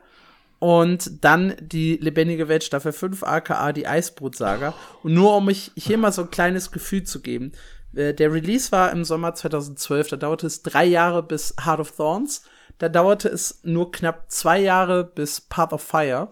[0.59, 4.75] und dann die Lebendige Welt Staffel 5, aka die Eisbrutsaga.
[5.03, 7.53] Und nur um mich hier mal so ein kleines Gefühl zu geben.
[7.95, 11.93] Äh, der Release war im Sommer 2012, da dauerte es drei Jahre bis Heart of
[11.93, 12.45] Thorns.
[12.79, 16.31] Da dauerte es nur knapp zwei Jahre bis Path of Fire.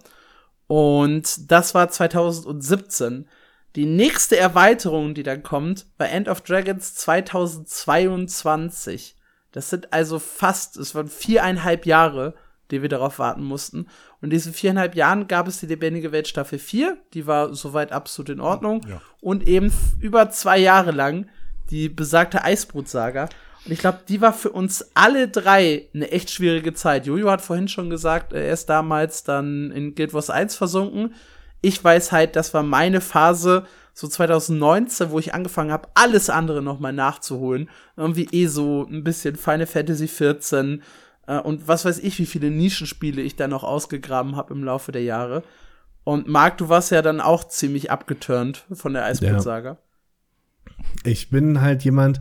[0.67, 3.29] Und das war 2017.
[3.77, 9.15] Die nächste Erweiterung, die dann kommt, war End of Dragons 2022.
[9.53, 12.35] Das sind also fast, es waren viereinhalb Jahre,
[12.71, 13.89] die wir darauf warten mussten.
[14.21, 17.93] Und in diesen viereinhalb Jahren gab es die Lebendige Welt Staffel 4, die war soweit
[17.93, 18.81] absolut in Ordnung.
[18.89, 19.03] Ja.
[19.21, 21.29] Und eben über zwei Jahre lang
[21.71, 23.29] die besagte Eisbrutsaga.
[23.65, 27.07] Und ich glaube, die war für uns alle drei eine echt schwierige Zeit.
[27.07, 31.15] Jojo hat vorhin schon gesagt, er ist damals dann in Guild Wars 1 versunken.
[31.61, 36.63] Ich weiß halt, das war meine Phase, so 2019, wo ich angefangen habe, alles andere
[36.63, 37.69] nochmal nachzuholen.
[37.97, 40.83] Irgendwie eh so ein bisschen Final Fantasy 14
[41.27, 44.93] äh, und was weiß ich, wie viele Nischenspiele ich da noch ausgegraben habe im Laufe
[44.93, 45.43] der Jahre.
[46.05, 49.71] Und Marc, du warst ja dann auch ziemlich abgeturnt von der Eisboot-Saga.
[49.71, 49.79] Ja.
[51.05, 52.21] Ich bin halt jemand,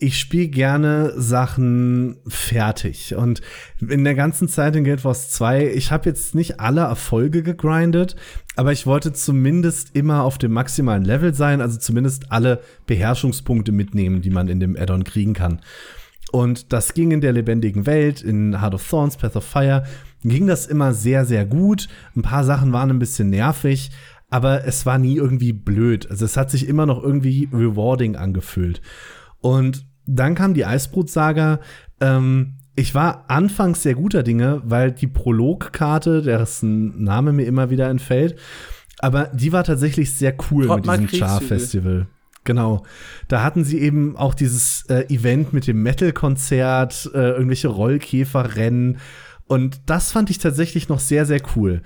[0.00, 3.14] ich spiele gerne Sachen fertig.
[3.14, 3.42] Und
[3.86, 8.16] in der ganzen Zeit in Guild Wars 2, ich habe jetzt nicht alle Erfolge gegrindet,
[8.56, 14.22] aber ich wollte zumindest immer auf dem maximalen Level sein, also zumindest alle Beherrschungspunkte mitnehmen,
[14.22, 15.60] die man in dem Addon kriegen kann.
[16.32, 19.84] Und das ging in der lebendigen Welt, in Heart of Thorns, Path of Fire,
[20.24, 21.88] ging das immer sehr, sehr gut.
[22.16, 23.90] Ein paar Sachen waren ein bisschen nervig,
[24.30, 26.08] aber es war nie irgendwie blöd.
[26.10, 28.80] Also es hat sich immer noch irgendwie rewarding angefühlt.
[29.40, 31.60] Und dann kam die Eisbrutsaga.
[32.00, 37.88] Ähm, ich war anfangs sehr guter Dinge, weil die Prologkarte, dessen Name mir immer wieder
[37.90, 38.36] entfällt,
[39.00, 42.06] aber die war tatsächlich sehr cool Trott mit diesem Char-Festival.
[42.44, 42.84] Genau.
[43.28, 48.98] Da hatten sie eben auch dieses äh, Event mit dem Metal-Konzert, äh, irgendwelche Rollkäferrennen.
[49.46, 51.82] Und das fand ich tatsächlich noch sehr, sehr cool.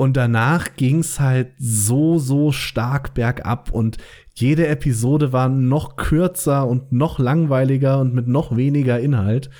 [0.00, 3.98] Und danach ging es halt so, so stark bergab und
[4.32, 9.50] jede Episode war noch kürzer und noch langweiliger und mit noch weniger Inhalt.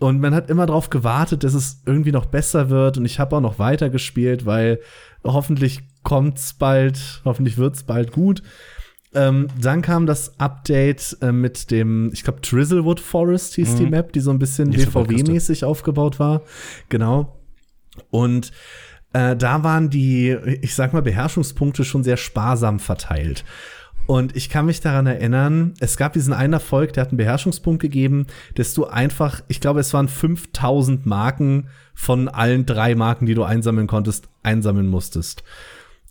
[0.00, 2.98] Und man hat immer darauf gewartet, dass es irgendwie noch besser wird.
[2.98, 4.80] Und ich habe auch noch weiter gespielt, weil
[5.24, 8.42] hoffentlich kommt's bald, hoffentlich wird's bald gut.
[9.14, 13.78] Ähm, dann kam das Update äh, mit dem, ich glaube, Drizzlewood Forest hieß mhm.
[13.78, 16.42] die Map, die so ein bisschen DVW-mäßig aufgebaut war.
[16.90, 17.38] Genau.
[18.10, 18.52] Und
[19.14, 23.44] äh, da waren die, ich sag mal, Beherrschungspunkte schon sehr sparsam verteilt.
[24.06, 27.80] Und ich kann mich daran erinnern, es gab diesen einen Erfolg, der hat einen Beherrschungspunkt
[27.80, 33.34] gegeben, dass du einfach, ich glaube, es waren 5000 Marken von allen drei Marken, die
[33.34, 35.42] du einsammeln konntest, einsammeln musstest.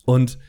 [0.05, 0.39] Und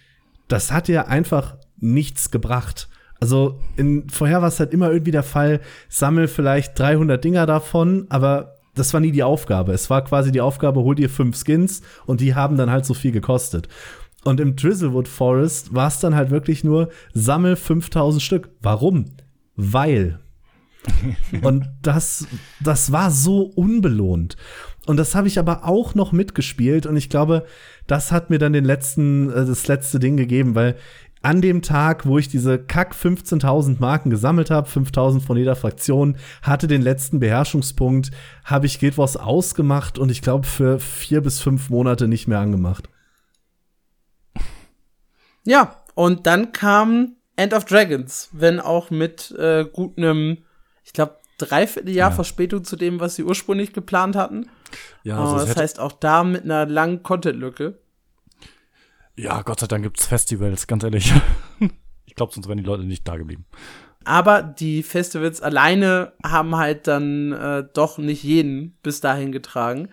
[0.48, 2.88] das hat dir einfach nichts gebracht.
[3.20, 8.06] Also in, vorher war es halt immer irgendwie der Fall, sammel vielleicht 300 Dinger davon,
[8.08, 9.72] aber das war nie die Aufgabe.
[9.72, 12.94] Es war quasi die Aufgabe, hol dir fünf Skins und die haben dann halt so
[12.94, 13.68] viel gekostet.
[14.24, 18.50] Und im Drizzlewood Forest war es dann halt wirklich nur, sammel 5000 Stück.
[18.60, 19.06] Warum?
[19.54, 20.18] Weil.
[21.42, 22.26] und das,
[22.60, 24.36] das war so unbelohnt.
[24.86, 27.46] Und das habe ich aber auch noch mitgespielt und ich glaube,
[27.86, 30.76] das hat mir dann den letzten, äh, das letzte Ding gegeben, weil
[31.24, 36.16] an dem Tag, wo ich diese Kack 15.000 Marken gesammelt habe, 5.000 von jeder Fraktion,
[36.42, 38.10] hatte den letzten Beherrschungspunkt,
[38.44, 42.38] habe ich Guild Wars ausgemacht und ich glaube für vier bis fünf Monate nicht mehr
[42.38, 42.88] angemacht.
[45.46, 50.38] Ja, und dann kam End of Dragons, wenn auch mit äh, gut einem,
[50.84, 52.14] ich glaube, Dreivierteljahr ja.
[52.14, 54.48] Verspätung zu dem, was sie ursprünglich geplant hatten.
[55.02, 57.78] Ja, also das heißt auch da mit einer langen Content-Lücke.
[59.16, 61.12] Ja, Gott sei Dank gibt's Festivals, ganz ehrlich.
[62.06, 63.46] ich glaube, sonst wären die Leute nicht da geblieben.
[64.04, 69.88] Aber die Festivals alleine haben halt dann äh, doch nicht jeden bis dahin getragen.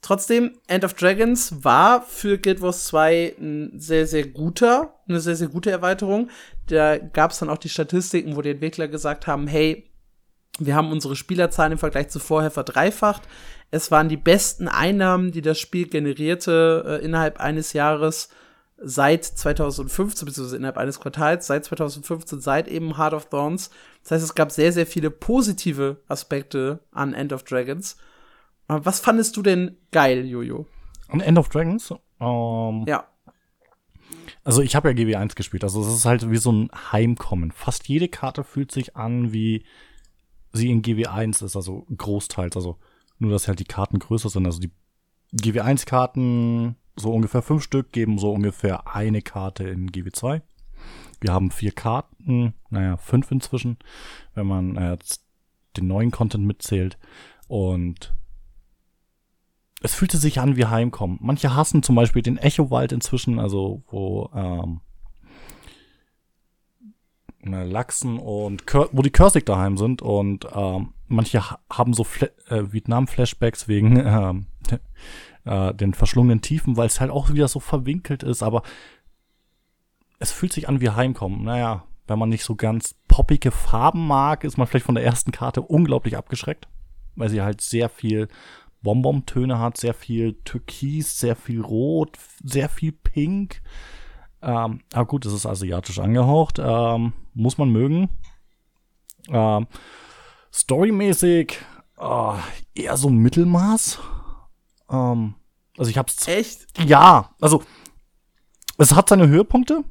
[0.00, 5.36] Trotzdem, End of Dragons war für Guild Wars 2 ein sehr, sehr guter, eine sehr,
[5.36, 6.28] sehr gute Erweiterung.
[6.66, 9.92] Da gab es dann auch die Statistiken, wo die Entwickler gesagt haben, hey,
[10.58, 13.22] wir haben unsere Spielerzahlen im Vergleich zu vorher verdreifacht.
[13.70, 18.28] Es waren die besten Einnahmen, die das Spiel generierte äh, innerhalb eines Jahres
[18.84, 23.70] seit 2015, beziehungsweise innerhalb eines Quartals, seit 2015, seit eben Heart of Thorns.
[24.02, 27.96] Das heißt, es gab sehr, sehr viele positive Aspekte an End of Dragons.
[28.68, 30.66] Was fandest du denn geil, Jojo?
[31.08, 31.94] An End of Dragons?
[32.18, 33.06] Um, ja.
[34.44, 37.52] Also ich habe ja GW1 gespielt, also es ist halt wie so ein Heimkommen.
[37.52, 39.64] Fast jede Karte fühlt sich an, wie
[40.52, 42.56] sie in GW1 ist, also großteils.
[42.56, 42.78] Also
[43.18, 44.46] nur, dass halt die Karten größer sind.
[44.46, 44.72] Also die
[45.34, 50.42] GW1-Karten so ungefähr fünf Stück geben so ungefähr eine Karte in GW2.
[51.20, 53.78] Wir haben vier Karten, naja, fünf inzwischen,
[54.34, 55.24] wenn man äh, jetzt
[55.76, 56.98] den neuen Content mitzählt.
[57.48, 58.14] Und
[59.82, 61.18] es fühlte sich an wie Heimkommen.
[61.20, 64.80] Manche hassen zum Beispiel den Echowald inzwischen, also wo ähm,
[67.44, 72.06] Lachsen und Kör wo die Cursig daheim sind und ähm, manche haben so
[72.48, 74.46] äh, Vietnam-Flashbacks wegen ähm,
[75.44, 78.62] äh, den verschlungenen Tiefen, weil es halt auch wieder so verwinkelt ist, aber
[80.18, 81.42] es fühlt sich an wie Heimkommen.
[81.42, 85.32] Naja, wenn man nicht so ganz poppige Farben mag, ist man vielleicht von der ersten
[85.32, 86.68] Karte unglaublich abgeschreckt,
[87.16, 88.28] weil sie halt sehr viel
[88.82, 93.62] Bonbon-Töne hat, sehr viel Türkis, sehr viel Rot, sehr viel Pink.
[94.42, 98.08] Ähm, aber gut, es ist asiatisch angehaucht, ähm, muss man mögen.
[99.28, 99.66] Ähm,
[100.52, 101.58] storymäßig
[101.98, 102.34] äh,
[102.74, 104.00] eher so Mittelmaß.
[104.92, 105.34] Ähm,
[105.76, 106.28] also ich hab's.
[106.28, 106.66] Echt?
[106.78, 107.64] Ja, also
[108.78, 109.84] es hat seine Höhepunkte.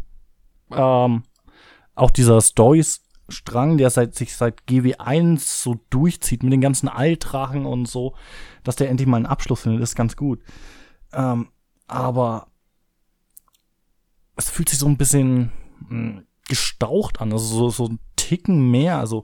[0.72, 1.24] Ähm,
[1.96, 7.88] auch dieser Stories-Strang, der seit, sich seit GW1 so durchzieht mit den ganzen Altrachen und
[7.88, 8.16] so,
[8.64, 10.42] dass der endlich mal einen Abschluss findet, ist ganz gut.
[11.12, 11.50] Ähm,
[11.88, 12.48] aber
[14.38, 18.72] es fühlt sich so ein bisschen mh, hm, gestaucht an, also so, so ein Ticken
[18.72, 19.24] mehr, also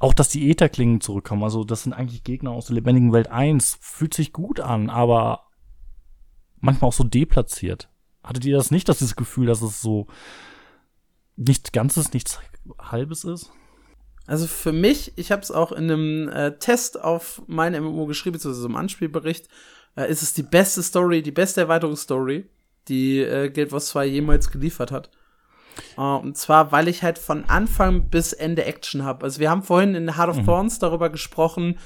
[0.00, 3.78] auch, dass die Ätherklingen zurückkommen, also das sind eigentlich Gegner aus der lebendigen Welt 1,
[3.80, 5.46] fühlt sich gut an, aber
[6.58, 7.88] manchmal auch so deplatziert.
[8.24, 10.06] Hattet ihr das nicht, dass dieses Gefühl, dass es so
[11.36, 12.40] nichts Ganzes, nichts
[12.78, 13.52] Halbes ist?
[14.26, 18.34] Also für mich, ich habe es auch in einem äh, Test auf mein MMO geschrieben,
[18.34, 19.48] beziehungsweise im Anspielbericht,
[19.96, 22.48] äh, ist es die beste Story, die beste Erweiterungsstory,
[22.88, 25.10] die äh, Guild Wars 2 jemals geliefert hat.
[25.96, 29.24] Uh, und zwar, weil ich halt von Anfang bis Ende Action habe.
[29.24, 30.46] Also wir haben vorhin in Heart of mhm.
[30.46, 31.76] Thorns darüber gesprochen,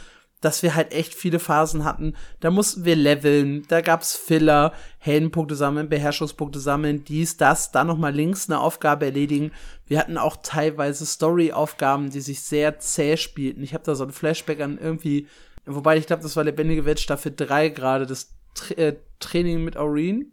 [0.45, 2.15] dass wir halt echt viele Phasen hatten.
[2.41, 7.97] Da mussten wir leveln, da gab's Filler, Heldenpunkte sammeln, Beherrschungspunkte sammeln, dies, das, dann noch
[7.97, 9.53] mal links eine Aufgabe erledigen.
[9.87, 13.63] Wir hatten auch teilweise Story-Aufgaben, die sich sehr zäh spielten.
[13.63, 15.29] Ich habe da so ein Flashback an irgendwie,
[15.65, 19.77] wobei ich glaube, das war Lebendige Welt Staffel 3 gerade, das Tra äh, Training mit
[19.77, 20.33] Aureen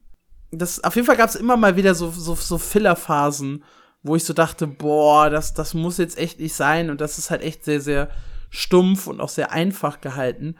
[0.52, 3.64] das, auf jeden Fall gab es immer mal wieder so, so, so Filler-Phasen,
[4.04, 6.90] wo ich so dachte, boah, das, das muss jetzt echt nicht sein.
[6.90, 8.10] Und das ist halt echt sehr, sehr
[8.50, 10.56] stumpf und auch sehr einfach gehalten.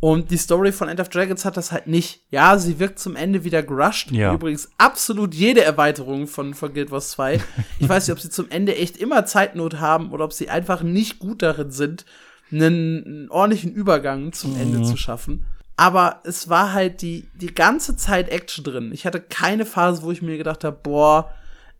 [0.00, 2.22] Und die Story von End of Dragons hat das halt nicht.
[2.30, 4.10] Ja, sie wirkt zum Ende wieder gerusht.
[4.10, 4.34] Ja.
[4.34, 7.40] Übrigens absolut jede Erweiterung von, von Guild Wars 2.
[7.78, 10.82] Ich weiß nicht, ob sie zum Ende echt immer Zeitnot haben oder ob sie einfach
[10.82, 12.04] nicht gut darin sind,
[12.50, 14.60] einen, einen ordentlichen Übergang zum mhm.
[14.60, 15.46] Ende zu schaffen
[15.76, 18.92] aber es war halt die, die ganze Zeit Action drin.
[18.92, 21.32] Ich hatte keine Phase, wo ich mir gedacht habe, boah,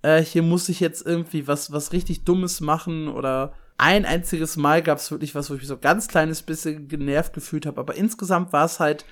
[0.02, 4.82] äh, hier muss ich jetzt irgendwie was, was richtig Dummes machen oder ein einziges Mal
[4.82, 7.80] gab es wirklich was, wo ich mich so ganz kleines bisschen genervt gefühlt habe.
[7.80, 9.04] Aber insgesamt war es halt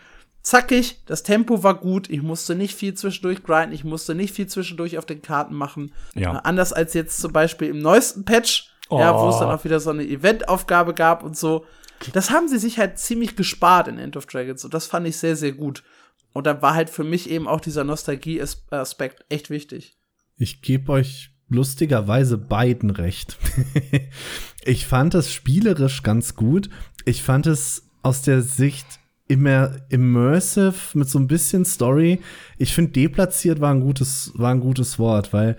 [0.43, 4.47] zackig, das Tempo war gut, ich musste nicht viel zwischendurch grinden, ich musste nicht viel
[4.49, 5.93] zwischendurch auf den Karten machen.
[6.15, 6.37] Ja.
[6.37, 8.99] Äh, anders als jetzt zum Beispiel im neuesten Patch, oh.
[8.99, 11.65] ja, wo es dann auch wieder so eine Eventaufgabe gab und so.
[12.13, 15.17] Das haben sie sich halt ziemlich gespart in End of Dragons und das fand ich
[15.17, 15.83] sehr, sehr gut.
[16.33, 19.97] Und da war halt für mich eben auch dieser Nostalgie-Aspekt echt wichtig.
[20.37, 23.37] Ich gebe euch lustigerweise beiden recht.
[24.65, 26.71] ich fand es spielerisch ganz gut.
[27.05, 28.87] Ich fand es aus der Sicht
[29.29, 32.21] immer immersive mit so ein bisschen Story.
[32.59, 35.57] Ich finde deplatziert war ein gutes war ein gutes Wort, weil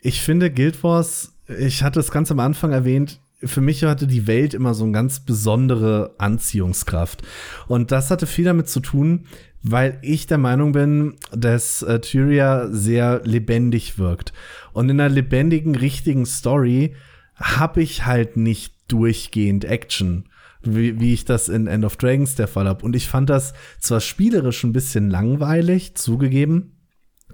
[0.00, 4.26] ich finde Guild Wars, ich hatte es ganz am Anfang erwähnt, für mich hatte die
[4.26, 7.22] Welt immer so eine ganz besondere Anziehungskraft.
[7.68, 9.26] Und das hatte viel damit zu tun,
[9.62, 14.32] weil ich der Meinung bin, dass äh, Tyria sehr lebendig wirkt.
[14.72, 16.94] Und in einer lebendigen, richtigen Story
[17.34, 20.28] habe ich halt nicht durchgehend Action.
[20.62, 22.84] Wie, wie ich das in End of Dragons der Fall habe.
[22.84, 26.75] Und ich fand das zwar spielerisch ein bisschen langweilig, zugegeben,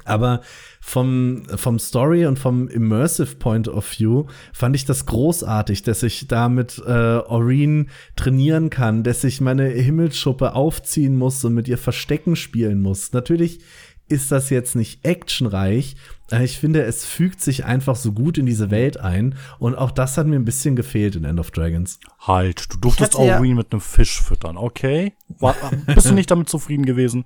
[0.04, 0.40] Aber
[0.80, 6.28] vom, vom Story und vom Immersive Point of View fand ich das großartig, dass ich
[6.28, 11.78] da mit äh, Oreen trainieren kann, dass ich meine Himmelsschuppe aufziehen muss und mit ihr
[11.78, 13.12] Verstecken spielen muss.
[13.12, 13.60] Natürlich
[14.08, 15.96] ist das jetzt nicht actionreich,
[16.30, 19.34] aber ich finde, es fügt sich einfach so gut in diese Welt ein.
[19.58, 21.98] Und auch das hat mir ein bisschen gefehlt in End of Dragons.
[22.20, 25.14] Halt, du durftest hatte ja- Oreen mit einem Fisch füttern, okay?
[25.38, 25.54] War,
[25.86, 27.24] bist du nicht damit zufrieden gewesen?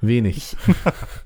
[0.00, 0.56] Wenig.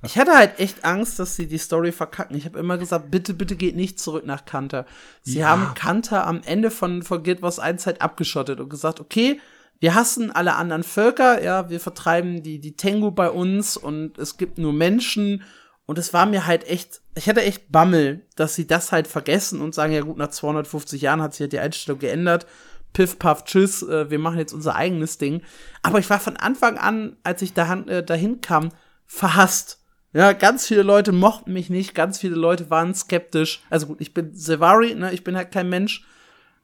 [0.03, 2.37] Ich hatte halt echt Angst, dass sie die Story verkacken.
[2.37, 4.87] Ich habe immer gesagt, bitte, bitte geht nicht zurück nach Kanter.
[5.23, 5.49] Sie Ja.
[5.49, 9.41] haben Kanter am Ende von, von Guild Wars 1 halt abgeschottet und gesagt, okay,
[9.81, 14.37] wir hassen alle anderen Völker, ja, wir vertreiben die, die Tengu bei uns und es
[14.37, 15.43] gibt nur Menschen.
[15.85, 19.61] Und es war mir halt echt, ich hatte echt Bammel, dass sie das halt vergessen
[19.61, 22.47] und sagen, ja gut, nach 250 Jahren hat sich halt die Einstellung geändert.
[22.93, 25.43] Piff, paff, tschüss, äh, wir machen jetzt unser eigenes Ding.
[25.83, 28.71] Aber ich war von Anfang an, als ich dahin, äh, dahin kam,
[29.07, 29.81] verhasst.
[30.13, 33.63] Ja, ganz viele Leute mochten mich nicht, ganz viele Leute waren skeptisch.
[33.71, 36.05] Also gut, ich bin Sevari, ne, ich bin halt kein Mensch.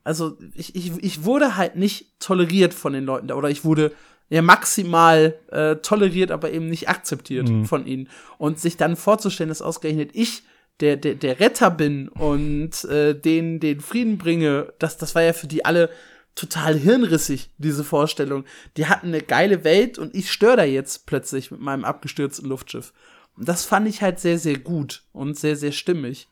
[0.04, 3.34] Also ich, ich, ich wurde halt nicht toleriert von den Leuten da.
[3.34, 3.92] Oder ich wurde
[4.28, 8.08] ja maximal äh, toleriert, aber eben nicht akzeptiert von ihnen.
[8.36, 10.42] Und sich dann vorzustellen, dass ausgerechnet ich
[10.80, 15.32] der, der, der Retter bin und äh, den, den Frieden bringe, das, das war ja
[15.32, 15.90] für die alle
[16.38, 18.44] total hirnrissig, diese Vorstellung.
[18.76, 22.92] Die hatten eine geile Welt und ich störe da jetzt plötzlich mit meinem abgestürzten Luftschiff.
[23.36, 26.28] Und das fand ich halt sehr, sehr gut und sehr, sehr stimmig.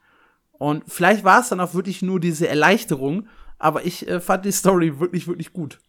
[0.53, 3.29] Und vielleicht war es dann auch wirklich nur diese Erleichterung,
[3.59, 5.81] aber ich äh, fand die Story wirklich, wirklich gut.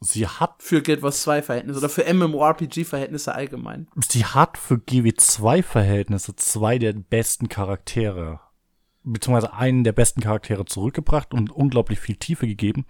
[0.00, 3.88] Sie hat, Für Guild Wars 2 Verhältnisse oder für MMORPG Verhältnisse allgemein.
[4.08, 8.40] sie hat für GW2-Verhältnisse zwei der besten Charaktere,
[9.02, 12.86] beziehungsweise einen der besten Charaktere zurückgebracht und unglaublich viel Tiefe gegeben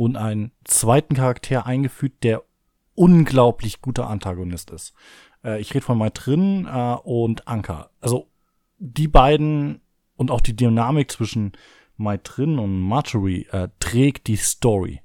[0.00, 2.42] und einen zweiten Charakter eingefügt, der
[2.94, 4.94] unglaublich guter Antagonist ist.
[5.44, 7.90] Äh, ich rede von Maitrin äh, und Anka.
[8.00, 8.30] Also
[8.78, 9.82] die beiden
[10.16, 11.52] und auch die Dynamik zwischen
[11.98, 15.02] Maitrin und Marjorie äh, trägt die Story.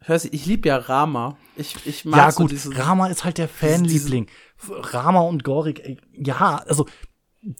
[0.00, 1.36] Hör sie, ich liebe ja Rama.
[1.54, 4.26] Ich, ich mag ja, so gut, dieses, Rama ist halt der Fanliebling.
[4.68, 6.86] Rama und Gorik, ey, ja, also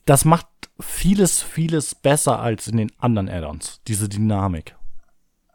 [0.06, 0.48] das macht
[0.78, 4.76] vieles, vieles besser als in den anderen Add-ons, diese Dynamik.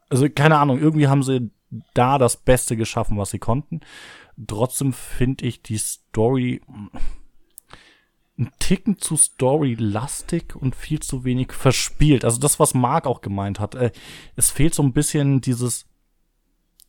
[0.09, 1.51] Also keine Ahnung, irgendwie haben sie
[1.93, 3.81] da das Beste geschaffen, was sie konnten.
[4.47, 6.61] Trotzdem finde ich die Story
[8.41, 12.25] ein Ticken zu storylastig und viel zu wenig verspielt.
[12.25, 13.75] Also das, was Marc auch gemeint hat.
[13.75, 13.91] Äh,
[14.35, 15.85] es fehlt so ein bisschen dieses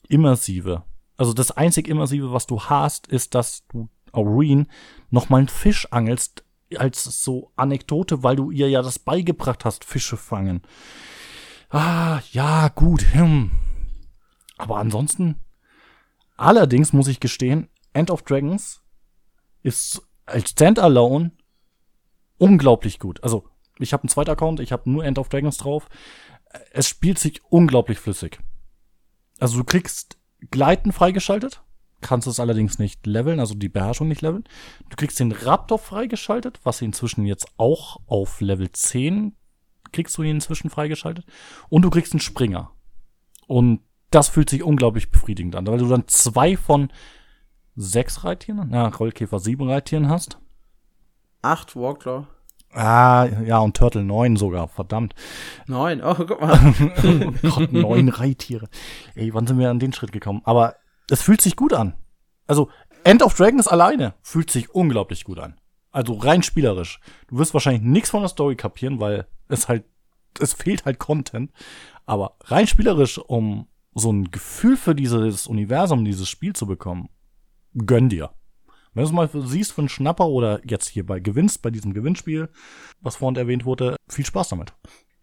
[0.09, 0.85] Immersive.
[1.17, 4.67] Also das einzig Immersive, was du hast, ist, dass du Aureen
[5.11, 6.45] noch mal einen Fisch angelst
[6.79, 10.63] als so Anekdote, weil du ihr ja das beigebracht hast, Fische fangen.
[11.71, 13.05] Ah, ja, gut.
[13.15, 13.51] Hm.
[14.59, 15.37] Aber ansonsten,
[16.37, 18.83] allerdings muss ich gestehen, End of Dragons
[19.63, 21.33] ist als Standalone
[22.39, 23.23] unglaublich gut.
[23.23, 23.49] Also,
[23.79, 25.89] ich habe einen zweiten Account, ich habe nur End of Dragons drauf.
[26.73, 28.39] Es spielt sich unglaublich flüssig.
[29.41, 30.19] Also du kriegst
[30.51, 31.63] Gleiten freigeschaltet,
[32.03, 34.45] kannst es allerdings nicht leveln, also die Beherrschung nicht leveln.
[34.91, 39.35] Du kriegst den Raptor freigeschaltet, was inzwischen jetzt auch auf Level 10
[39.93, 41.25] kriegst du ihn inzwischen freigeschaltet.
[41.69, 42.71] Und du kriegst einen Springer.
[43.47, 43.81] Und
[44.11, 46.91] das fühlt sich unglaublich befriedigend an, weil du dann zwei von
[47.77, 50.39] sechs Reittieren, na, Rollkäfer sieben Reittieren hast.
[51.41, 52.27] acht Warclaw.
[52.75, 55.15] Ah, ja, und Turtle neun sogar, verdammt.
[55.67, 56.01] Neun.
[56.03, 56.59] Oh, guck mal.
[57.05, 58.69] Oh Gott, neun Reittiere.
[59.15, 60.41] Ey, wann sind wir an den Schritt gekommen?
[60.45, 60.77] Aber
[61.13, 61.95] es fühlt sich gut an.
[62.47, 62.71] Also,
[63.05, 65.61] End of Dragons alleine fühlt sich unglaublich gut an.
[65.91, 67.01] Also rein spielerisch.
[67.29, 69.85] Du wirst wahrscheinlich nichts von der Story kapieren, weil es halt,
[70.41, 71.53] es fehlt halt Content.
[72.07, 77.11] Aber rein spielerisch, um so ein Gefühl für dieses Universum, dieses Spiel zu bekommen,
[77.75, 78.31] gönn dir.
[78.95, 81.93] Wenn du es mal siehst für einen Schnapper oder jetzt hier bei gewinnst bei diesem
[81.93, 82.49] Gewinnspiel,
[83.01, 84.73] was vorhin erwähnt wurde, viel Spaß damit.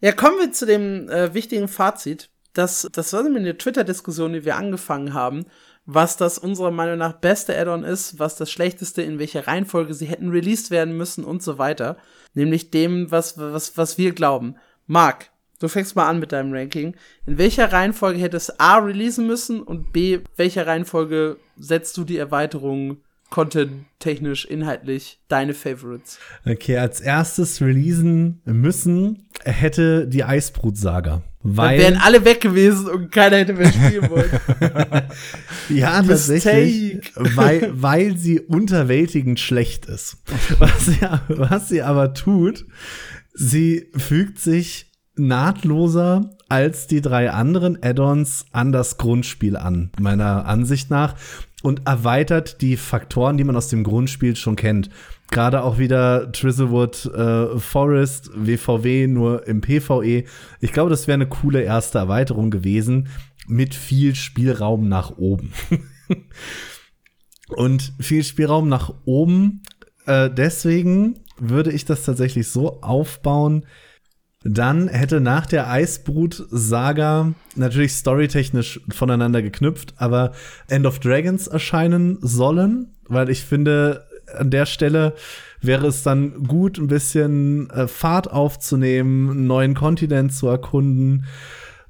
[0.00, 2.30] Ja, kommen wir zu dem äh, wichtigen Fazit.
[2.52, 5.46] Das, das war nämlich eine Twitter-Diskussion, die wir angefangen haben,
[5.86, 10.06] was das unserer Meinung nach beste Add-on ist, was das schlechteste, in welcher Reihenfolge sie
[10.06, 11.96] hätten released werden müssen und so weiter.
[12.34, 14.56] Nämlich dem, was, was, was wir glauben.
[14.86, 16.94] Marc, du fängst mal an mit deinem Ranking.
[17.26, 22.98] In welcher Reihenfolge hättest A releasen müssen und B, welcher Reihenfolge setzt du die Erweiterung
[23.30, 26.18] content-technisch, inhaltlich, deine Favorites?
[26.44, 31.22] Okay, als erstes releasen müssen hätte die Eisbrut-Saga.
[31.42, 34.30] Dann Weil, wären alle weg gewesen und keiner hätte mehr spielen wollen.
[35.70, 40.18] ja, tatsächlich, weil, weil sie unterwältigend schlecht ist.
[40.58, 42.66] Was sie, was sie aber tut,
[43.32, 44.89] sie fügt sich
[45.26, 51.14] nahtloser als die drei anderen Add-ons an das Grundspiel an, meiner Ansicht nach.
[51.62, 54.88] Und erweitert die Faktoren, die man aus dem Grundspiel schon kennt.
[55.30, 60.24] Gerade auch wieder Trizzlewood äh, Forest, WVW, nur im PvE.
[60.60, 63.08] Ich glaube, das wäre eine coole erste Erweiterung gewesen
[63.46, 65.52] mit viel Spielraum nach oben.
[67.48, 69.62] Und viel Spielraum nach oben.
[70.06, 73.66] Äh, deswegen würde ich das tatsächlich so aufbauen.
[74.42, 80.32] Dann hätte nach der Eisbrut-Saga natürlich storytechnisch voneinander geknüpft, aber
[80.68, 85.14] End of Dragons erscheinen sollen, weil ich finde, an der Stelle
[85.60, 91.26] wäre es dann gut, ein bisschen äh, Fahrt aufzunehmen, einen neuen Kontinent zu erkunden,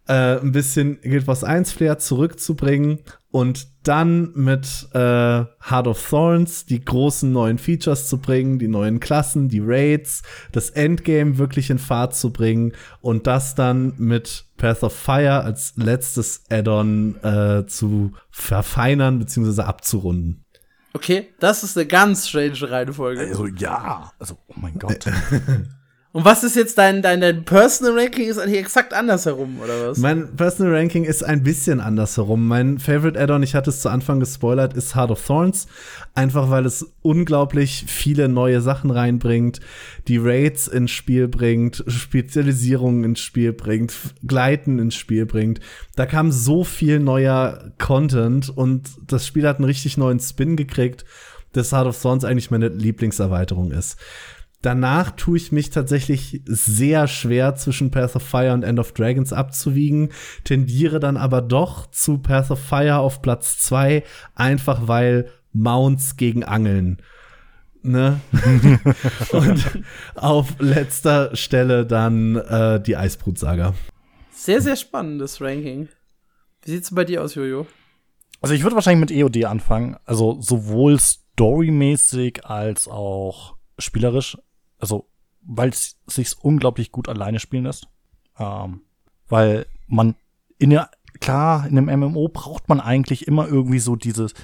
[0.09, 2.99] äh, ein bisschen Guild Wars 1 Flair zurückzubringen
[3.31, 9.01] und dann mit äh, Heart of Thorns die großen neuen Features zu bringen, die neuen
[9.01, 10.23] Klassen, die Raids,
[10.53, 15.75] das Endgame wirklich in Fahrt zu bringen und das dann mit Path of Fire als
[15.77, 19.63] letztes Add-on äh, zu verfeinern bzw.
[19.63, 20.45] abzurunden.
[20.93, 23.21] Okay, das ist eine ganz strange Reihenfolge.
[23.21, 25.05] Also ja, also oh mein Gott.
[26.13, 28.29] Und was ist jetzt dein, dein, dein Personal Ranking?
[28.29, 29.99] Ist eigentlich exakt andersherum, oder was?
[29.99, 32.49] Mein Personal Ranking ist ein bisschen andersherum.
[32.49, 35.69] Mein Favorite Add-on, ich hatte es zu Anfang gespoilert, ist Heart of Thorns.
[36.15, 39.61] Einfach weil es unglaublich viele neue Sachen reinbringt,
[40.09, 43.95] die Raids ins Spiel bringt, Spezialisierungen ins Spiel bringt,
[44.27, 45.61] Gleiten ins Spiel bringt.
[45.95, 51.05] Da kam so viel neuer Content und das Spiel hat einen richtig neuen Spin gekriegt,
[51.53, 53.97] dass Heart of Thorns eigentlich meine Lieblingserweiterung ist.
[54.63, 59.33] Danach tue ich mich tatsächlich sehr schwer zwischen Path of Fire und End of Dragons
[59.33, 60.11] abzuwiegen,
[60.45, 64.05] tendiere dann aber doch zu Path of Fire auf Platz zwei,
[64.35, 67.01] einfach weil Mounts gegen Angeln.
[67.83, 68.21] Ne?
[69.33, 69.83] und
[70.15, 73.75] auf letzter Stelle dann äh, die Eisbrutsaga.
[74.31, 75.89] Sehr, sehr spannendes Ranking.
[76.63, 77.67] Wie sieht's bei dir aus, Jojo?
[78.43, 79.97] Also ich würde wahrscheinlich mit EOD anfangen.
[80.05, 84.37] Also sowohl storymäßig als auch spielerisch
[84.81, 85.09] also
[85.43, 87.89] weil es sich unglaublich gut alleine spielen lässt.
[88.39, 88.83] Ähm,
[89.29, 90.17] weil man
[90.59, 94.35] in der, klar, in einem MMO braucht man eigentlich immer irgendwie so dieses,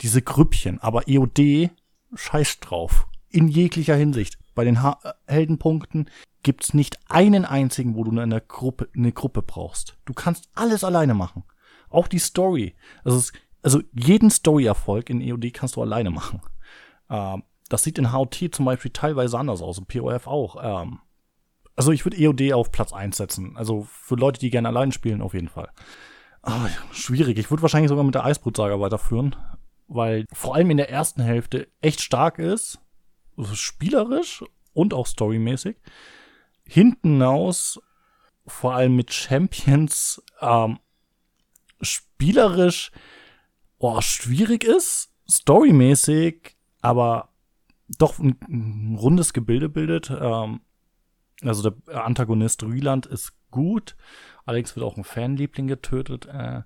[0.00, 1.70] diese Grüppchen, aber EOD
[2.14, 3.06] scheißt drauf.
[3.30, 4.38] In jeglicher Hinsicht.
[4.54, 6.08] Bei den ha Heldenpunkten
[6.44, 9.98] gibt's nicht einen einzigen, wo du eine Gruppe, eine Gruppe brauchst.
[10.04, 11.42] Du kannst alles alleine machen.
[11.90, 12.76] Auch die Story.
[13.02, 13.32] Also,
[13.62, 16.40] also jeden Story-Erfolg in EOD kannst du alleine machen.
[17.10, 20.56] Ähm, das sieht in HOT zum Beispiel teilweise anders aus und POF auch.
[20.62, 20.98] Ähm,
[21.76, 23.56] also ich würde EOD auf Platz 1 setzen.
[23.56, 25.70] Also für Leute, die gerne allein spielen, auf jeden Fall.
[26.42, 27.38] Ah, schwierig.
[27.38, 29.34] Ich würde wahrscheinlich sogar mit der Eisbrutsaga weiterführen,
[29.88, 32.80] weil vor allem in der ersten Hälfte echt stark ist,
[33.54, 35.76] spielerisch und auch storymäßig.
[36.66, 37.80] Hinten aus,
[38.46, 40.78] vor allem mit Champions, ähm,
[41.80, 42.92] spielerisch,
[43.78, 47.30] oh, schwierig ist, storymäßig, aber
[47.88, 50.10] doch ein, ein rundes Gebilde bildet.
[50.10, 50.60] Ähm,
[51.42, 53.96] also der Antagonist Rüland ist gut,
[54.44, 56.62] allerdings wird auch ein Fanliebling getötet, äh,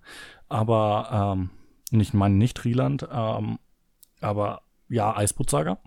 [0.49, 1.51] aber ähm,
[1.91, 3.59] nicht meine nicht Rieland, ähm,
[4.21, 5.81] aber ja, Eisbrutsager.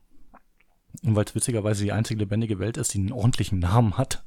[1.03, 4.23] Und weil es witzigerweise die einzige lebendige Welt ist, die einen ordentlichen Namen hat.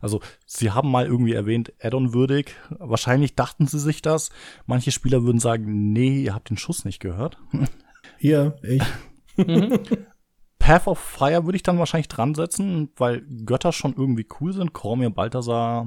[0.00, 2.56] Also, sie haben mal irgendwie erwähnt, Addon würdig.
[2.70, 4.30] Wahrscheinlich dachten sie sich das.
[4.66, 7.38] Manche Spieler würden sagen, nee, ihr habt den Schuss nicht gehört.
[8.18, 8.82] Hier, ich.
[9.36, 9.78] Mhm.
[10.68, 14.74] Path of Fire würde ich dann wahrscheinlich dran setzen, weil Götter schon irgendwie cool sind.
[14.74, 15.86] Kormir, Balthasar,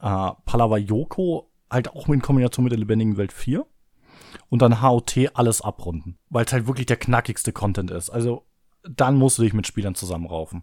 [0.00, 3.66] äh, Palava Yoko, halt auch in Kombination mit der lebendigen Welt 4.
[4.48, 8.08] Und dann HOT alles abrunden, weil es halt wirklich der knackigste Content ist.
[8.08, 8.46] Also
[8.84, 10.62] dann musst du dich mit Spielern zusammenraufen.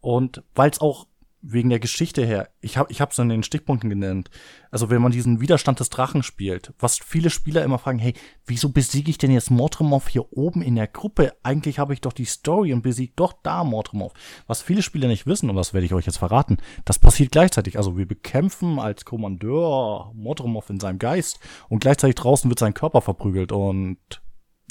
[0.00, 1.06] Und weil es auch
[1.42, 4.30] wegen der Geschichte her, ich habe ich hab's in den Stichpunkten genannt.
[4.70, 8.14] Also wenn man diesen Widerstand des Drachen spielt, was viele Spieler immer fragen, hey,
[8.44, 11.32] wieso besiege ich denn jetzt Mortremov hier oben in der Gruppe?
[11.42, 14.12] Eigentlich habe ich doch die Story und besiege doch da Mortremov.
[14.46, 17.78] Was viele Spieler nicht wissen, und das werde ich euch jetzt verraten, das passiert gleichzeitig.
[17.78, 23.00] Also wir bekämpfen als Kommandeur Mortremov in seinem Geist und gleichzeitig draußen wird sein Körper
[23.00, 23.98] verprügelt und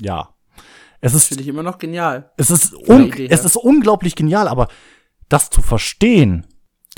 [0.01, 0.35] ja.
[1.01, 2.31] Es ist, Finde ich immer noch genial.
[2.37, 4.67] Es ist, un es ist unglaublich genial, aber
[5.29, 6.45] das zu verstehen,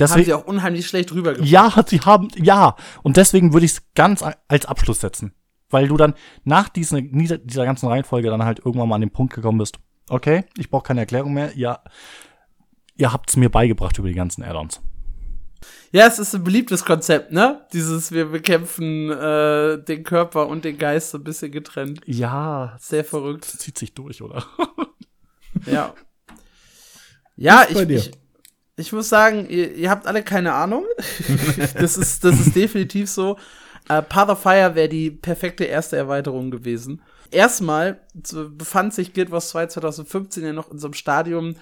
[0.02, 1.50] Deswegen, haben sie auch unheimlich schlecht rübergebracht.
[1.50, 2.76] Ja, sie haben, ja.
[3.04, 5.34] Und deswegen würde ich es ganz als Abschluss setzen.
[5.70, 9.34] Weil du dann nach diesen, dieser ganzen Reihenfolge dann halt irgendwann mal an den Punkt
[9.34, 9.80] gekommen bist.
[10.10, 11.52] Okay, ich brauche keine Erklärung mehr.
[11.56, 11.82] Ja,
[12.98, 14.82] ihr habt es mir beigebracht über die ganzen Add-ons.
[15.94, 17.66] Ja, es ist ein beliebtes Konzept, ne?
[17.74, 22.02] Dieses, wir bekämpfen äh, den Körper und den Geist so ein bisschen getrennt.
[22.06, 22.76] Ja.
[22.80, 23.46] Sehr verrückt.
[23.46, 24.46] Das zieht sich durch, oder?
[25.66, 25.94] ja.
[27.38, 28.12] Ja, ich, ich,
[28.78, 30.86] Ich muss sagen, ihr, ihr habt alle keine Ahnung.
[31.76, 33.38] das, ist, das ist definitiv so.
[33.90, 37.02] Äh, Path of Fire wäre die perfekte erste Erweiterung gewesen.
[37.32, 41.56] Erstmal befand sich Guild Wars 2 2015 ja noch in so einem Stadium,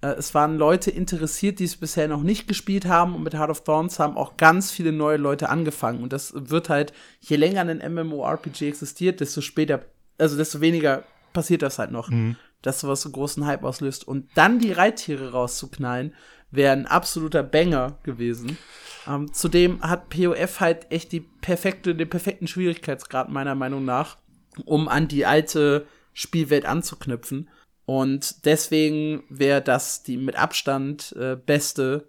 [0.00, 3.50] äh, es waren Leute interessiert, die es bisher noch nicht gespielt haben und mit Heart
[3.50, 6.02] of Thorns haben auch ganz viele neue Leute angefangen.
[6.02, 9.84] Und das wird halt, je länger ein MMORPG existiert, desto später,
[10.18, 12.36] also desto weniger passiert das halt noch, mhm.
[12.62, 14.06] dass sowas so großen Hype auslöst.
[14.06, 16.14] Und dann die Reittiere rauszuknallen,
[16.50, 18.58] wäre ein absoluter Banger gewesen.
[19.06, 24.16] Ähm, zudem hat POF halt echt die perfekte, den perfekten Schwierigkeitsgrad meiner Meinung nach,
[24.64, 27.48] um an die alte Spielwelt anzuknüpfen.
[27.84, 32.08] Und deswegen wäre das die mit Abstand äh, beste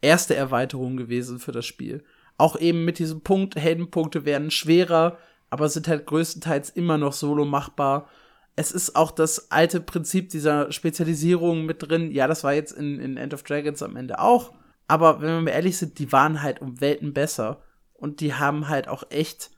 [0.00, 2.04] erste Erweiterung gewesen für das Spiel.
[2.36, 5.18] Auch eben mit diesem Punkt, Heldenpunkte werden schwerer,
[5.50, 8.08] aber sind halt größtenteils immer noch solo machbar.
[8.56, 12.12] Es ist auch das alte Prinzip dieser Spezialisierung mit drin.
[12.12, 14.52] Ja, das war jetzt in, in End of Dragons am Ende auch.
[14.86, 17.62] Aber wenn wir mal ehrlich sind, die waren halt um Welten besser.
[17.94, 19.50] Und die haben halt auch echt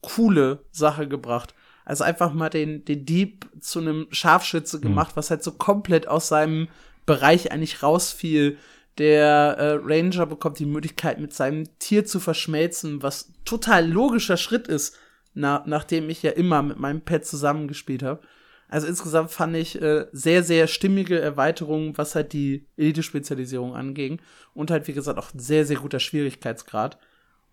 [0.00, 1.54] coole Sache gebracht.
[1.84, 5.16] Also einfach mal den, den Dieb zu einem Scharfschütze gemacht, mhm.
[5.16, 6.68] was halt so komplett aus seinem
[7.06, 8.58] Bereich eigentlich rausfiel.
[8.98, 14.68] Der äh, Ranger bekommt die Möglichkeit, mit seinem Tier zu verschmelzen, was total logischer Schritt
[14.68, 14.96] ist,
[15.34, 18.20] na, nachdem ich ja immer mit meinem Pet zusammengespielt habe.
[18.68, 24.20] Also insgesamt fand ich äh, sehr, sehr stimmige Erweiterungen, was halt die Elite-Spezialisierung anging.
[24.54, 26.98] Und halt, wie gesagt, auch ein sehr, sehr guter Schwierigkeitsgrad.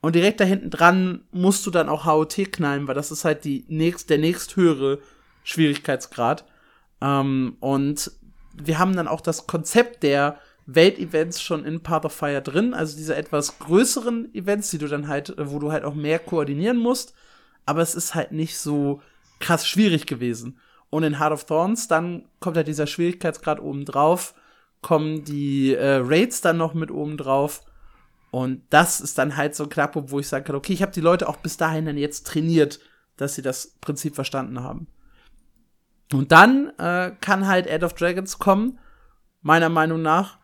[0.01, 3.45] Und direkt da hinten dran musst du dann auch HOT knallen, weil das ist halt
[3.45, 4.99] die nächst, der nächsthöhere
[5.43, 6.45] Schwierigkeitsgrad.
[6.99, 8.11] Ähm, und
[8.53, 12.95] wir haben dann auch das Konzept der Weltevents schon in Path of Fire drin, also
[12.95, 17.13] diese etwas größeren Events, die du dann halt, wo du halt auch mehr koordinieren musst.
[17.65, 19.01] Aber es ist halt nicht so
[19.39, 20.59] krass schwierig gewesen.
[20.93, 24.35] Und in Heart of Thorns, dann kommt halt dieser Schwierigkeitsgrad oben drauf,
[24.83, 27.61] kommen die äh, Raids dann noch mit oben drauf.
[28.29, 30.91] Und das ist dann halt so ein Knackpunkt, wo ich sagen kann, okay, ich habe
[30.91, 32.79] die Leute auch bis dahin dann jetzt trainiert,
[33.17, 34.85] dass sie das Prinzip verstanden haben.
[36.13, 38.77] Und dann äh, kann halt End of Dragons kommen,
[39.41, 40.37] meiner Meinung nach.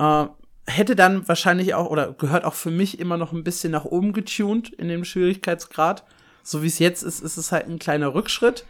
[0.00, 0.26] Äh,
[0.66, 4.12] hätte dann wahrscheinlich auch, oder gehört auch für mich immer noch ein bisschen nach oben
[4.12, 6.04] getuned in dem Schwierigkeitsgrad.
[6.42, 8.66] So wie es jetzt ist, ist es halt ein kleiner Rückschritt.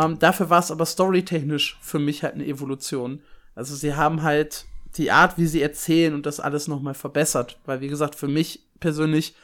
[0.00, 3.20] Ähm, dafür war es aber storytechnisch für mich halt eine Evolution.
[3.54, 7.58] Also sie haben halt die Art, wie sie erzählen und das alles nochmal verbessert.
[7.66, 9.34] Weil, wie gesagt, für mich persönlich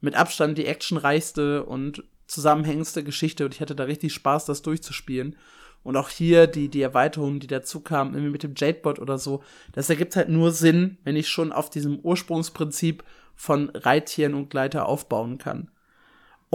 [0.00, 5.36] mit Abstand die actionreichste und zusammenhängendste Geschichte und ich hatte da richtig Spaß, das durchzuspielen.
[5.84, 9.44] Und auch hier die, die Erweiterungen, die dazu kamen, irgendwie mit dem Jadebot oder so,
[9.72, 13.04] das ergibt halt nur Sinn, wenn ich schon auf diesem Ursprungsprinzip
[13.36, 15.70] von Reittieren und Gleiter aufbauen kann.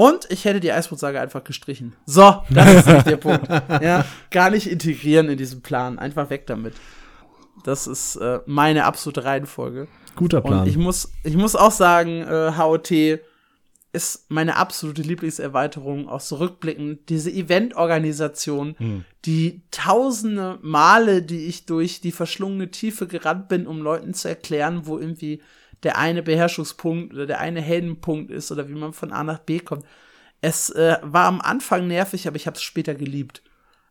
[0.01, 1.93] Und ich hätte die Eisbootsage einfach gestrichen.
[2.07, 3.47] So, das ist nicht der Punkt.
[3.83, 5.99] Ja, gar nicht integrieren in diesen Plan.
[5.99, 6.73] Einfach weg damit.
[7.63, 9.87] Das ist äh, meine absolute Reihenfolge.
[10.15, 10.61] Guter Plan.
[10.61, 12.91] Und ich muss, ich muss auch sagen, äh, HOT
[13.93, 17.07] ist meine absolute Lieblingserweiterung, auch so rückblickend.
[17.09, 19.05] Diese Eventorganisation, hm.
[19.25, 24.87] die tausende Male, die ich durch die verschlungene Tiefe gerannt bin, um Leuten zu erklären,
[24.87, 25.43] wo irgendwie
[25.84, 29.59] der eine Beherrschungspunkt oder der eine Heldenpunkt ist oder wie man von A nach B
[29.59, 29.86] kommt.
[30.41, 33.41] Es äh, war am Anfang nervig, aber ich habe es später geliebt.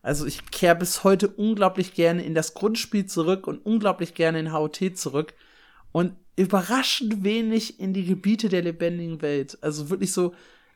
[0.02, 4.52] Also ich kehre bis heute unglaublich gerne in das Grundspiel zurück und unglaublich gerne in
[4.52, 5.34] HOT zurück
[5.92, 9.58] und überraschend wenig in die Gebiete der lebendigen Welt.
[9.60, 10.34] Also wirklich so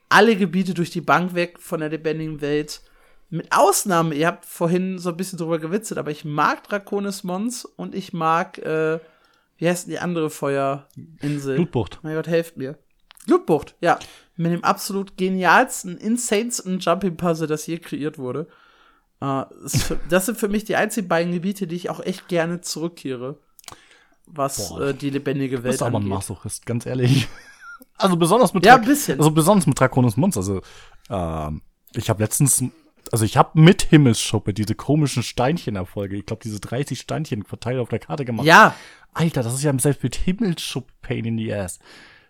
[0.09, 2.83] alle Gebiete durch die Bank weg von der lebendigen Welt.
[3.31, 7.65] Mit Ausnahme, ihr habt vorhin so ein bisschen drüber gewitzelt, aber ich mag Draconis Mons
[7.65, 9.01] und ich mag, äh,
[9.65, 11.57] wie heißt die andere Feuerinsel?
[11.57, 12.01] Blutbucht.
[12.03, 12.77] Mein Gott, helft mir.
[13.25, 13.99] Blutbucht, ja.
[14.37, 18.47] Mit dem absolut genialsten, insanesten Jumping Puzzle, das je kreiert wurde.
[19.23, 19.45] Uh,
[20.11, 23.39] das sind für mich die einzigen beiden Gebiete, die ich auch echt gerne zurückkehre,
[24.27, 25.65] was äh, die lebendige Welt angeht.
[25.65, 27.27] Du bist aber ein Masochist, ganz ehrlich.
[27.97, 29.19] Also besonders mit ja, ein bisschen.
[29.19, 30.41] Also besonders mit Draconis Monster.
[30.41, 30.63] Also
[31.11, 31.61] ähm,
[31.95, 32.63] ich habe letztens,
[33.13, 37.89] also ich habe mit Himmelsschuppe diese komischen Steinchen-Erfolge, ich glaube diese 30 Steinchen verteilt auf
[37.89, 38.47] der Karte gemacht.
[38.47, 38.75] Ja.
[39.13, 41.79] Alter, das ist ja selbst mit Himmelsschuppe Pain in the Ass.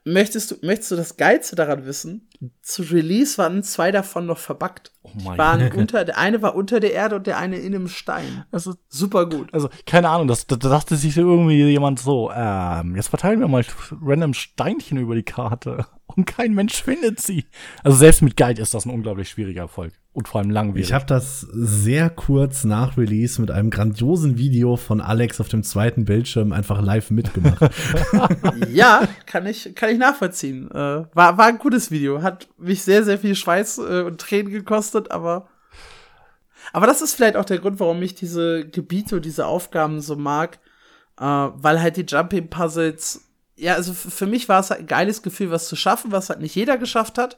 [0.06, 2.28] Möchtest du, möchtest du das Geilste daran wissen?
[2.60, 4.92] Zu Release waren zwei davon noch verbuggt.
[5.02, 7.88] Oh mein waren unter, der eine war unter der Erde und der eine in einem
[7.88, 8.44] Stein.
[8.52, 9.48] Also super gut.
[9.54, 13.64] Also keine Ahnung, das, da dachte sich irgendwie jemand so, ähm, jetzt verteilen wir mal
[14.02, 17.46] random Steinchen über die Karte und kein Mensch findet sie.
[17.82, 20.88] Also selbst mit Guide ist das ein unglaublich schwieriger Erfolg und vor allem langwierig.
[20.88, 25.64] Ich habe das sehr kurz nach Release mit einem grandiosen Video von Alex auf dem
[25.64, 27.58] zweiten Bildschirm einfach live mitgemacht.
[28.70, 30.70] ja, kann ich, kann ich nachvollziehen.
[30.70, 32.22] Äh, war, war ein gutes Video.
[32.22, 35.48] Hat mich sehr, sehr viel Schweiß äh, und Tränen gekostet, aber.
[36.72, 40.14] Aber das ist vielleicht auch der Grund, warum ich diese Gebiete und diese Aufgaben so
[40.14, 40.60] mag.
[41.18, 45.22] äh, weil halt die Jumping Puzzles, ja, also für mich war es halt ein geiles
[45.22, 47.36] Gefühl, was zu schaffen, was halt nicht jeder geschafft hat.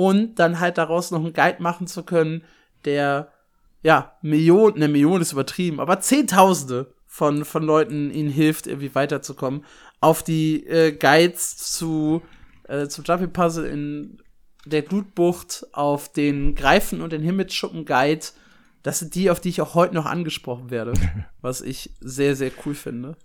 [0.00, 2.44] Und dann halt daraus noch einen Guide machen zu können,
[2.84, 3.32] der,
[3.82, 9.64] ja, Millionen, eine Million ist übertrieben, aber Zehntausende von, von Leuten ihnen hilft, irgendwie weiterzukommen.
[10.00, 12.22] Auf die äh, Guides zu,
[12.68, 14.22] äh, zum Jumping Puzzle in
[14.66, 18.24] der Glutbucht, auf den Greifen und den Himmelsschuppen Guide.
[18.84, 20.92] Das sind die, auf die ich auch heute noch angesprochen werde,
[21.40, 23.16] was ich sehr, sehr cool finde.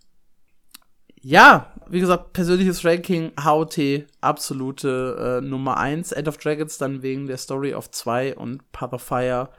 [1.26, 3.80] Ja, wie gesagt, persönliches Ranking, HOT,
[4.20, 6.12] absolute äh, Nummer 1.
[6.12, 9.50] End of Dragons dann wegen der Story auf 2 und Path of Fire,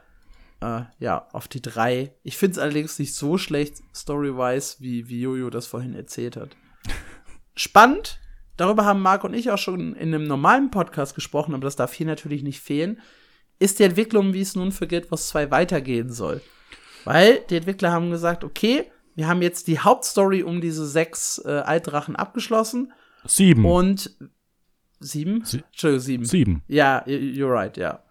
[0.61, 2.13] äh, ja, auf die 3.
[2.21, 6.55] Ich finde es allerdings nicht so schlecht, story-wise, wie, wie Jojo das vorhin erzählt hat.
[7.55, 8.19] Spannend,
[8.57, 11.93] darüber haben Marc und ich auch schon in einem normalen Podcast gesprochen, aber das darf
[11.93, 13.01] hier natürlich nicht fehlen,
[13.57, 16.41] ist die Entwicklung, wie es nun für Guild Wars 2 weitergehen soll.
[17.05, 21.49] Weil die Entwickler haben gesagt, okay, wir haben jetzt die Hauptstory um diese sechs äh,
[21.49, 22.93] Altdrachen abgeschlossen.
[23.25, 23.65] Sieben.
[23.65, 24.15] Und
[24.99, 25.43] sieben?
[25.45, 26.25] Sie Entschuldigung, sieben.
[26.25, 26.63] Sieben.
[26.67, 28.03] Ja, you're right, ja.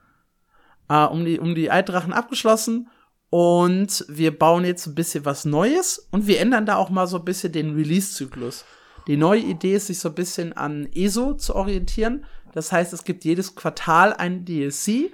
[0.88, 2.88] Äh, um, die, um die Altdrachen abgeschlossen.
[3.30, 7.18] Und wir bauen jetzt ein bisschen was Neues und wir ändern da auch mal so
[7.18, 8.64] ein bisschen den Release-Zyklus.
[9.08, 12.24] Die neue Idee ist, sich so ein bisschen an ESO zu orientieren.
[12.52, 15.10] Das heißt, es gibt jedes Quartal ein DLC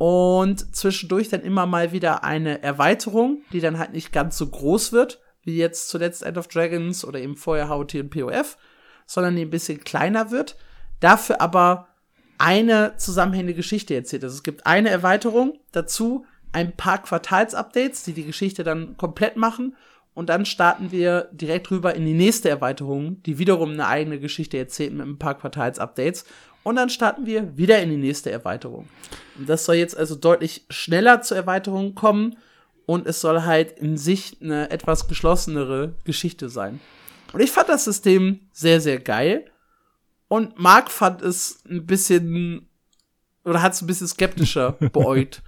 [0.00, 4.92] und zwischendurch dann immer mal wieder eine Erweiterung, die dann halt nicht ganz so groß
[4.92, 8.56] wird, wie jetzt zuletzt End of Dragons oder eben vorher HOT und POF,
[9.04, 10.56] sondern die ein bisschen kleiner wird.
[11.00, 11.88] Dafür aber
[12.38, 14.24] eine zusammenhängende Geschichte erzählt.
[14.24, 19.76] Also es gibt eine Erweiterung, dazu ein paar Quartalsupdates, die die Geschichte dann komplett machen.
[20.14, 24.56] Und dann starten wir direkt rüber in die nächste Erweiterung, die wiederum eine eigene Geschichte
[24.56, 26.24] erzählt mit ein paar Quartalsupdates.
[26.62, 28.88] Und dann starten wir wieder in die nächste Erweiterung.
[29.38, 32.36] Und das soll jetzt also deutlich schneller zur Erweiterung kommen.
[32.86, 36.80] Und es soll halt in sich eine etwas geschlossenere Geschichte sein.
[37.32, 39.46] Und ich fand das System sehr, sehr geil.
[40.28, 42.68] Und Marc fand es ein bisschen,
[43.44, 45.42] oder hat es ein bisschen skeptischer beäugt.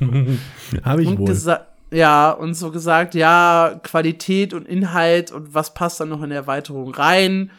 [0.84, 1.60] Habe ich und wohl.
[1.90, 6.36] ja, und so gesagt, ja, Qualität und Inhalt und was passt dann noch in die
[6.36, 7.50] Erweiterung rein.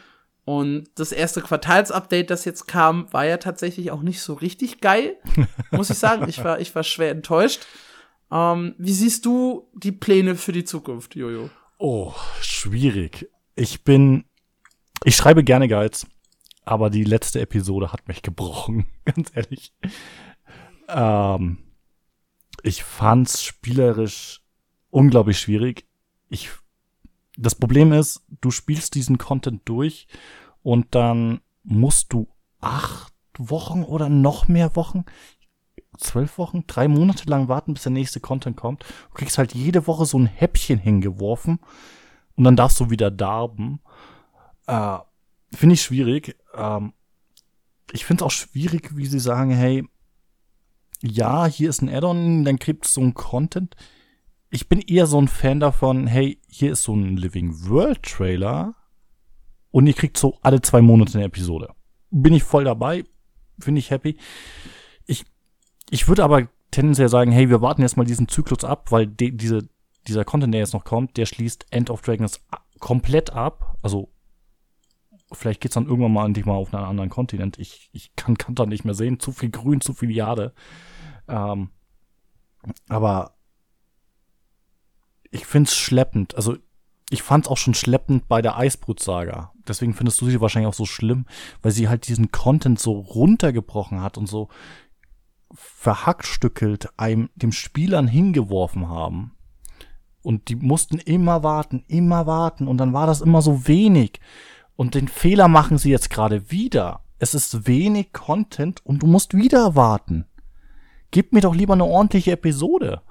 [0.50, 5.16] Und das erste Quartalsupdate, das jetzt kam, war ja tatsächlich auch nicht so richtig geil,
[5.72, 6.28] muss ich sagen.
[6.28, 7.68] Ich war, ich war schwer enttäuscht.
[8.32, 11.52] Ähm, wie siehst du die Pläne für die Zukunft, Jojo?
[11.78, 13.30] Oh, schwierig.
[13.54, 14.26] Ich bin,
[15.04, 16.08] ich schreibe gerne Guides,
[16.66, 19.72] aber die letzte Episode hat mich gebrochen, ganz ehrlich.
[20.88, 21.60] Ähm,
[22.64, 24.42] ich fand's spielerisch
[24.90, 25.86] unglaublich schwierig.
[26.28, 26.50] Ich,
[27.42, 30.08] das Problem ist, du spielst diesen Content durch
[30.62, 32.28] und dann musst du
[32.60, 35.06] acht Wochen oder noch mehr Wochen,
[35.98, 38.84] zwölf Wochen, drei Monate lang warten, bis der nächste Content kommt.
[38.84, 41.60] Du kriegst halt jede Woche so ein Häppchen hingeworfen
[42.36, 43.80] und dann darfst du wieder darben.
[44.68, 44.98] Äh,
[45.54, 46.36] finde ich schwierig.
[46.54, 46.94] Ähm,
[47.94, 49.88] ich finde es auch schwierig, wie sie sagen, hey,
[51.02, 53.76] ja, hier ist ein Add-on, dann kriegt so ein Content.
[54.52, 58.76] Ich bin eher so ein Fan davon, hey, hier ist so ein Living World Trailer
[59.72, 61.74] und ihr kriegt so alle zwei Monate eine Episode.
[62.10, 63.06] Bin ich voll dabei,
[63.60, 64.18] finde ich happy.
[65.06, 65.26] Ich,
[65.92, 69.32] ich würde aber tendenziell sagen, hey, wir warten jetzt mal diesen Zyklus ab, weil de,
[69.32, 69.70] diese,
[70.08, 72.42] dieser Content, der jetzt noch kommt, der schließt End of Dragons
[72.80, 73.78] komplett ab.
[73.84, 74.10] Also
[75.32, 77.60] vielleicht geht's dann irgendwann mal endlich mal auf einen anderen Kontinent.
[77.60, 79.20] Ich, ich kann Kanter nicht mehr sehen.
[79.20, 80.54] Zu viel Grün, zu viel Jade.
[81.28, 81.70] Ähm,
[82.88, 83.36] aber
[85.32, 86.36] ich find's schleppend.
[86.36, 86.58] Also
[87.10, 89.52] ich fand's auch schon schleppend bei der Eisbrutsaga.
[89.68, 91.26] Deswegen findest du sie wahrscheinlich auch so schlimm,
[91.62, 94.50] weil sie halt diesen Content so runtergebrochen hat und so
[95.54, 99.36] verhackstückelt einem dem Spielern hingeworfen haben.
[100.22, 104.20] Und die mussten immer warten, immer warten und dann war das immer so wenig.
[104.76, 107.02] Und den Fehler machen sie jetzt gerade wieder.
[107.18, 110.26] Es ist wenig Content und du musst wieder warten.
[111.12, 113.02] Gib mir doch lieber eine ordentliche Episode.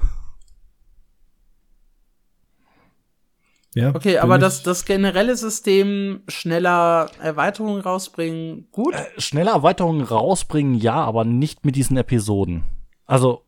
[3.74, 8.94] Ja, Okay, aber das, das generelle System schneller Erweiterungen rausbringen, gut.
[9.18, 12.64] Schnelle Erweiterungen rausbringen, ja, aber nicht mit diesen Episoden.
[13.06, 13.44] Also,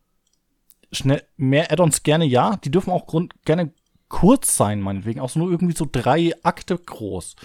[0.91, 2.57] schnell, mehr Add-ons gerne ja.
[2.57, 3.73] Die dürfen auch grund, gerne
[4.09, 5.19] kurz sein, meinetwegen.
[5.19, 7.35] Auch so nur irgendwie so drei Akte groß.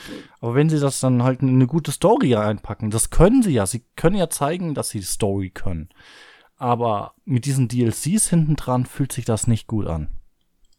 [0.40, 3.66] Aber wenn sie das dann halt in eine gute Story reinpacken, das können sie ja.
[3.66, 5.88] Sie können ja zeigen, dass sie Story können.
[6.56, 10.08] Aber mit diesen DLCs hinten dran fühlt sich das nicht gut an.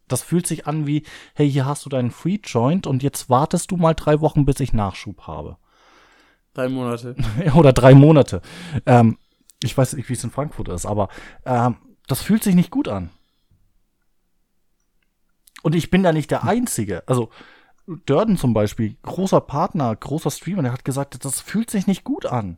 [0.08, 1.04] Das fühlt sich an wie,
[1.36, 4.60] hey, hier hast du deinen Free Joint und jetzt wartest du mal drei Wochen, bis
[4.60, 5.58] ich Nachschub habe.
[6.54, 7.16] Drei Monate.
[7.56, 8.42] Oder drei Monate.
[8.86, 9.18] Ähm,
[9.62, 11.10] ich weiß nicht, wie es in Frankfurt ist, aber
[11.46, 11.78] ähm,
[12.08, 13.10] das fühlt sich nicht gut an.
[15.62, 17.04] Und ich bin da nicht der Einzige.
[17.08, 17.30] Also,
[18.06, 22.26] Durden zum Beispiel, großer Partner, großer Streamer, der hat gesagt, das fühlt sich nicht gut
[22.26, 22.58] an.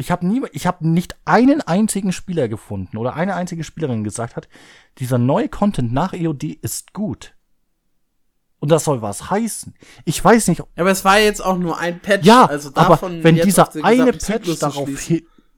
[0.00, 4.34] Ich habe nie, ich habe nicht einen einzigen Spieler gefunden oder eine einzige Spielerin gesagt
[4.34, 4.48] hat,
[4.98, 7.34] dieser neue Content nach EOD ist gut.
[8.60, 9.74] Und das soll was heißen.
[10.04, 10.62] Ich weiß nicht.
[10.76, 12.26] Aber es war jetzt auch nur ein Patch.
[12.26, 14.88] Ja, also davon aber wenn dieser eine Patch darauf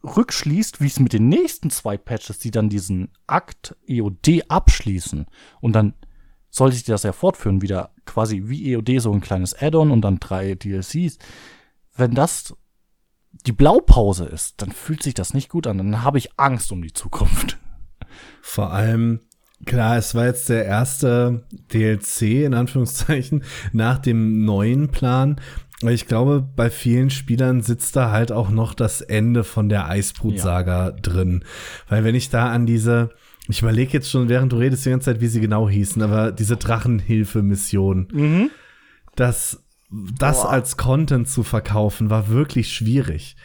[0.04, 5.26] rückschließt, wie es mit den nächsten zwei Patches, die dann diesen Akt EOD abschließen
[5.60, 5.94] und dann
[6.50, 10.18] soll sich das ja fortführen, wieder quasi wie EOD so ein kleines Add-on und dann
[10.18, 11.18] drei DLCs.
[11.94, 12.54] Wenn das
[13.46, 15.78] die Blaupause ist, dann fühlt sich das nicht gut an.
[15.78, 17.58] Dann habe ich Angst um die Zukunft.
[18.40, 19.20] Vor allem,
[19.64, 25.40] klar, es war jetzt der erste DLC in Anführungszeichen nach dem neuen Plan.
[25.82, 30.86] Ich glaube, bei vielen Spielern sitzt da halt auch noch das Ende von der Eisbrut-Saga
[30.86, 30.90] ja.
[30.92, 31.44] drin.
[31.88, 33.10] Weil wenn ich da an diese,
[33.48, 36.30] ich überlege jetzt schon, während du redest die ganze Zeit, wie sie genau hießen, aber
[36.30, 38.50] diese Drachenhilfe-Mission, mhm.
[39.16, 39.61] das,
[39.92, 43.36] das als Content zu verkaufen, war wirklich schwierig.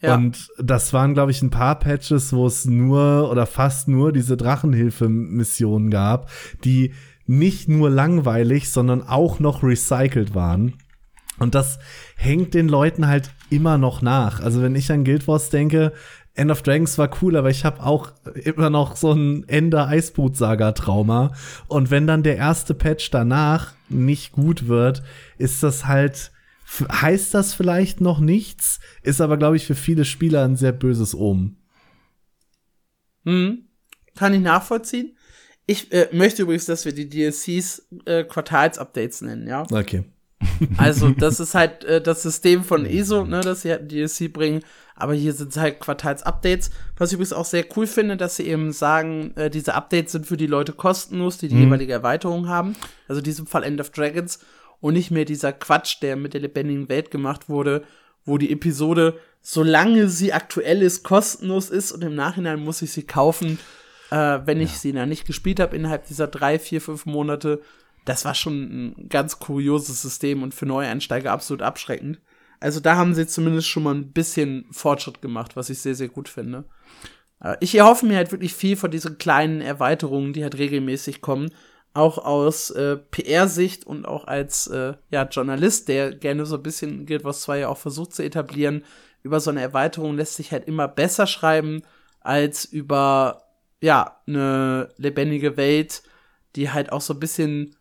[0.00, 0.14] Ja.
[0.14, 4.36] Und das waren, glaube ich, ein paar Patches, wo es nur oder fast nur diese
[4.36, 6.30] Drachenhilfe-Missionen gab,
[6.64, 6.94] die
[7.26, 10.74] nicht nur langweilig, sondern auch noch recycelt waren.
[11.38, 11.78] Und das
[12.16, 14.40] hängt den Leuten halt immer noch nach.
[14.40, 15.92] Also wenn ich an Guild Wars denke,
[16.34, 18.12] End of Dragons war cool, aber ich habe auch
[18.44, 21.32] immer noch so ein Ende Eisboot Saga Trauma
[21.66, 25.02] und wenn dann der erste Patch danach nicht gut wird,
[25.38, 26.32] ist das halt
[26.80, 31.14] heißt das vielleicht noch nichts, ist aber glaube ich für viele Spieler ein sehr böses
[31.14, 31.56] Omen.
[33.24, 33.68] Hm,
[34.14, 35.16] kann ich nachvollziehen.
[35.66, 39.66] Ich äh, möchte übrigens, dass wir die DLCs äh, Quartals-Updates nennen, ja.
[39.70, 40.04] Okay.
[40.76, 44.62] Also, das ist halt äh, das System von ESO, ne, dass sie halt DLC bringen.
[44.94, 46.70] Aber hier sind halt Quartals-Updates.
[46.96, 50.26] Was ich übrigens auch sehr cool finde, dass sie eben sagen, äh, diese Updates sind
[50.26, 51.64] für die Leute kostenlos, die die mhm.
[51.64, 52.76] jeweilige Erweiterung haben.
[53.08, 54.40] Also in diesem Fall End of Dragons.
[54.80, 57.82] Und nicht mehr dieser Quatsch, der mit der lebendigen Welt gemacht wurde,
[58.24, 63.02] wo die Episode, solange sie aktuell ist, kostenlos ist und im Nachhinein muss ich sie
[63.02, 63.58] kaufen,
[64.10, 67.60] äh, wenn ich sie dann nicht gespielt habe innerhalb dieser drei, vier, fünf Monate
[68.10, 68.62] das war schon
[68.96, 72.20] ein ganz kurioses System und für Neueinsteiger absolut abschreckend.
[72.58, 76.08] Also da haben sie zumindest schon mal ein bisschen Fortschritt gemacht, was ich sehr, sehr
[76.08, 76.64] gut finde.
[77.40, 81.52] Äh, ich erhoffe mir halt wirklich viel von diesen kleinen Erweiterungen, die halt regelmäßig kommen.
[81.94, 87.06] Auch aus äh, PR-Sicht und auch als äh, ja, Journalist, der gerne so ein bisschen
[87.06, 88.82] Guild Wars 2 ja auch versucht zu etablieren.
[89.22, 91.82] Über so eine Erweiterung lässt sich halt immer besser schreiben
[92.18, 93.44] als über
[93.80, 96.02] ja, eine lebendige Welt,
[96.56, 97.76] die halt auch so ein bisschen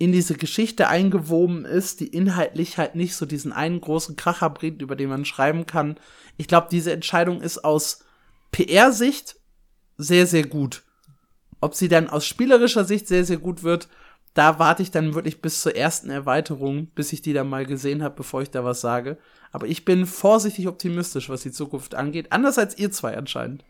[0.00, 4.80] in diese Geschichte eingewoben ist, die inhaltlich halt nicht so diesen einen großen Kracher bringt,
[4.80, 6.00] über den man schreiben kann.
[6.38, 8.02] Ich glaube, diese Entscheidung ist aus
[8.50, 9.36] PR-Sicht
[9.98, 10.84] sehr, sehr gut.
[11.60, 13.90] Ob sie dann aus spielerischer Sicht sehr, sehr gut wird,
[14.32, 18.02] da warte ich dann wirklich bis zur ersten Erweiterung, bis ich die dann mal gesehen
[18.02, 19.18] habe, bevor ich da was sage.
[19.52, 22.32] Aber ich bin vorsichtig optimistisch, was die Zukunft angeht.
[22.32, 23.66] Anders als ihr zwei anscheinend.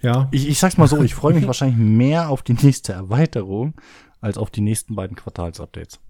[0.00, 0.28] Ja.
[0.30, 3.74] Ich, ich sag's mal so, ich freue mich wahrscheinlich mehr auf die nächste Erweiterung,
[4.24, 6.00] als auf die nächsten beiden Quartalsupdates.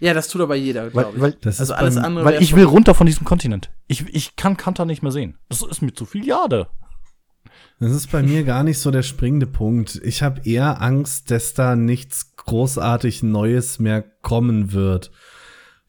[0.00, 1.20] Ja, das tut aber jeder, glaube ich.
[1.20, 2.24] Weil, das also alles beim, andere.
[2.24, 3.70] Weil ich will runter von diesem Kontinent.
[3.86, 5.36] Ich, ich kann Kanter nicht mehr sehen.
[5.48, 6.68] Das ist mir zu viel Jade.
[7.80, 10.00] Das ist bei mir gar nicht so der springende Punkt.
[10.04, 15.10] Ich habe eher Angst, dass da nichts großartig Neues mehr kommen wird.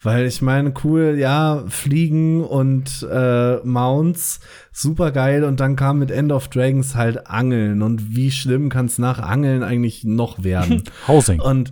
[0.06, 4.40] Weil ich meine, cool, ja, Fliegen und äh, Mounts,
[4.72, 5.44] super geil.
[5.44, 7.82] Und dann kam mit End of Dragons halt Angeln.
[7.82, 10.84] Und wie schlimm kann es nach Angeln eigentlich noch werden?
[11.08, 11.42] Housing.
[11.42, 11.72] Und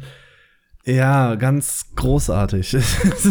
[0.84, 2.76] ja, ganz großartig.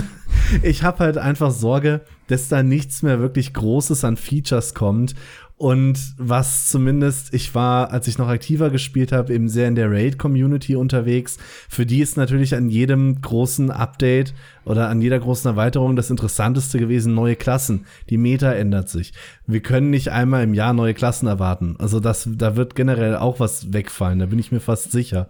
[0.63, 5.17] ich habe halt einfach Sorge, dass da nichts mehr wirklich Großes an Features kommt
[5.57, 9.93] und was zumindest, ich war, als ich noch aktiver gespielt habe, eben sehr in der
[9.93, 11.39] Raid-Community unterwegs.
[11.69, 14.35] Für die ist natürlich an jedem großen Update
[14.65, 17.87] oder an jeder großen Erweiterung das Interessanteste gewesen, neue Klassen.
[18.11, 19.13] Die Meta ändert sich.
[19.47, 21.77] Wir können nicht einmal im Jahr neue Klassen erwarten.
[21.79, 25.29] Also das, da wird generell auch was wegfallen, da bin ich mir fast sicher.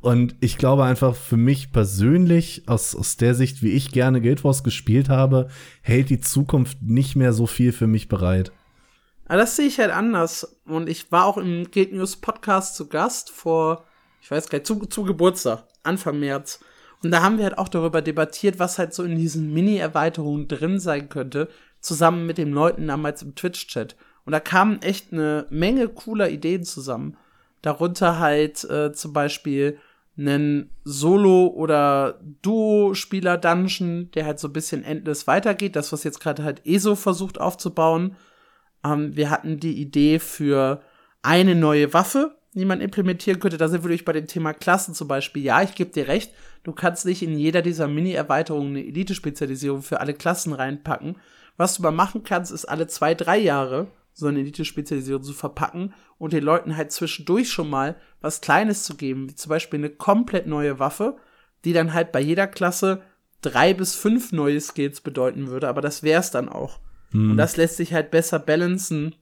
[0.00, 4.44] Und ich glaube einfach für mich persönlich, aus, aus der Sicht, wie ich gerne Guild
[4.44, 5.48] Wars gespielt habe,
[5.80, 8.52] hält die Zukunft nicht mehr so viel für mich bereit.
[9.30, 10.56] Aber das sehe ich halt anders.
[10.64, 13.84] Und ich war auch im Guild News Podcast zu Gast vor,
[14.20, 16.58] ich weiß gar nicht, zu, zu Geburtstag, Anfang März.
[17.04, 20.80] Und da haben wir halt auch darüber debattiert, was halt so in diesen Mini-Erweiterungen drin
[20.80, 21.48] sein könnte,
[21.78, 23.94] zusammen mit den Leuten damals im Twitch-Chat.
[24.24, 27.16] Und da kamen echt eine Menge cooler Ideen zusammen.
[27.62, 29.78] Darunter halt äh, zum Beispiel
[30.18, 35.76] einen Solo- oder Duo-Spieler-Dungeon, der halt so ein bisschen endless weitergeht.
[35.76, 38.16] Das, was jetzt gerade halt ESO versucht aufzubauen.
[38.84, 40.82] Ähm, wir hatten die Idee für
[41.22, 43.58] eine neue Waffe, die man implementieren könnte.
[43.58, 45.42] Da sind wir durch bei dem Thema Klassen zum Beispiel.
[45.42, 46.32] Ja, ich gebe dir recht,
[46.64, 51.16] du kannst nicht in jeder dieser Mini-Erweiterungen eine Elite-Spezialisierung für alle Klassen reinpacken.
[51.56, 55.94] Was du mal machen kannst, ist alle zwei, drei Jahre so eine Elite-Spezialisierung zu verpacken
[56.18, 59.90] und den Leuten halt zwischendurch schon mal was Kleines zu geben, wie zum Beispiel eine
[59.90, 61.16] komplett neue Waffe,
[61.64, 63.02] die dann halt bei jeder Klasse
[63.42, 66.80] drei bis fünf neue Skills bedeuten würde, aber das wär's dann auch.
[67.12, 67.32] Mhm.
[67.32, 69.14] Und das lässt sich halt besser balancen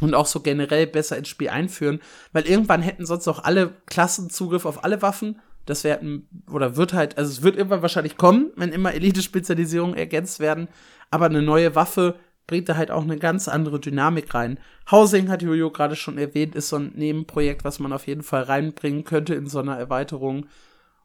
[0.00, 2.00] und auch so generell besser ins Spiel einführen,
[2.32, 5.40] weil irgendwann hätten sonst auch alle Klassen Zugriff auf alle Waffen.
[5.64, 10.38] Das werden, oder wird halt, also es wird irgendwann wahrscheinlich kommen, wenn immer Elite-Spezialisierungen ergänzt
[10.38, 10.68] werden,
[11.10, 12.14] aber eine neue Waffe
[12.46, 14.58] bringt da halt auch eine ganz andere Dynamik rein.
[14.90, 18.42] Housing hat Jojo gerade schon erwähnt, ist so ein Nebenprojekt, was man auf jeden Fall
[18.42, 20.46] reinbringen könnte in so einer Erweiterung.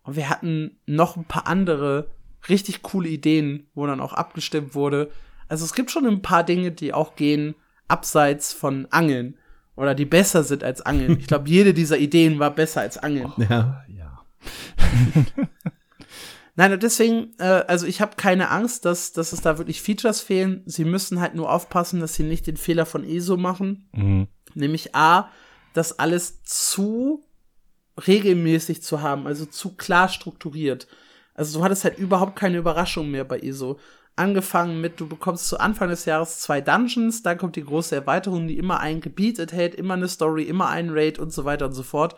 [0.03, 2.07] Und wir hatten noch ein paar andere
[2.49, 5.09] richtig coole Ideen, wo dann auch abgestimmt wurde.
[5.51, 7.55] Also es gibt schon ein paar Dinge, die auch gehen
[7.89, 9.37] abseits von Angeln
[9.75, 11.19] oder die besser sind als Angeln.
[11.19, 13.33] Ich glaube, jede dieser Ideen war besser als Angeln.
[13.35, 14.25] Ja, ja.
[16.55, 20.21] Nein, und deswegen, äh, also ich habe keine Angst, dass, dass es da wirklich Features
[20.21, 20.63] fehlen.
[20.67, 23.89] Sie müssen halt nur aufpassen, dass sie nicht den Fehler von ESO machen.
[23.91, 24.27] Mhm.
[24.53, 25.29] Nämlich A,
[25.73, 27.25] das alles zu
[28.07, 30.87] regelmäßig zu haben, also zu klar strukturiert.
[31.33, 33.79] Also du hattest halt überhaupt keine Überraschung mehr bei ESO.
[34.21, 38.47] Angefangen mit, du bekommst zu Anfang des Jahres zwei Dungeons, dann kommt die große Erweiterung,
[38.47, 41.73] die immer ein Gebiet enthält, immer eine Story, immer einen Raid und so weiter und
[41.73, 42.15] so fort.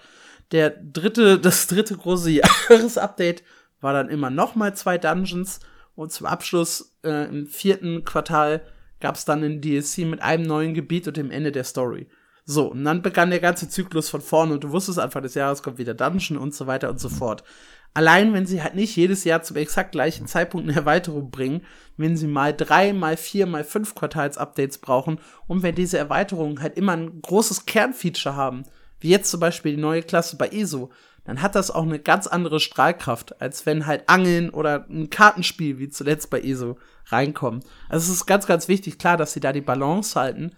[0.52, 2.30] Der dritte, das dritte große
[2.70, 3.44] Jahresupdate
[3.80, 5.62] war dann immer noch mal zwei Dungeons
[5.96, 8.64] und zum Abschluss äh, im vierten Quartal
[9.00, 12.10] gab es dann ein DLC mit einem neuen Gebiet und dem Ende der Story.
[12.44, 15.64] So, und dann begann der ganze Zyklus von vorne und du wusstest, Anfang des Jahres
[15.64, 17.46] kommt wieder Dungeon und so weiter und so fort.
[17.94, 21.62] Allein wenn sie halt nicht jedes Jahr zum exakt gleichen Zeitpunkt eine Erweiterung bringen,
[21.96, 26.78] wenn sie mal drei, mal vier, mal fünf Quartals-Updates brauchen und wenn diese Erweiterungen halt
[26.78, 28.64] immer ein großes Kernfeature haben,
[29.00, 30.90] wie jetzt zum Beispiel die neue Klasse bei ESO,
[31.26, 35.78] dann hat das auch eine ganz andere Strahlkraft, als wenn halt Angeln oder ein Kartenspiel
[35.78, 37.64] wie zuletzt bei ESO reinkommen.
[37.90, 40.52] Also es ist ganz, ganz wichtig, klar, dass sie da die Balance halten,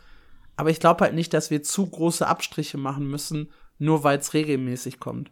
[0.56, 4.34] aber ich glaube halt nicht, dass wir zu große Abstriche machen müssen, nur weil es
[4.34, 5.32] regelmäßig kommt.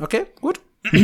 [0.00, 0.60] Okay, gut.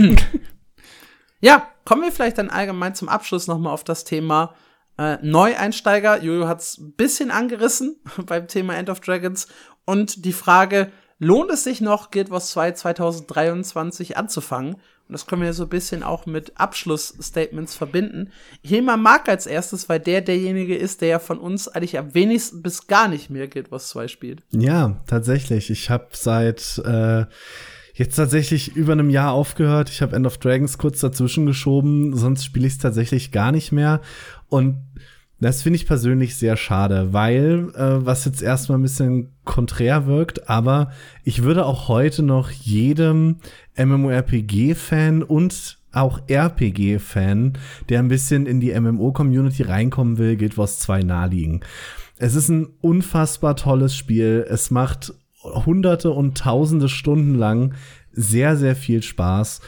[1.41, 4.55] ja, kommen wir vielleicht dann allgemein zum Abschluss nochmal auf das Thema
[4.99, 6.23] äh, Neueinsteiger.
[6.23, 7.97] Jojo hat es ein bisschen angerissen
[8.27, 9.49] beim Thema End of Dragons.
[9.85, 14.77] Und die Frage, lohnt es sich noch, Guild Wars 2 2023 anzufangen?
[15.07, 18.33] Und das können wir so ein bisschen auch mit Abschlussstatements verbinden.
[18.63, 21.99] Ich nehme mal Mark als erstes, weil der derjenige ist, der ja von uns eigentlich
[21.99, 24.43] am wenigsten bis gar nicht mehr Guild Wars 2 spielt.
[24.51, 25.69] Ja, tatsächlich.
[25.69, 27.27] Ich habe seit äh,
[27.95, 29.89] jetzt tatsächlich über einem Jahr aufgehört.
[29.89, 33.73] Ich habe End of Dragons kurz dazwischen geschoben, sonst spiele ich es tatsächlich gar nicht
[33.73, 34.01] mehr.
[34.49, 34.77] Und
[35.41, 40.49] das finde ich persönlich sehr schade, weil, äh, was jetzt erstmal ein bisschen konträr wirkt,
[40.49, 40.91] aber
[41.23, 43.37] ich würde auch heute noch jedem
[43.77, 47.55] MMORPG-Fan und auch RPG-Fan,
[47.89, 51.61] der ein bisschen in die MMO-Community reinkommen will, Guild Wars 2 naheliegen.
[52.17, 54.47] Es ist ein unfassbar tolles Spiel.
[54.49, 55.15] Es macht
[55.45, 57.75] hunderte und tausende Stunden lang
[58.13, 59.61] sehr, sehr viel Spaß.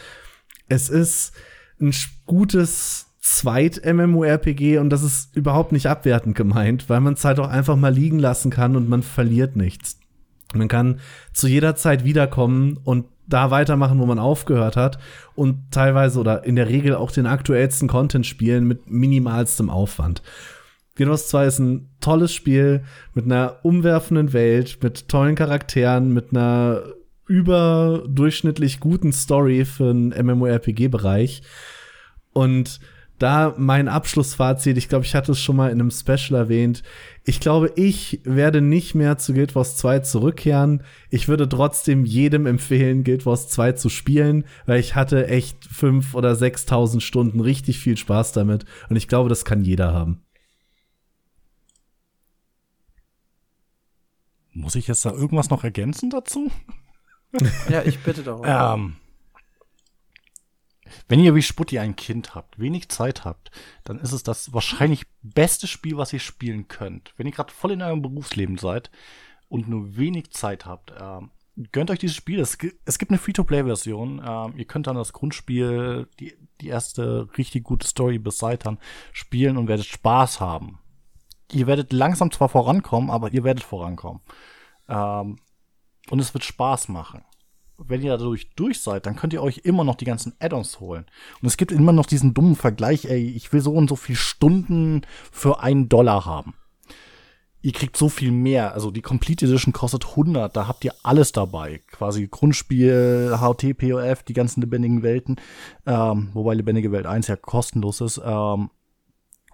[0.69, 1.33] Es ist
[1.81, 1.95] ein
[2.25, 7.77] gutes Zweit-MMORPG und das ist überhaupt nicht abwertend gemeint, weil man es halt auch einfach
[7.77, 9.99] mal liegen lassen kann und man verliert nichts.
[10.55, 11.01] Man kann
[11.33, 14.99] zu jeder Zeit wiederkommen und da weitermachen, wo man aufgehört hat
[15.35, 20.23] und teilweise oder in der Regel auch den aktuellsten Content spielen mit minimalstem Aufwand.
[20.97, 22.83] Genos 2 ist ein tolles Spiel
[23.15, 26.83] mit einer umwerfenden Welt, mit tollen Charakteren, mit einer
[27.29, 31.43] überdurchschnittlich guten Story für einen MMORPG-Bereich.
[32.33, 32.81] Und
[33.19, 36.83] da mein Abschlussfazit, ich glaube, ich hatte es schon mal in einem Special erwähnt.
[37.25, 40.83] Ich glaube, ich werde nicht mehr zu Guild Wars 2 zurückkehren.
[41.11, 46.15] Ich würde trotzdem jedem empfehlen, Guild Wars 2 zu spielen, weil ich hatte echt fünf
[46.15, 48.67] oder 6.000 Stunden richtig viel Spaß damit.
[48.91, 50.26] Und ich glaube, das kann jeder haben.
[54.57, 56.51] Muss ich jetzt da irgendwas noch ergänzen dazu?
[57.69, 58.45] ja, ich bitte darum.
[58.47, 58.97] Ähm,
[61.09, 63.51] wenn ihr wie Sputti ein Kind habt, wenig Zeit habt,
[63.85, 67.13] dann ist es das wahrscheinlich beste Spiel, was ihr spielen könnt.
[67.19, 68.91] Wenn ihr gerade voll in eurem Berufsleben seid
[69.49, 71.31] und nur wenig Zeit habt, ähm,
[71.73, 72.41] gönnt euch dieses Spiel.
[72.41, 74.23] Es, gibt eine Free-to-Play-Version.
[74.27, 78.79] Ähm, ihr könnt dann das Grundspiel, die, die erste richtig gute Story bis Seitern
[79.13, 80.79] spielen und werdet Spaß haben
[81.53, 84.21] ihr werdet langsam zwar vorankommen, aber ihr werdet vorankommen.
[84.89, 85.39] Ähm,
[86.11, 87.23] und es wird Spaß machen.
[87.79, 91.05] wenn ihr dadurch durch seid, dann könnt ihr euch immer noch die ganzen Add-ons holen.
[91.43, 94.17] Und es gibt immer noch diesen dummen Vergleich, ey, ich will so und so viel
[94.17, 96.55] Stunden für einen Dollar haben.
[97.61, 98.73] Ihr kriegt so viel mehr.
[98.73, 101.83] Also die Complete Edition kostet 100, da habt ihr alles dabei.
[101.89, 105.37] Quasi Grundspiel, HT, POF, die ganzen lebendigen Welten.
[105.85, 108.23] Ähm, wobei lebendige Welt 1 ja kostenlos ist.
[108.25, 108.71] Ähm,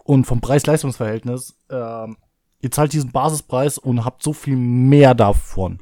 [0.05, 2.17] und vom Preis-Leistungs-Verhältnis, ähm,
[2.61, 5.81] ihr zahlt diesen Basispreis und habt so viel mehr davon.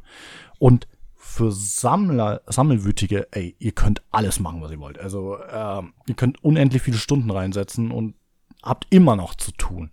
[0.58, 4.98] Und für Sammler, Sammelwütige, ey, ihr könnt alles machen, was ihr wollt.
[4.98, 8.14] Also ähm, ihr könnt unendlich viele Stunden reinsetzen und
[8.62, 9.90] habt immer noch zu tun.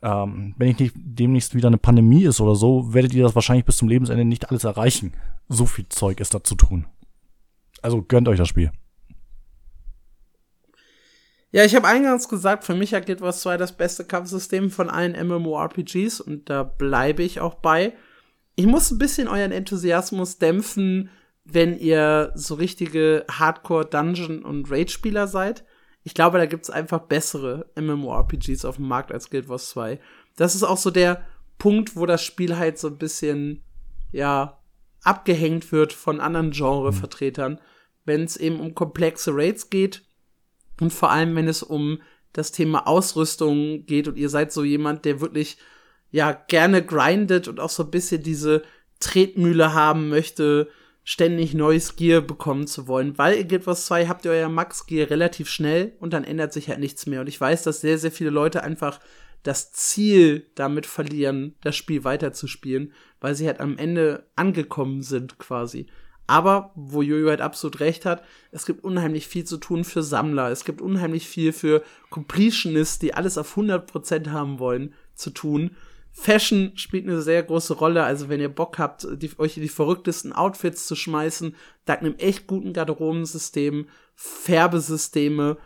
[0.00, 3.66] Ähm, wenn ich nicht demnächst wieder eine Pandemie ist oder so, werdet ihr das wahrscheinlich
[3.66, 5.12] bis zum Lebensende nicht alles erreichen.
[5.48, 6.86] So viel Zeug ist da zu tun.
[7.82, 8.72] Also gönnt euch das Spiel.
[11.50, 14.90] Ja, ich habe eingangs gesagt, für mich hat Guild Wars 2 das beste Kampfsystem von
[14.90, 17.94] allen MMORPGs und da bleibe ich auch bei.
[18.54, 21.08] Ich muss ein bisschen euren Enthusiasmus dämpfen,
[21.44, 25.64] wenn ihr so richtige Hardcore Dungeon und Raid Spieler seid.
[26.04, 29.98] Ich glaube, da gibt's einfach bessere MMORPGs auf dem Markt als Guild Wars 2.
[30.36, 31.24] Das ist auch so der
[31.56, 33.62] Punkt, wo das Spiel halt so ein bisschen
[34.12, 34.58] ja
[35.02, 37.58] abgehängt wird von anderen Genrevertretern,
[38.04, 40.07] wenn es eben um komplexe Raids geht
[40.80, 42.00] und vor allem, wenn es um
[42.32, 45.58] das Thema Ausrüstung geht und ihr seid so jemand, der wirklich
[46.10, 48.62] ja gerne grindet und auch so ein bisschen diese
[49.00, 50.68] Tretmühle haben möchte,
[51.04, 53.16] ständig neues Gear bekommen zu wollen.
[53.16, 56.68] Weil in Guild Wars 2 habt ihr euer Max-Gear relativ schnell und dann ändert sich
[56.68, 57.22] halt nichts mehr.
[57.22, 59.00] Und ich weiß, dass sehr, sehr viele Leute einfach
[59.42, 65.86] das Ziel damit verlieren, das Spiel weiterzuspielen, weil sie halt am Ende angekommen sind quasi.
[66.28, 68.22] Aber, wo Jojo halt absolut recht hat,
[68.52, 70.50] es gibt unheimlich viel zu tun für Sammler.
[70.50, 75.70] Es gibt unheimlich viel für Completionists, die alles auf 100% haben wollen, zu tun.
[76.12, 78.04] Fashion spielt eine sehr große Rolle.
[78.04, 81.56] Also, wenn ihr Bock habt, die, euch in die verrücktesten Outfits zu schmeißen,
[81.86, 85.56] dank einem echt guten Garderobensystem, Färbesysteme,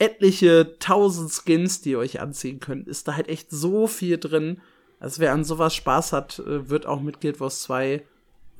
[0.00, 4.60] etliche tausend Skins, die ihr euch anziehen könnt, ist da halt echt so viel drin.
[4.98, 8.04] Also, wer an sowas Spaß hat, äh, wird auch mit Guild Wars 2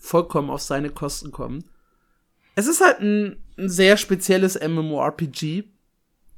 [0.02, 1.64] vollkommen auf seine Kosten kommen.
[2.54, 5.64] Es ist halt ein, ein sehr spezielles MMORPG,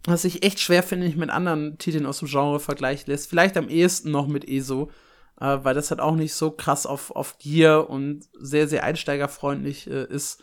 [0.05, 3.29] was sich echt schwer, finde ich, mit anderen Titeln aus dem Genre vergleichen lässt.
[3.29, 4.91] Vielleicht am ehesten noch mit ESO,
[5.41, 9.89] äh, weil das halt auch nicht so krass auf, auf Gear und sehr, sehr einsteigerfreundlich
[9.89, 10.43] äh, ist.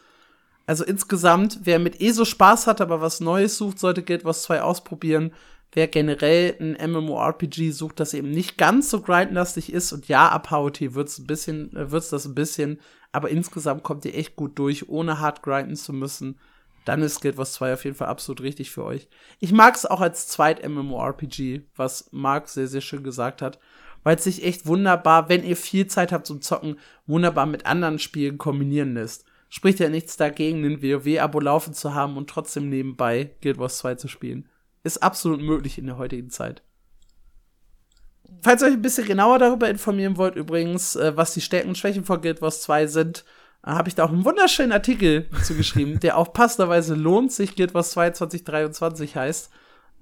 [0.65, 4.63] Also insgesamt, wer mit ESO Spaß hat, aber was Neues sucht, sollte Guild Wars 2
[4.63, 5.31] ausprobieren
[5.73, 10.51] wer generell ein MMORPG sucht, das eben nicht ganz so grindlastig ist und ja, ab
[10.51, 12.79] HOT wird's ein bisschen, äh, wird's das ein bisschen,
[13.11, 16.39] aber insgesamt kommt ihr echt gut durch, ohne hart grinden zu müssen.
[16.85, 19.07] Dann ist Guild Wars 2 auf jeden Fall absolut richtig für euch.
[19.39, 23.59] Ich mag es auch als zweit MMORPG, was Mark sehr, sehr schön gesagt hat,
[24.03, 27.99] weil es sich echt wunderbar, wenn ihr viel Zeit habt zum Zocken, wunderbar mit anderen
[27.99, 29.25] Spielen kombinieren lässt.
[29.49, 33.95] Spricht ja nichts dagegen, ein WoW-Abo laufen zu haben und trotzdem nebenbei Guild Wars 2
[33.95, 34.47] zu spielen
[34.83, 36.63] ist absolut möglich in der heutigen Zeit.
[38.41, 41.77] Falls ihr euch ein bisschen genauer darüber informieren wollt, übrigens, äh, was die Stärken und
[41.77, 43.25] Schwächen von Guild Wars 2 sind,
[43.63, 47.73] äh, habe ich da auch einen wunderschönen Artikel zugeschrieben, der auch passenderweise lohnt sich, Guild
[47.73, 49.51] Wars 2 2023 heißt.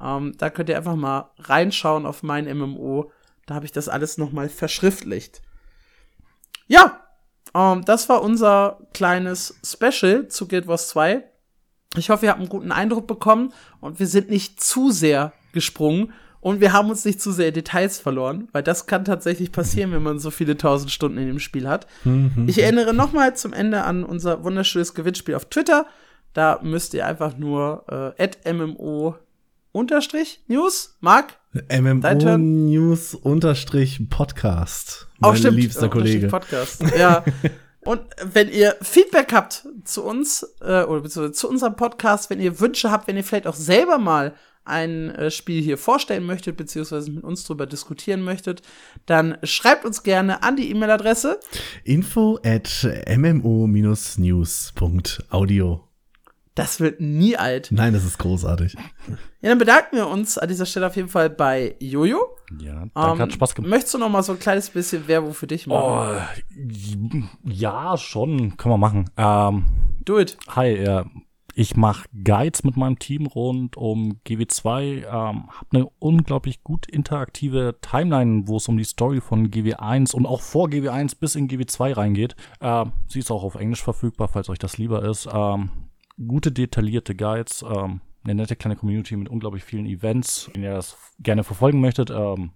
[0.01, 3.11] Ähm, da könnt ihr einfach mal reinschauen auf mein MMO.
[3.45, 5.41] Da habe ich das alles nochmal verschriftlicht.
[6.67, 7.01] Ja,
[7.53, 11.23] ähm, das war unser kleines Special zu Guild Wars 2.
[11.97, 13.51] Ich hoffe, ihr habt einen guten Eindruck bekommen
[13.81, 17.99] und wir sind nicht zu sehr gesprungen und wir haben uns nicht zu sehr Details
[17.99, 21.67] verloren, weil das kann tatsächlich passieren, wenn man so viele tausend Stunden in dem Spiel
[21.67, 21.85] hat.
[22.05, 22.45] Mhm.
[22.47, 25.85] Ich erinnere nochmal zum Ende an unser wunderschönes Gewinnspiel auf Twitter.
[26.33, 29.15] Da müsst ihr einfach nur äh, MMO
[29.71, 31.33] unterstrich News, Marc?
[31.53, 35.07] MMO News unterstrich Podcast.
[35.19, 36.27] Mein Auch stimmt, liebster Kollege.
[36.27, 36.83] Podcast.
[36.97, 37.23] Ja.
[37.81, 42.91] Und wenn ihr Feedback habt zu uns äh, oder zu unserem Podcast, wenn ihr Wünsche
[42.91, 44.33] habt, wenn ihr vielleicht auch selber mal
[44.65, 48.61] ein äh, Spiel hier vorstellen möchtet, beziehungsweise mit uns drüber diskutieren möchtet,
[49.05, 51.39] dann schreibt uns gerne an die E-Mail-Adresse
[51.83, 53.89] info at mmo-news.audio.
[56.55, 57.69] Das wird nie alt.
[57.71, 58.75] Nein, das ist großartig.
[59.41, 62.35] Ja, dann bedanken wir uns an dieser Stelle auf jeden Fall bei Jojo.
[62.59, 63.69] Ja, danke, ähm, hat Spaß gemacht.
[63.69, 65.81] Möchtest du noch mal so ein kleines bisschen Werbung für dich machen?
[65.81, 66.15] Oh,
[67.45, 68.57] ja, schon.
[68.57, 69.09] Können wir machen.
[69.15, 69.63] Ähm,
[70.03, 70.37] Do it.
[70.49, 71.05] Hi, äh,
[71.59, 75.03] ich mache Guides mit meinem Team rund um GW2.
[75.03, 80.25] Ähm, habe eine unglaublich gut interaktive Timeline, wo es um die Story von GW1 und
[80.25, 82.37] auch vor GW1 bis in GW2 reingeht.
[82.61, 85.27] Ähm, sie ist auch auf Englisch verfügbar, falls euch das lieber ist.
[85.29, 85.71] Ähm,
[86.25, 90.49] gute detaillierte Guides, ähm, eine nette kleine Community mit unglaublich vielen Events.
[90.53, 92.51] Wenn ihr das gerne verfolgen möchtet, ähm,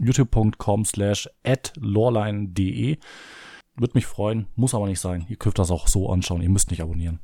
[0.00, 2.98] youtube.com slash at loreline.de.
[3.76, 5.24] Würde mich freuen, muss aber nicht sein.
[5.28, 6.42] Ihr könnt das auch so anschauen.
[6.42, 7.20] Ihr müsst nicht abonnieren.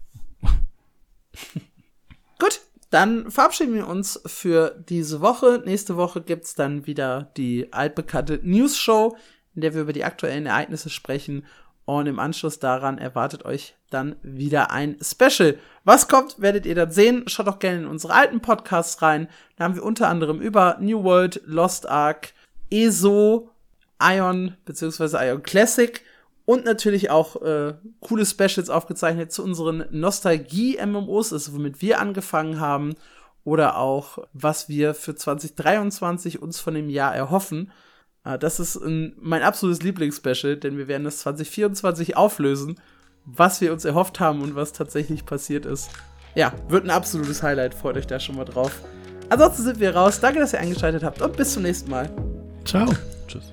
[2.38, 5.62] Gut, dann verabschieden wir uns für diese Woche.
[5.64, 9.16] Nächste Woche gibt's dann wieder die altbekannte News Show,
[9.54, 11.44] in der wir über die aktuellen Ereignisse sprechen.
[11.84, 15.58] Und im Anschluss daran erwartet euch dann wieder ein Special.
[15.84, 17.24] Was kommt, werdet ihr dann sehen.
[17.26, 19.28] Schaut doch gerne in unsere alten Podcasts rein.
[19.56, 22.32] Da haben wir unter anderem über New World, Lost Ark,
[22.70, 23.50] ESO,
[24.00, 25.26] Ion bzw.
[25.26, 26.00] Ion Classic
[26.44, 32.94] und natürlich auch äh, coole Specials aufgezeichnet zu unseren Nostalgie-MMOs, also womit wir angefangen haben
[33.44, 37.70] oder auch was wir für 2023 uns von dem Jahr erhoffen.
[38.24, 42.80] Äh, das ist ein, mein absolutes Lieblingsspecial, denn wir werden das 2024 auflösen,
[43.24, 45.90] was wir uns erhofft haben und was tatsächlich passiert ist.
[46.34, 48.80] Ja, wird ein absolutes Highlight, freut euch da schon mal drauf.
[49.30, 50.20] Ansonsten sind wir raus.
[50.20, 52.10] Danke, dass ihr eingeschaltet habt und bis zum nächsten Mal.
[52.64, 52.88] Ciao.
[53.26, 53.52] Tschüss.